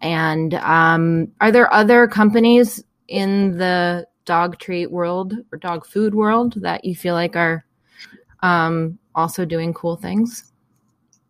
And 0.00 0.54
um, 0.54 1.28
are 1.40 1.52
there 1.52 1.72
other 1.72 2.08
companies 2.08 2.82
in 3.08 3.56
the 3.56 4.06
dog 4.24 4.58
treat 4.58 4.90
world 4.90 5.34
or 5.52 5.58
dog 5.58 5.86
food 5.86 6.14
world 6.14 6.54
that 6.62 6.84
you 6.84 6.94
feel 6.94 7.14
like 7.14 7.36
are 7.36 7.64
um, 8.42 8.98
also 9.14 9.44
doing 9.44 9.72
cool 9.72 9.96
things? 9.96 10.52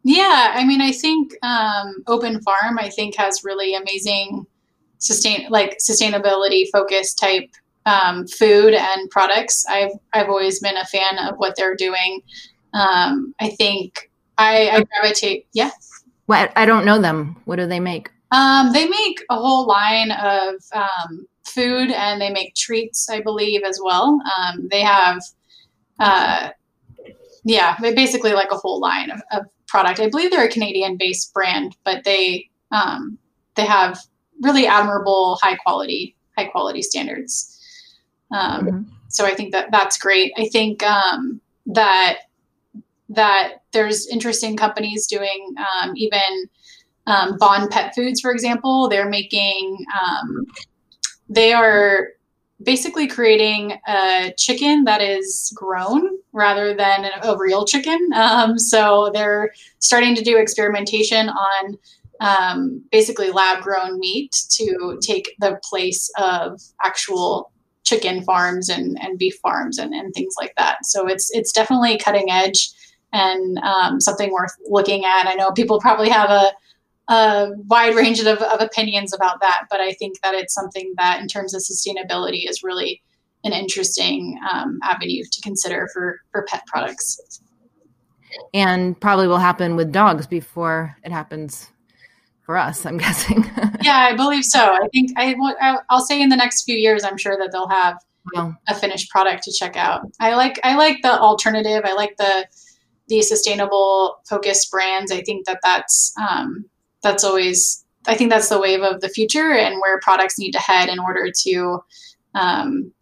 Yeah, 0.04 0.52
I 0.54 0.64
mean, 0.64 0.80
I 0.80 0.90
think 0.90 1.32
um, 1.42 2.02
Open 2.06 2.40
Farm, 2.42 2.78
I 2.78 2.88
think, 2.88 3.14
has 3.16 3.44
really 3.44 3.74
amazing 3.74 4.46
sustain 4.98 5.46
like 5.50 5.78
sustainability 5.78 6.64
focused 6.72 7.18
type 7.18 7.50
um, 7.86 8.26
food 8.26 8.74
and 8.74 9.10
products. 9.10 9.64
I've 9.68 9.92
I've 10.12 10.28
always 10.28 10.60
been 10.60 10.76
a 10.76 10.84
fan 10.86 11.18
of 11.18 11.36
what 11.36 11.54
they're 11.56 11.76
doing. 11.76 12.22
Um, 12.74 13.34
I 13.40 13.50
think 13.50 14.10
I, 14.38 14.70
I 14.70 14.84
gravitate. 14.84 15.46
Yeah. 15.52 15.70
What 16.26 16.52
I 16.56 16.66
don't 16.66 16.84
know 16.84 17.00
them. 17.00 17.40
What 17.44 17.56
do 17.56 17.66
they 17.66 17.80
make? 17.80 18.10
Um, 18.30 18.72
they 18.72 18.88
make 18.88 19.22
a 19.28 19.36
whole 19.36 19.66
line 19.66 20.10
of 20.10 20.54
um, 20.72 21.26
food 21.44 21.90
and 21.90 22.20
they 22.20 22.30
make 22.30 22.54
treats, 22.54 23.10
I 23.10 23.20
believe, 23.20 23.62
as 23.62 23.78
well. 23.82 24.18
Um, 24.38 24.68
they 24.70 24.80
have, 24.80 25.22
uh, 25.98 26.50
yeah, 27.44 27.76
basically 27.78 28.32
like 28.32 28.50
a 28.50 28.56
whole 28.56 28.80
line 28.80 29.10
of, 29.10 29.20
of, 29.32 29.44
product. 29.68 30.00
I 30.00 30.10
believe 30.10 30.30
they're 30.30 30.44
a 30.44 30.50
Canadian-based 30.50 31.32
brand, 31.32 31.74
but 31.82 32.04
they 32.04 32.50
um, 32.72 33.16
they 33.54 33.64
have 33.64 33.98
really 34.42 34.66
admirable 34.66 35.38
high 35.40 35.56
quality 35.56 36.14
high 36.36 36.44
quality 36.44 36.82
standards. 36.82 37.58
Um, 38.32 38.66
mm-hmm. 38.66 38.82
So 39.08 39.26
I 39.26 39.34
think 39.34 39.52
that 39.52 39.70
that's 39.70 39.98
great. 39.98 40.32
I 40.36 40.48
think 40.48 40.82
um, 40.82 41.40
that 41.66 42.18
that 43.10 43.62
there's 43.72 44.08
interesting 44.08 44.56
companies 44.56 45.06
doing 45.06 45.54
um, 45.58 45.92
even 45.96 46.48
um, 47.06 47.36
Bond 47.38 47.70
Pet 47.70 47.94
Foods, 47.94 48.20
for 48.20 48.32
example. 48.32 48.88
They're 48.88 49.08
making 49.08 49.84
um, 50.02 50.46
they 51.28 51.52
are 51.52 52.08
basically 52.62 53.06
creating 53.06 53.78
a 53.88 54.32
chicken 54.38 54.84
that 54.84 55.02
is 55.02 55.52
grown 55.54 56.18
rather 56.32 56.74
than 56.74 57.06
a 57.22 57.36
real 57.36 57.64
chicken. 57.64 57.98
Um, 58.14 58.58
so 58.58 59.10
they're 59.12 59.52
starting 59.78 60.14
to 60.14 60.22
do 60.22 60.38
experimentation 60.38 61.28
on 61.28 61.78
um, 62.20 62.84
basically 62.92 63.30
lab 63.30 63.62
grown 63.62 63.98
meat 63.98 64.34
to 64.50 64.98
take 65.02 65.34
the 65.40 65.60
place 65.68 66.10
of 66.16 66.60
actual 66.82 67.51
chicken 67.84 68.22
farms 68.22 68.68
and, 68.68 68.96
and 69.02 69.18
beef 69.18 69.36
farms 69.42 69.78
and, 69.78 69.92
and 69.92 70.14
things 70.14 70.34
like 70.40 70.54
that. 70.56 70.86
So 70.86 71.06
it's 71.06 71.30
it's 71.30 71.52
definitely 71.52 71.98
cutting 71.98 72.30
edge 72.30 72.70
and 73.12 73.58
um, 73.58 74.00
something 74.00 74.32
worth 74.32 74.54
looking 74.68 75.04
at. 75.04 75.26
I 75.26 75.34
know 75.34 75.50
people 75.50 75.80
probably 75.80 76.08
have 76.08 76.30
a, 76.30 76.52
a 77.12 77.50
wide 77.66 77.94
range 77.94 78.20
of, 78.20 78.38
of 78.38 78.60
opinions 78.60 79.12
about 79.12 79.40
that, 79.40 79.64
but 79.68 79.80
I 79.80 79.92
think 79.94 80.20
that 80.22 80.34
it's 80.34 80.54
something 80.54 80.94
that, 80.96 81.20
in 81.20 81.28
terms 81.28 81.54
of 81.54 81.62
sustainability, 81.62 82.48
is 82.48 82.62
really 82.62 83.02
an 83.44 83.52
interesting 83.52 84.38
um, 84.52 84.78
avenue 84.84 85.24
to 85.24 85.40
consider 85.40 85.88
for 85.92 86.20
for 86.30 86.44
pet 86.44 86.62
products. 86.66 87.40
And 88.54 88.98
probably 88.98 89.26
will 89.26 89.38
happen 89.38 89.76
with 89.76 89.92
dogs 89.92 90.26
before 90.26 90.96
it 91.02 91.12
happens 91.12 91.71
for 92.42 92.56
us 92.56 92.84
i'm 92.84 92.96
guessing. 93.04 93.44
Yeah 93.82 94.08
i 94.10 94.14
believe 94.14 94.44
so. 94.44 94.60
I 94.60 94.88
think 94.92 95.12
I, 95.16 95.78
i'll 95.90 96.04
say 96.04 96.20
in 96.20 96.28
the 96.28 96.36
next 96.36 96.64
few 96.64 96.76
years 96.76 97.04
i'm 97.04 97.18
sure 97.18 97.36
that 97.38 97.50
they'll 97.52 97.68
have 97.68 97.98
wow. 98.34 98.54
a 98.68 98.74
finished 98.74 99.10
product 99.10 99.42
to 99.44 99.52
check 99.52 99.76
out. 99.76 100.02
I 100.20 100.34
like 100.34 100.60
i 100.64 100.76
like 100.76 101.02
the 101.02 101.18
alternative. 101.18 101.82
I 101.84 101.94
like 101.94 102.16
the 102.16 102.46
the 103.08 103.22
sustainable 103.22 104.18
focused 104.28 104.70
brands. 104.70 105.12
I 105.12 105.22
think 105.22 105.46
that 105.46 105.60
that's 105.62 106.12
um, 106.20 106.64
that's 107.02 107.24
always 107.24 107.84
i 108.06 108.16
think 108.16 108.30
that's 108.30 108.48
the 108.48 108.60
wave 108.60 108.82
of 108.82 109.00
the 109.00 109.08
future 109.08 109.52
and 109.52 109.80
where 109.80 110.00
products 110.00 110.38
need 110.38 110.52
to 110.52 110.58
head 110.58 110.88
in 110.88 110.98
order 110.98 111.30
to 111.44 111.82
um, 112.34 112.92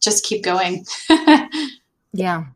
just 0.00 0.24
keep 0.24 0.42
going. 0.42 0.84
Yeah 2.12 2.46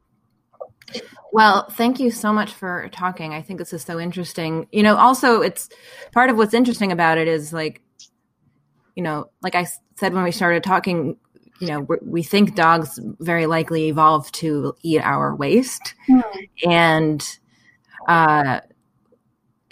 well, 1.35 1.68
thank 1.68 1.99
you 1.99 2.12
so 2.12 2.32
much 2.32 2.53
for 2.53 2.89
talking. 2.93 3.35
I 3.35 3.43
think 3.43 3.59
this 3.59 3.72
is 3.72 3.82
so 3.82 3.99
interesting. 3.99 4.68
You 4.70 4.85
know, 4.85 4.95
also 4.95 5.41
it's 5.41 5.68
part 6.12 6.30
of 6.30 6.37
what's 6.37 6.55
interesting 6.55 6.93
about 6.93 7.18
it 7.18 7.26
is 7.26 7.53
like, 7.53 7.82
you 8.95 9.03
know, 9.03 9.30
like 9.43 9.57
I 9.57 9.66
said 9.97 10.14
when 10.14 10.22
we 10.22 10.30
started 10.30 10.62
talking, 10.62 11.16
you 11.59 11.66
know, 11.66 11.89
we 12.03 12.22
think 12.22 12.55
dogs 12.55 13.01
very 13.18 13.47
likely 13.47 13.89
evolve 13.89 14.30
to 14.30 14.76
eat 14.82 15.01
our 15.01 15.35
waste, 15.35 15.95
mm. 16.09 16.22
and 16.64 17.39
uh, 18.07 18.61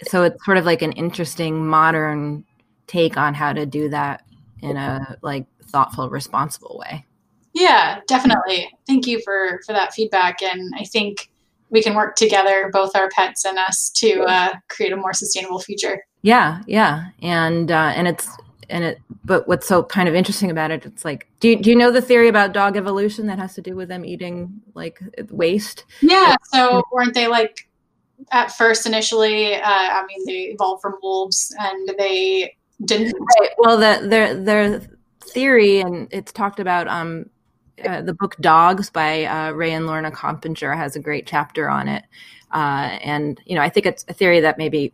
so 0.01 0.23
it's 0.23 0.43
sort 0.43 0.57
of 0.57 0.65
like 0.65 0.81
an 0.81 0.91
interesting 0.91 1.65
modern 1.65 2.43
take 2.87 3.15
on 3.15 3.33
how 3.33 3.53
to 3.53 3.65
do 3.65 3.87
that 3.87 4.25
in 4.61 4.75
a 4.75 5.15
like 5.21 5.45
thoughtful, 5.67 6.09
responsible 6.09 6.83
way. 6.85 7.05
Yeah, 7.53 8.01
definitely. 8.05 8.69
Thank 8.85 9.07
you 9.07 9.21
for 9.23 9.61
for 9.65 9.71
that 9.71 9.93
feedback, 9.93 10.41
and 10.41 10.73
I 10.77 10.83
think 10.83 11.29
we 11.73 11.81
can 11.81 11.95
work 11.95 12.15
together, 12.15 12.69
both 12.71 12.95
our 12.95 13.09
pets 13.09 13.43
and 13.43 13.57
us, 13.57 13.89
to 13.95 14.21
uh, 14.21 14.53
create 14.69 14.93
a 14.93 14.95
more 14.95 15.11
sustainable 15.11 15.59
future. 15.59 16.05
Yeah, 16.21 16.61
yeah, 16.67 17.07
and 17.21 17.69
uh, 17.69 17.91
and 17.95 18.07
it's 18.07 18.29
and 18.69 18.83
it. 18.85 19.01
But 19.25 19.47
what's 19.47 19.67
so 19.67 19.83
kind 19.83 20.07
of 20.07 20.15
interesting 20.15 20.51
about 20.51 20.71
it? 20.71 20.85
It's 20.85 21.03
like, 21.03 21.27
do 21.39 21.49
you, 21.49 21.55
do 21.57 21.69
you 21.69 21.75
know 21.75 21.91
the 21.91 22.01
theory 22.01 22.27
about 22.27 22.53
dog 22.53 22.77
evolution 22.77 23.25
that 23.27 23.39
has 23.39 23.55
to 23.55 23.61
do 23.61 23.75
with 23.75 23.89
them 23.89 24.05
eating 24.05 24.61
like 24.75 24.99
waste? 25.29 25.83
Yeah. 26.01 26.35
So 26.53 26.83
weren't 26.91 27.13
they 27.13 27.27
like 27.27 27.67
at 28.31 28.51
first 28.51 28.85
initially? 28.85 29.55
Uh, 29.55 29.61
I 29.65 30.05
mean, 30.07 30.25
they 30.25 30.53
evolved 30.53 30.81
from 30.81 30.93
wolves, 31.01 31.53
and 31.59 31.89
they 31.97 32.55
didn't. 32.85 33.13
Right. 33.39 33.49
Well, 33.57 33.77
the 33.77 34.07
their 34.07 34.35
their 34.35 34.81
theory, 35.25 35.81
and 35.81 36.07
it's 36.11 36.31
talked 36.31 36.59
about. 36.59 36.87
Um, 36.87 37.29
uh, 37.83 38.01
the 38.01 38.13
book 38.13 38.35
Dogs 38.39 38.89
by 38.89 39.25
uh, 39.25 39.51
Ray 39.51 39.73
and 39.73 39.87
Lorna 39.87 40.11
Coppinger 40.11 40.75
has 40.75 40.95
a 40.95 40.99
great 40.99 41.25
chapter 41.25 41.69
on 41.69 41.87
it. 41.87 42.03
Uh, 42.51 42.97
and, 43.03 43.41
you 43.45 43.55
know, 43.55 43.61
I 43.61 43.69
think 43.69 43.85
it's 43.85 44.05
a 44.07 44.13
theory 44.13 44.41
that 44.41 44.57
maybe 44.57 44.93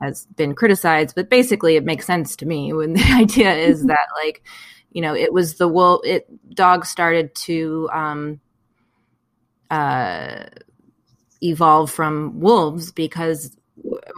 has 0.00 0.26
been 0.36 0.54
criticized, 0.54 1.14
but 1.14 1.30
basically 1.30 1.76
it 1.76 1.84
makes 1.84 2.06
sense 2.06 2.36
to 2.36 2.46
me 2.46 2.72
when 2.74 2.92
the 2.92 3.12
idea 3.12 3.54
is 3.54 3.78
mm-hmm. 3.78 3.88
that, 3.88 4.08
like, 4.16 4.42
you 4.90 5.00
know, 5.00 5.14
it 5.14 5.32
was 5.32 5.54
the 5.54 5.68
wolf, 5.68 6.02
it, 6.04 6.26
dogs 6.54 6.90
started 6.90 7.34
to 7.34 7.88
um, 7.92 8.40
uh, 9.70 10.44
evolve 11.42 11.90
from 11.90 12.40
wolves 12.40 12.92
because 12.92 13.56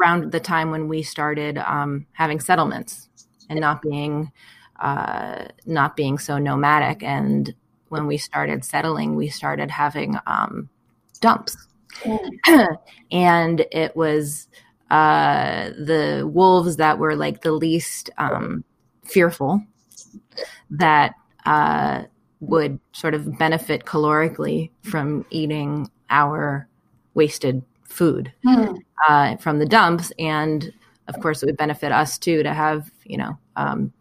around 0.01 0.33
the 0.33 0.41
time 0.41 0.71
when 0.71 0.89
we 0.89 1.03
started 1.03 1.59
um, 1.59 2.07
having 2.13 2.41
settlements 2.41 3.09
and 3.49 3.61
not 3.61 3.81
being 3.83 4.33
uh, 4.81 5.45
not 5.67 5.97
being 5.97 6.19
so 6.19 6.39
nomadic 6.39 7.03
and 7.05 7.55
when 7.95 8.07
we 8.09 8.19
started 8.19 8.65
settling, 8.65 9.15
we 9.15 9.29
started 9.29 9.71
having 9.71 10.19
um, 10.27 10.69
dumps. 11.21 11.57
Mm. 12.03 12.77
and 13.13 13.65
it 13.71 13.95
was 13.97 14.49
uh, 14.91 15.71
the 15.79 16.29
wolves 16.31 16.77
that 16.77 16.99
were 16.99 17.15
like 17.15 17.43
the 17.43 17.53
least 17.53 18.11
um, 18.19 18.65
fearful 19.05 19.63
that 20.71 21.15
uh, 21.47 22.03
would 22.41 22.81
sort 22.93 23.15
of 23.15 23.39
benefit 23.39 23.85
calorically 23.85 24.71
from 24.83 25.25
eating 25.31 25.89
our 26.11 26.69
wasted 27.15 27.63
food 27.85 28.33
mm. 28.45 28.77
uh, 29.09 29.37
from 29.37 29.61
the 29.61 29.67
dumps. 29.67 30.13
And 30.19 30.73
of 31.07 31.21
course, 31.21 31.43
it 31.43 31.47
would 31.47 31.57
benefit 31.57 31.93
us 31.93 32.19
too 32.19 32.43
to 32.43 32.53
have, 32.53 32.91
you 33.05 33.19
know, 33.19 33.39
um, 33.55 33.93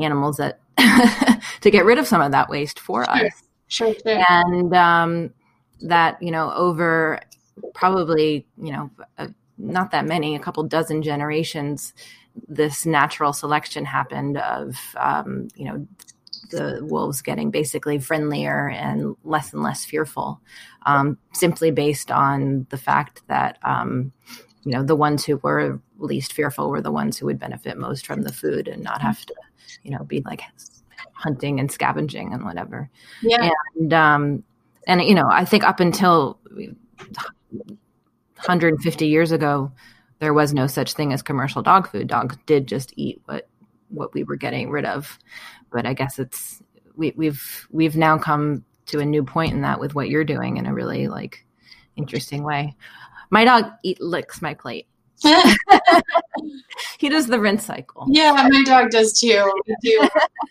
animals 0.00 0.38
that 0.38 0.58
to 1.60 1.70
get 1.70 1.84
rid 1.84 1.98
of 1.98 2.06
some 2.06 2.20
of 2.20 2.32
that 2.32 2.48
waste 2.48 2.78
for 2.78 3.04
sure. 3.04 3.26
us. 3.26 3.42
Sure, 3.68 3.94
sure. 3.94 4.24
And 4.28 4.74
um, 4.74 5.32
that, 5.80 6.20
you 6.22 6.30
know, 6.30 6.52
over 6.52 7.20
probably, 7.74 8.46
you 8.58 8.72
know, 8.72 8.90
uh, 9.18 9.28
not 9.58 9.90
that 9.90 10.06
many, 10.06 10.34
a 10.36 10.38
couple 10.38 10.62
dozen 10.64 11.02
generations, 11.02 11.94
this 12.48 12.84
natural 12.84 13.32
selection 13.32 13.84
happened 13.84 14.36
of, 14.38 14.76
um, 14.96 15.48
you 15.56 15.64
know, 15.64 15.86
the 16.50 16.80
wolves 16.82 17.22
getting 17.22 17.50
basically 17.50 17.98
friendlier 17.98 18.68
and 18.68 19.16
less 19.24 19.52
and 19.52 19.62
less 19.62 19.84
fearful, 19.84 20.40
um, 20.84 21.18
simply 21.32 21.70
based 21.70 22.10
on 22.10 22.66
the 22.70 22.76
fact 22.76 23.22
that, 23.26 23.58
um, 23.62 24.12
you 24.66 24.72
know, 24.72 24.82
the 24.82 24.96
ones 24.96 25.24
who 25.24 25.38
were 25.38 25.80
least 25.98 26.34
fearful 26.34 26.68
were 26.68 26.82
the 26.82 26.92
ones 26.92 27.16
who 27.16 27.26
would 27.26 27.38
benefit 27.38 27.78
most 27.78 28.06
from 28.06 28.22
the 28.22 28.32
food 28.32 28.68
and 28.68 28.82
not 28.82 29.00
have 29.00 29.24
to 29.24 29.34
you 29.82 29.90
know, 29.90 30.04
be 30.04 30.22
like 30.26 30.42
hunting 31.12 31.58
and 31.60 31.70
scavenging 31.70 32.32
and 32.32 32.42
whatever. 32.44 32.88
Yeah. 33.22 33.50
And, 33.76 33.92
um, 33.92 34.42
and, 34.86 35.02
you 35.02 35.14
know, 35.14 35.28
I 35.30 35.44
think 35.44 35.64
up 35.64 35.80
until 35.80 36.38
150 36.50 39.06
years 39.06 39.32
ago, 39.32 39.70
there 40.18 40.32
was 40.34 40.54
no 40.54 40.66
such 40.66 40.94
thing 40.94 41.12
as 41.12 41.22
commercial 41.22 41.62
dog 41.62 41.88
food. 41.88 42.08
Dogs 42.08 42.36
did 42.46 42.66
just 42.66 42.92
eat 42.96 43.20
what, 43.26 43.48
what 43.88 44.12
we 44.14 44.24
were 44.24 44.36
getting 44.36 44.70
rid 44.70 44.84
of. 44.84 45.18
But 45.70 45.86
I 45.86 45.94
guess 45.94 46.18
it's, 46.18 46.60
we, 46.96 47.12
we've, 47.16 47.68
we've 47.70 47.96
now 47.96 48.18
come 48.18 48.64
to 48.86 48.98
a 49.00 49.04
new 49.04 49.24
point 49.24 49.52
in 49.52 49.62
that 49.62 49.80
with 49.80 49.94
what 49.94 50.08
you're 50.08 50.24
doing 50.24 50.56
in 50.56 50.66
a 50.66 50.74
really 50.74 51.08
like 51.08 51.44
interesting 51.96 52.44
way. 52.44 52.74
My 53.30 53.44
dog 53.44 53.66
eat 53.82 54.00
licks 54.00 54.40
my 54.42 54.54
plate. 54.54 54.86
he 56.98 57.08
does 57.08 57.26
the 57.26 57.40
rinse 57.40 57.64
cycle. 57.64 58.06
Yeah, 58.10 58.32
my 58.32 58.62
dog 58.64 58.90
does 58.90 59.18
too. 59.18 59.50
Do. 59.82 60.08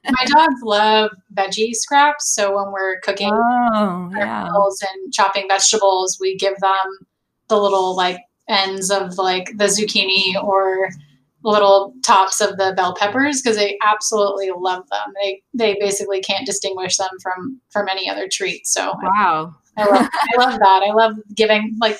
my 0.09 0.26
dogs 0.26 0.61
love 0.63 1.11
veggie 1.34 1.76
scraps. 1.76 2.34
So 2.34 2.55
when 2.55 2.71
we're 2.71 2.99
cooking 3.01 3.32
oh, 3.32 4.09
yeah. 4.15 4.47
and 4.47 5.13
chopping 5.13 5.47
vegetables, 5.47 6.17
we 6.19 6.36
give 6.36 6.57
them 6.59 6.99
the 7.47 7.57
little 7.57 7.95
like 7.95 8.19
ends 8.47 8.89
of 8.89 9.17
like 9.17 9.51
the 9.57 9.65
zucchini 9.65 10.36
or 10.43 10.89
little 11.43 11.93
tops 12.03 12.41
of 12.41 12.57
the 12.57 12.73
bell 12.76 12.95
peppers 12.95 13.41
because 13.41 13.55
they 13.55 13.78
absolutely 13.86 14.49
love 14.57 14.84
them. 14.89 15.13
They 15.21 15.43
they 15.53 15.78
basically 15.80 16.21
can't 16.21 16.45
distinguish 16.45 16.97
them 16.97 17.09
from 17.21 17.61
from 17.69 17.88
any 17.88 18.09
other 18.09 18.28
treat. 18.28 18.67
So 18.67 18.93
wow, 19.01 19.55
I, 19.78 19.84
I 19.84 19.86
love 19.86 20.09
I 20.11 20.38
love 20.38 20.59
that. 20.59 20.84
I 20.88 20.91
love 20.91 21.13
giving 21.36 21.76
like 21.80 21.97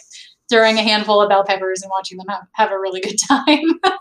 throwing 0.50 0.78
a 0.78 0.84
handful 0.84 1.22
of 1.22 1.30
bell 1.30 1.44
peppers 1.44 1.82
and 1.82 1.90
watching 1.90 2.18
them 2.18 2.28
have, 2.30 2.48
have 2.54 2.72
a 2.72 2.80
really 2.80 3.02
good 3.02 3.18
time. 3.28 3.80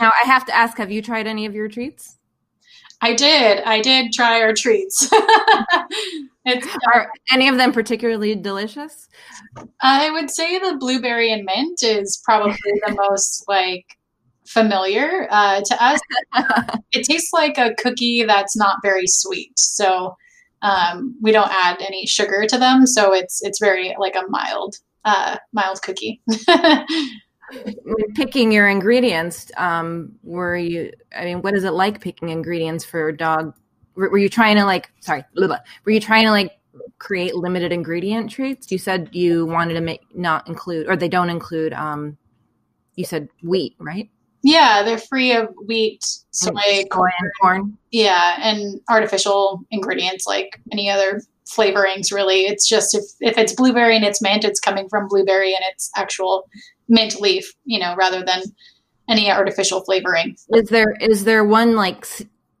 now, 0.00 0.10
I 0.22 0.26
have 0.26 0.46
to 0.46 0.54
ask 0.54 0.78
have 0.78 0.90
you 0.90 1.02
tried 1.02 1.26
any 1.26 1.46
of 1.46 1.54
your 1.54 1.68
treats? 1.68 2.18
I 3.02 3.14
did. 3.14 3.62
I 3.64 3.80
did 3.80 4.12
try 4.12 4.40
our 4.40 4.54
treats. 4.54 5.08
it's, 6.44 6.68
Are 6.94 7.10
any 7.32 7.48
of 7.48 7.56
them 7.56 7.72
particularly 7.72 8.36
delicious? 8.36 9.08
I 9.82 10.10
would 10.10 10.30
say 10.30 10.58
the 10.58 10.76
blueberry 10.78 11.32
and 11.32 11.44
mint 11.44 11.82
is 11.82 12.22
probably 12.24 12.56
the 12.86 12.94
most 12.94 13.44
like 13.48 13.84
familiar 14.46 15.26
uh, 15.30 15.62
to 15.62 15.84
us. 15.84 16.00
it 16.92 17.04
tastes 17.04 17.32
like 17.32 17.58
a 17.58 17.74
cookie 17.74 18.22
that's 18.22 18.56
not 18.56 18.78
very 18.82 19.08
sweet. 19.08 19.58
So 19.58 20.16
um, 20.62 21.16
we 21.20 21.32
don't 21.32 21.50
add 21.50 21.82
any 21.82 22.06
sugar 22.06 22.46
to 22.46 22.56
them, 22.56 22.86
so 22.86 23.12
it's 23.12 23.42
it's 23.42 23.58
very 23.58 23.96
like 23.98 24.14
a 24.14 24.28
mild 24.28 24.76
uh, 25.04 25.36
mild 25.52 25.80
cookie. 25.82 26.22
picking 28.14 28.52
your 28.52 28.68
ingredients, 28.68 29.50
um, 29.56 30.12
were 30.22 30.56
you? 30.56 30.92
I 31.16 31.24
mean, 31.24 31.42
what 31.42 31.54
is 31.54 31.64
it 31.64 31.72
like 31.72 32.00
picking 32.00 32.30
ingredients 32.30 32.84
for 32.84 33.08
a 33.08 33.16
dog? 33.16 33.54
Were, 33.94 34.10
were 34.10 34.18
you 34.18 34.28
trying 34.28 34.56
to 34.56 34.64
like? 34.64 34.90
Sorry, 35.00 35.24
blah, 35.34 35.46
blah, 35.46 35.58
were 35.84 35.92
you 35.92 36.00
trying 36.00 36.24
to 36.24 36.30
like 36.30 36.52
create 36.98 37.34
limited 37.34 37.72
ingredient 37.72 38.30
treats? 38.30 38.70
You 38.70 38.78
said 38.78 39.10
you 39.12 39.46
wanted 39.46 39.74
to 39.74 39.80
make 39.80 40.00
not 40.14 40.48
include, 40.48 40.88
or 40.88 40.96
they 40.96 41.08
don't 41.08 41.30
include. 41.30 41.72
Um, 41.72 42.16
you 42.96 43.04
said 43.04 43.28
wheat, 43.42 43.74
right? 43.78 44.10
Yeah, 44.42 44.82
they're 44.82 44.98
free 44.98 45.32
of 45.32 45.48
wheat, 45.66 46.04
soy, 46.32 46.84
corn, 46.90 47.12
corn. 47.40 47.78
Yeah, 47.90 48.36
and 48.40 48.80
artificial 48.88 49.60
ingredients 49.70 50.26
like 50.26 50.60
any 50.72 50.90
other 50.90 51.20
flavorings 51.46 52.12
really. 52.12 52.42
It's 52.42 52.68
just 52.68 52.94
if, 52.94 53.04
if 53.20 53.38
it's 53.38 53.54
blueberry 53.54 53.96
and 53.96 54.04
it's 54.04 54.22
mint 54.22 54.44
it's 54.44 54.60
coming 54.60 54.88
from 54.88 55.08
blueberry 55.08 55.54
and 55.54 55.64
it's 55.70 55.90
actual 55.96 56.48
mint 56.88 57.20
leaf 57.20 57.52
you 57.64 57.78
know 57.78 57.94
rather 57.96 58.24
than 58.24 58.42
any 59.08 59.30
artificial 59.30 59.84
flavoring. 59.84 60.36
Is 60.50 60.68
there 60.68 60.94
is 61.00 61.24
there 61.24 61.44
one 61.44 61.76
like 61.76 62.06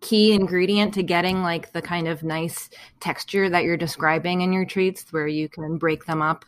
key 0.00 0.32
ingredient 0.32 0.94
to 0.94 1.02
getting 1.02 1.42
like 1.42 1.72
the 1.72 1.82
kind 1.82 2.08
of 2.08 2.24
nice 2.24 2.68
texture 2.98 3.48
that 3.48 3.62
you're 3.62 3.76
describing 3.76 4.40
in 4.40 4.52
your 4.52 4.64
treats 4.64 5.12
where 5.12 5.28
you 5.28 5.48
can 5.48 5.78
break 5.78 6.06
them 6.06 6.20
up 6.20 6.44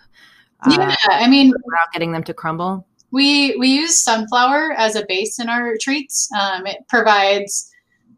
uh, 0.66 0.76
yeah 0.76 0.97
i 1.11 1.28
mean 1.28 1.51
without 1.64 1.93
getting 1.93 2.11
them 2.11 2.24
to 2.24 2.35
crumble? 2.35 2.85
we 3.14 3.55
we 3.59 3.68
use 3.68 4.03
sunflower 4.03 4.72
as 4.76 4.97
a 4.97 5.07
base 5.07 5.39
in 5.39 5.49
our 5.49 5.76
treats. 5.80 6.28
Um, 6.39 6.66
it 6.66 6.78
provides 6.89 7.70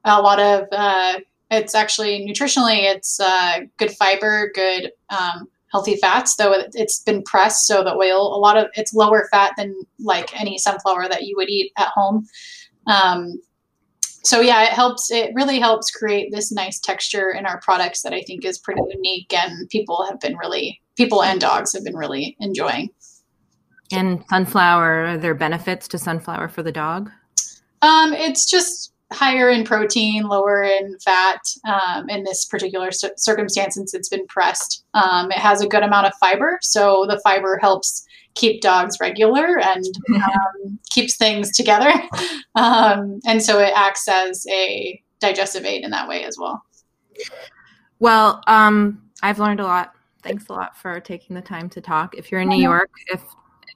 a 0.05 0.23
lot 0.23 0.41
of 0.41 0.67
uh, 0.73 1.21
it's 1.51 1.75
actually 1.75 2.27
nutritionally, 2.27 2.91
it's 2.93 3.21
uh, 3.21 3.61
good 3.77 3.93
fiber, 3.93 4.51
good 4.55 4.91
um, 5.11 5.49
healthy 5.71 5.97
fats. 5.97 6.37
Though 6.37 6.53
it, 6.53 6.75
has 6.77 7.03
been 7.05 7.23
pressed, 7.23 7.67
so 7.67 7.83
the 7.85 7.95
oil 7.95 8.35
a 8.35 8.39
lot 8.39 8.57
of 8.57 8.67
it's 8.75 8.95
lower 8.95 9.29
fat 9.31 9.53
than 9.57 9.75
like 9.99 10.39
any 10.39 10.59
sunflower 10.59 11.09
that 11.09 11.25
you 11.25 11.35
would 11.37 11.49
eat 11.49 11.73
at 11.79 11.89
home. 11.89 12.27
Um, 12.87 13.41
so 14.25 14.41
yeah, 14.41 14.65
it 14.65 14.71
helps. 14.71 15.11
It 15.11 15.31
really 15.35 15.61
helps 15.61 15.91
create 15.91 16.33
this 16.33 16.51
nice 16.51 16.81
texture 16.81 17.31
in 17.31 17.47
our 17.47 17.61
products 17.61 18.03
that 18.03 18.13
I 18.13 18.23
think 18.23 18.45
is 18.45 18.59
pretty 18.59 18.83
unique, 18.91 19.33
and 19.33 19.69
people 19.71 20.05
have 20.07 20.19
been 20.21 20.37
really 20.37 20.81
people 20.97 21.23
and 21.23 21.41
dogs 21.41 21.73
have 21.75 21.85
been 21.85 21.97
really 21.97 22.37
enjoying. 22.41 22.91
And 23.93 24.25
sunflower, 24.29 25.05
are 25.05 25.19
there 25.19 25.35
benefits 25.35 25.87
to 25.89 25.99
sunflower 25.99 26.49
for 26.49 26.63
the 26.63 26.73
dog? 26.73 27.11
Um, 27.83 28.13
it's 28.13 28.51
just 28.51 28.93
higher 29.13 29.51
in 29.51 29.65
protein, 29.65 30.25
lower 30.25 30.63
in 30.63 30.99
fat 30.99 31.41
um, 31.65 32.09
in 32.09 32.25
this 32.25 32.45
particular 32.45 32.91
circumstance 32.91 33.75
since 33.75 33.95
it's 33.95 34.09
been 34.09 34.27
pressed. 34.27 34.85
Um, 34.95 35.31
it 35.31 35.39
has 35.39 35.63
a 35.63 35.69
good 35.69 35.83
amount 35.83 36.07
of 36.07 36.15
fiber, 36.21 36.59
so 36.63 37.07
the 37.09 37.21
fiber 37.21 37.59
helps 37.61 38.07
keep 38.35 38.61
dogs 38.61 38.99
regular 39.01 39.59
and 39.59 39.85
um, 40.15 40.79
keeps 40.91 41.17
things 41.17 41.57
together. 41.57 41.93
Um, 42.57 43.21
and 43.27 43.43
so 43.43 43.59
it 43.59 43.71
acts 43.77 44.09
as 44.09 44.47
a 44.51 44.99
digestive 45.21 45.67
aid 45.67 45.85
in 45.85 45.91
that 45.91 46.09
way 46.09 46.25
as 46.25 46.39
well. 46.39 46.65
Well, 47.99 48.43
um, 48.47 49.03
I've 49.23 49.39
learned 49.39 49.61
a 49.61 49.65
lot. 49.65 49.93
Thanks 50.23 50.49
a 50.49 50.55
lot 50.55 50.75
for 50.75 50.99
taking 51.01 51.37
the 51.37 51.43
time 51.43 51.69
to 51.69 51.83
talk. 51.83 52.15
If 52.15 52.33
you're 52.33 52.41
in 52.41 52.49
New 52.49 52.63
York, 52.63 52.89
if 53.13 53.23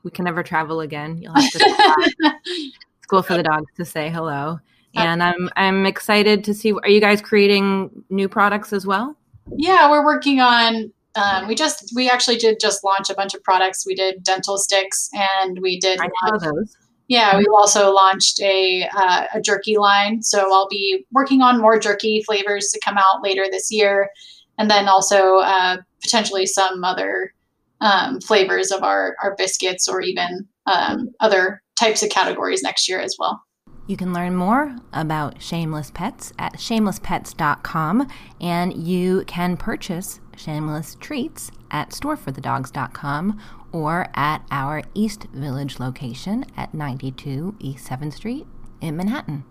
we 0.03 0.11
can 0.11 0.27
ever 0.27 0.43
travel 0.43 0.81
again, 0.81 1.19
you'll 1.21 1.35
have 1.35 1.51
to 1.51 2.33
School 3.03 3.23
for 3.23 3.37
the 3.37 3.43
Dogs 3.43 3.71
to 3.77 3.85
say 3.85 4.09
hello. 4.09 4.59
And 4.95 5.23
I'm 5.23 5.49
I'm 5.57 5.87
excited 5.87 6.45
to 6.45 6.55
see. 6.55 6.73
Are 6.73 6.89
you 6.89 7.01
guys 7.01 7.21
creating 7.21 8.05
new 8.11 8.29
products 8.29 8.73
as 8.73 8.87
well? 8.87 9.17
Yeah, 9.57 9.91
we're 9.91 10.05
working 10.05 10.41
on. 10.41 10.93
Um, 11.17 11.49
we 11.49 11.55
just 11.55 11.93
we 11.95 12.09
actually 12.09 12.37
did 12.37 12.59
just 12.61 12.85
launch 12.85 13.11
a 13.11 13.15
bunch 13.15 13.35
of 13.35 13.43
products. 13.43 13.85
We 13.87 13.95
did 13.95 14.23
dental 14.23 14.59
sticks, 14.59 15.09
and 15.13 15.59
we 15.61 15.79
did. 15.79 16.01
I 16.01 16.09
saw 16.27 16.39
those. 16.39 16.77
Yeah, 17.09 17.37
we 17.37 17.47
also 17.53 17.93
launched 17.93 18.41
a 18.41 18.89
uh, 18.97 19.27
a 19.35 19.41
jerky 19.41 19.77
line. 19.77 20.23
So 20.23 20.53
I'll 20.53 20.69
be 20.69 21.07
working 21.13 21.43
on 21.43 21.61
more 21.61 21.79
jerky 21.79 22.23
flavors 22.23 22.69
to 22.73 22.81
come 22.85 22.97
out 22.99 23.23
later 23.23 23.47
this 23.51 23.71
year, 23.71 24.11
and 24.59 24.71
then 24.71 24.89
also 24.89 25.39
uh, 25.39 25.79
potentially 26.03 26.47
some 26.47 26.85
other 26.85 27.33
um, 27.81 28.21
flavors 28.21 28.71
of 28.71 28.83
our 28.83 29.17
our 29.23 29.35
biscuits 29.37 29.89
or 29.89 30.01
even 30.01 30.47
um, 30.67 31.11
other 31.21 31.63
types 31.79 32.03
of 32.03 32.11
categories 32.11 32.63
next 32.63 32.89
year 32.89 33.01
as 33.01 33.17
well. 33.19 33.43
You 33.87 33.97
can 33.97 34.13
learn 34.13 34.37
more 34.37 34.77
about 34.93 35.43
Shameless 35.43 35.91
Pets 35.91 36.33
at 36.39 36.55
shamelesspets.com, 36.55 38.09
and 38.41 38.87
you 38.87 39.25
can 39.27 39.57
purchase 39.57 40.21
Shameless 40.37 40.97
Treats 41.01 41.51
at 41.71 41.91
storeforthedogs.com 41.91 43.41
or 43.73 44.07
at 44.15 44.45
our 44.51 44.83
East 44.95 45.25
Village 45.33 45.79
location 45.81 46.45
at 46.57 46.73
92 46.73 47.57
East 47.59 47.89
7th 47.89 48.15
Street 48.15 48.47
in 48.81 48.97
Manhattan. 48.97 49.45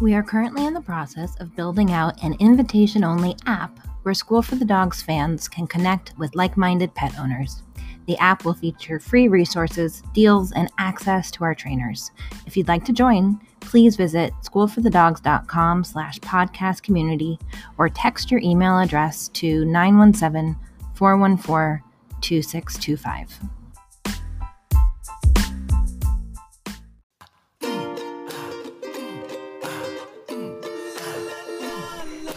We 0.00 0.14
are 0.14 0.22
currently 0.22 0.66
in 0.66 0.74
the 0.74 0.82
process 0.82 1.34
of 1.40 1.56
building 1.56 1.90
out 1.90 2.22
an 2.22 2.34
invitation 2.38 3.02
only 3.02 3.34
app 3.46 3.80
where 4.06 4.14
School 4.14 4.40
for 4.40 4.54
the 4.54 4.64
Dogs 4.64 5.02
fans 5.02 5.48
can 5.48 5.66
connect 5.66 6.16
with 6.16 6.36
like 6.36 6.56
minded 6.56 6.94
pet 6.94 7.18
owners. 7.18 7.64
The 8.06 8.16
app 8.18 8.44
will 8.44 8.54
feature 8.54 9.00
free 9.00 9.26
resources, 9.26 10.00
deals, 10.14 10.52
and 10.52 10.70
access 10.78 11.28
to 11.32 11.42
our 11.42 11.56
trainers. 11.56 12.12
If 12.46 12.56
you'd 12.56 12.68
like 12.68 12.84
to 12.84 12.92
join, 12.92 13.40
please 13.58 13.96
visit 13.96 14.32
schoolforthedogs.com 14.44 15.82
slash 15.82 16.20
podcast 16.20 16.84
community 16.84 17.36
or 17.78 17.88
text 17.88 18.30
your 18.30 18.40
email 18.44 18.78
address 18.78 19.26
to 19.30 19.64
917 19.64 20.56
414 20.94 21.82
2625. 22.20 23.40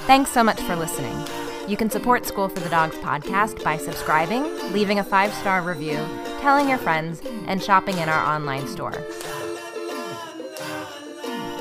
Thanks 0.07 0.31
so 0.31 0.43
much 0.43 0.59
for 0.61 0.75
listening. 0.75 1.38
You 1.69 1.77
can 1.77 1.91
support 1.91 2.25
School 2.25 2.49
for 2.49 2.61
the 2.61 2.69
Dogs 2.69 2.95
podcast 2.95 3.63
by 3.63 3.77
subscribing, 3.77 4.73
leaving 4.73 4.97
a 4.97 5.03
five 5.03 5.31
star 5.35 5.61
review, 5.61 6.03
telling 6.41 6.67
your 6.67 6.79
friends, 6.79 7.21
and 7.45 7.61
shopping 7.61 7.99
in 7.99 8.09
our 8.09 8.25
online 8.25 8.67
store. 8.67 8.95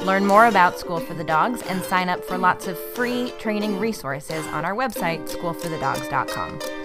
Learn 0.07 0.25
more 0.25 0.47
about 0.47 0.79
School 0.79 0.99
for 0.99 1.13
the 1.13 1.25
Dogs 1.25 1.61
and 1.61 1.83
sign 1.83 2.09
up 2.09 2.25
for 2.25 2.39
lots 2.39 2.69
of 2.69 2.79
free 2.95 3.35
training 3.39 3.79
resources 3.79 4.47
on 4.47 4.65
our 4.65 4.75
website, 4.75 5.29
schoolforthedogs.com. 5.29 6.78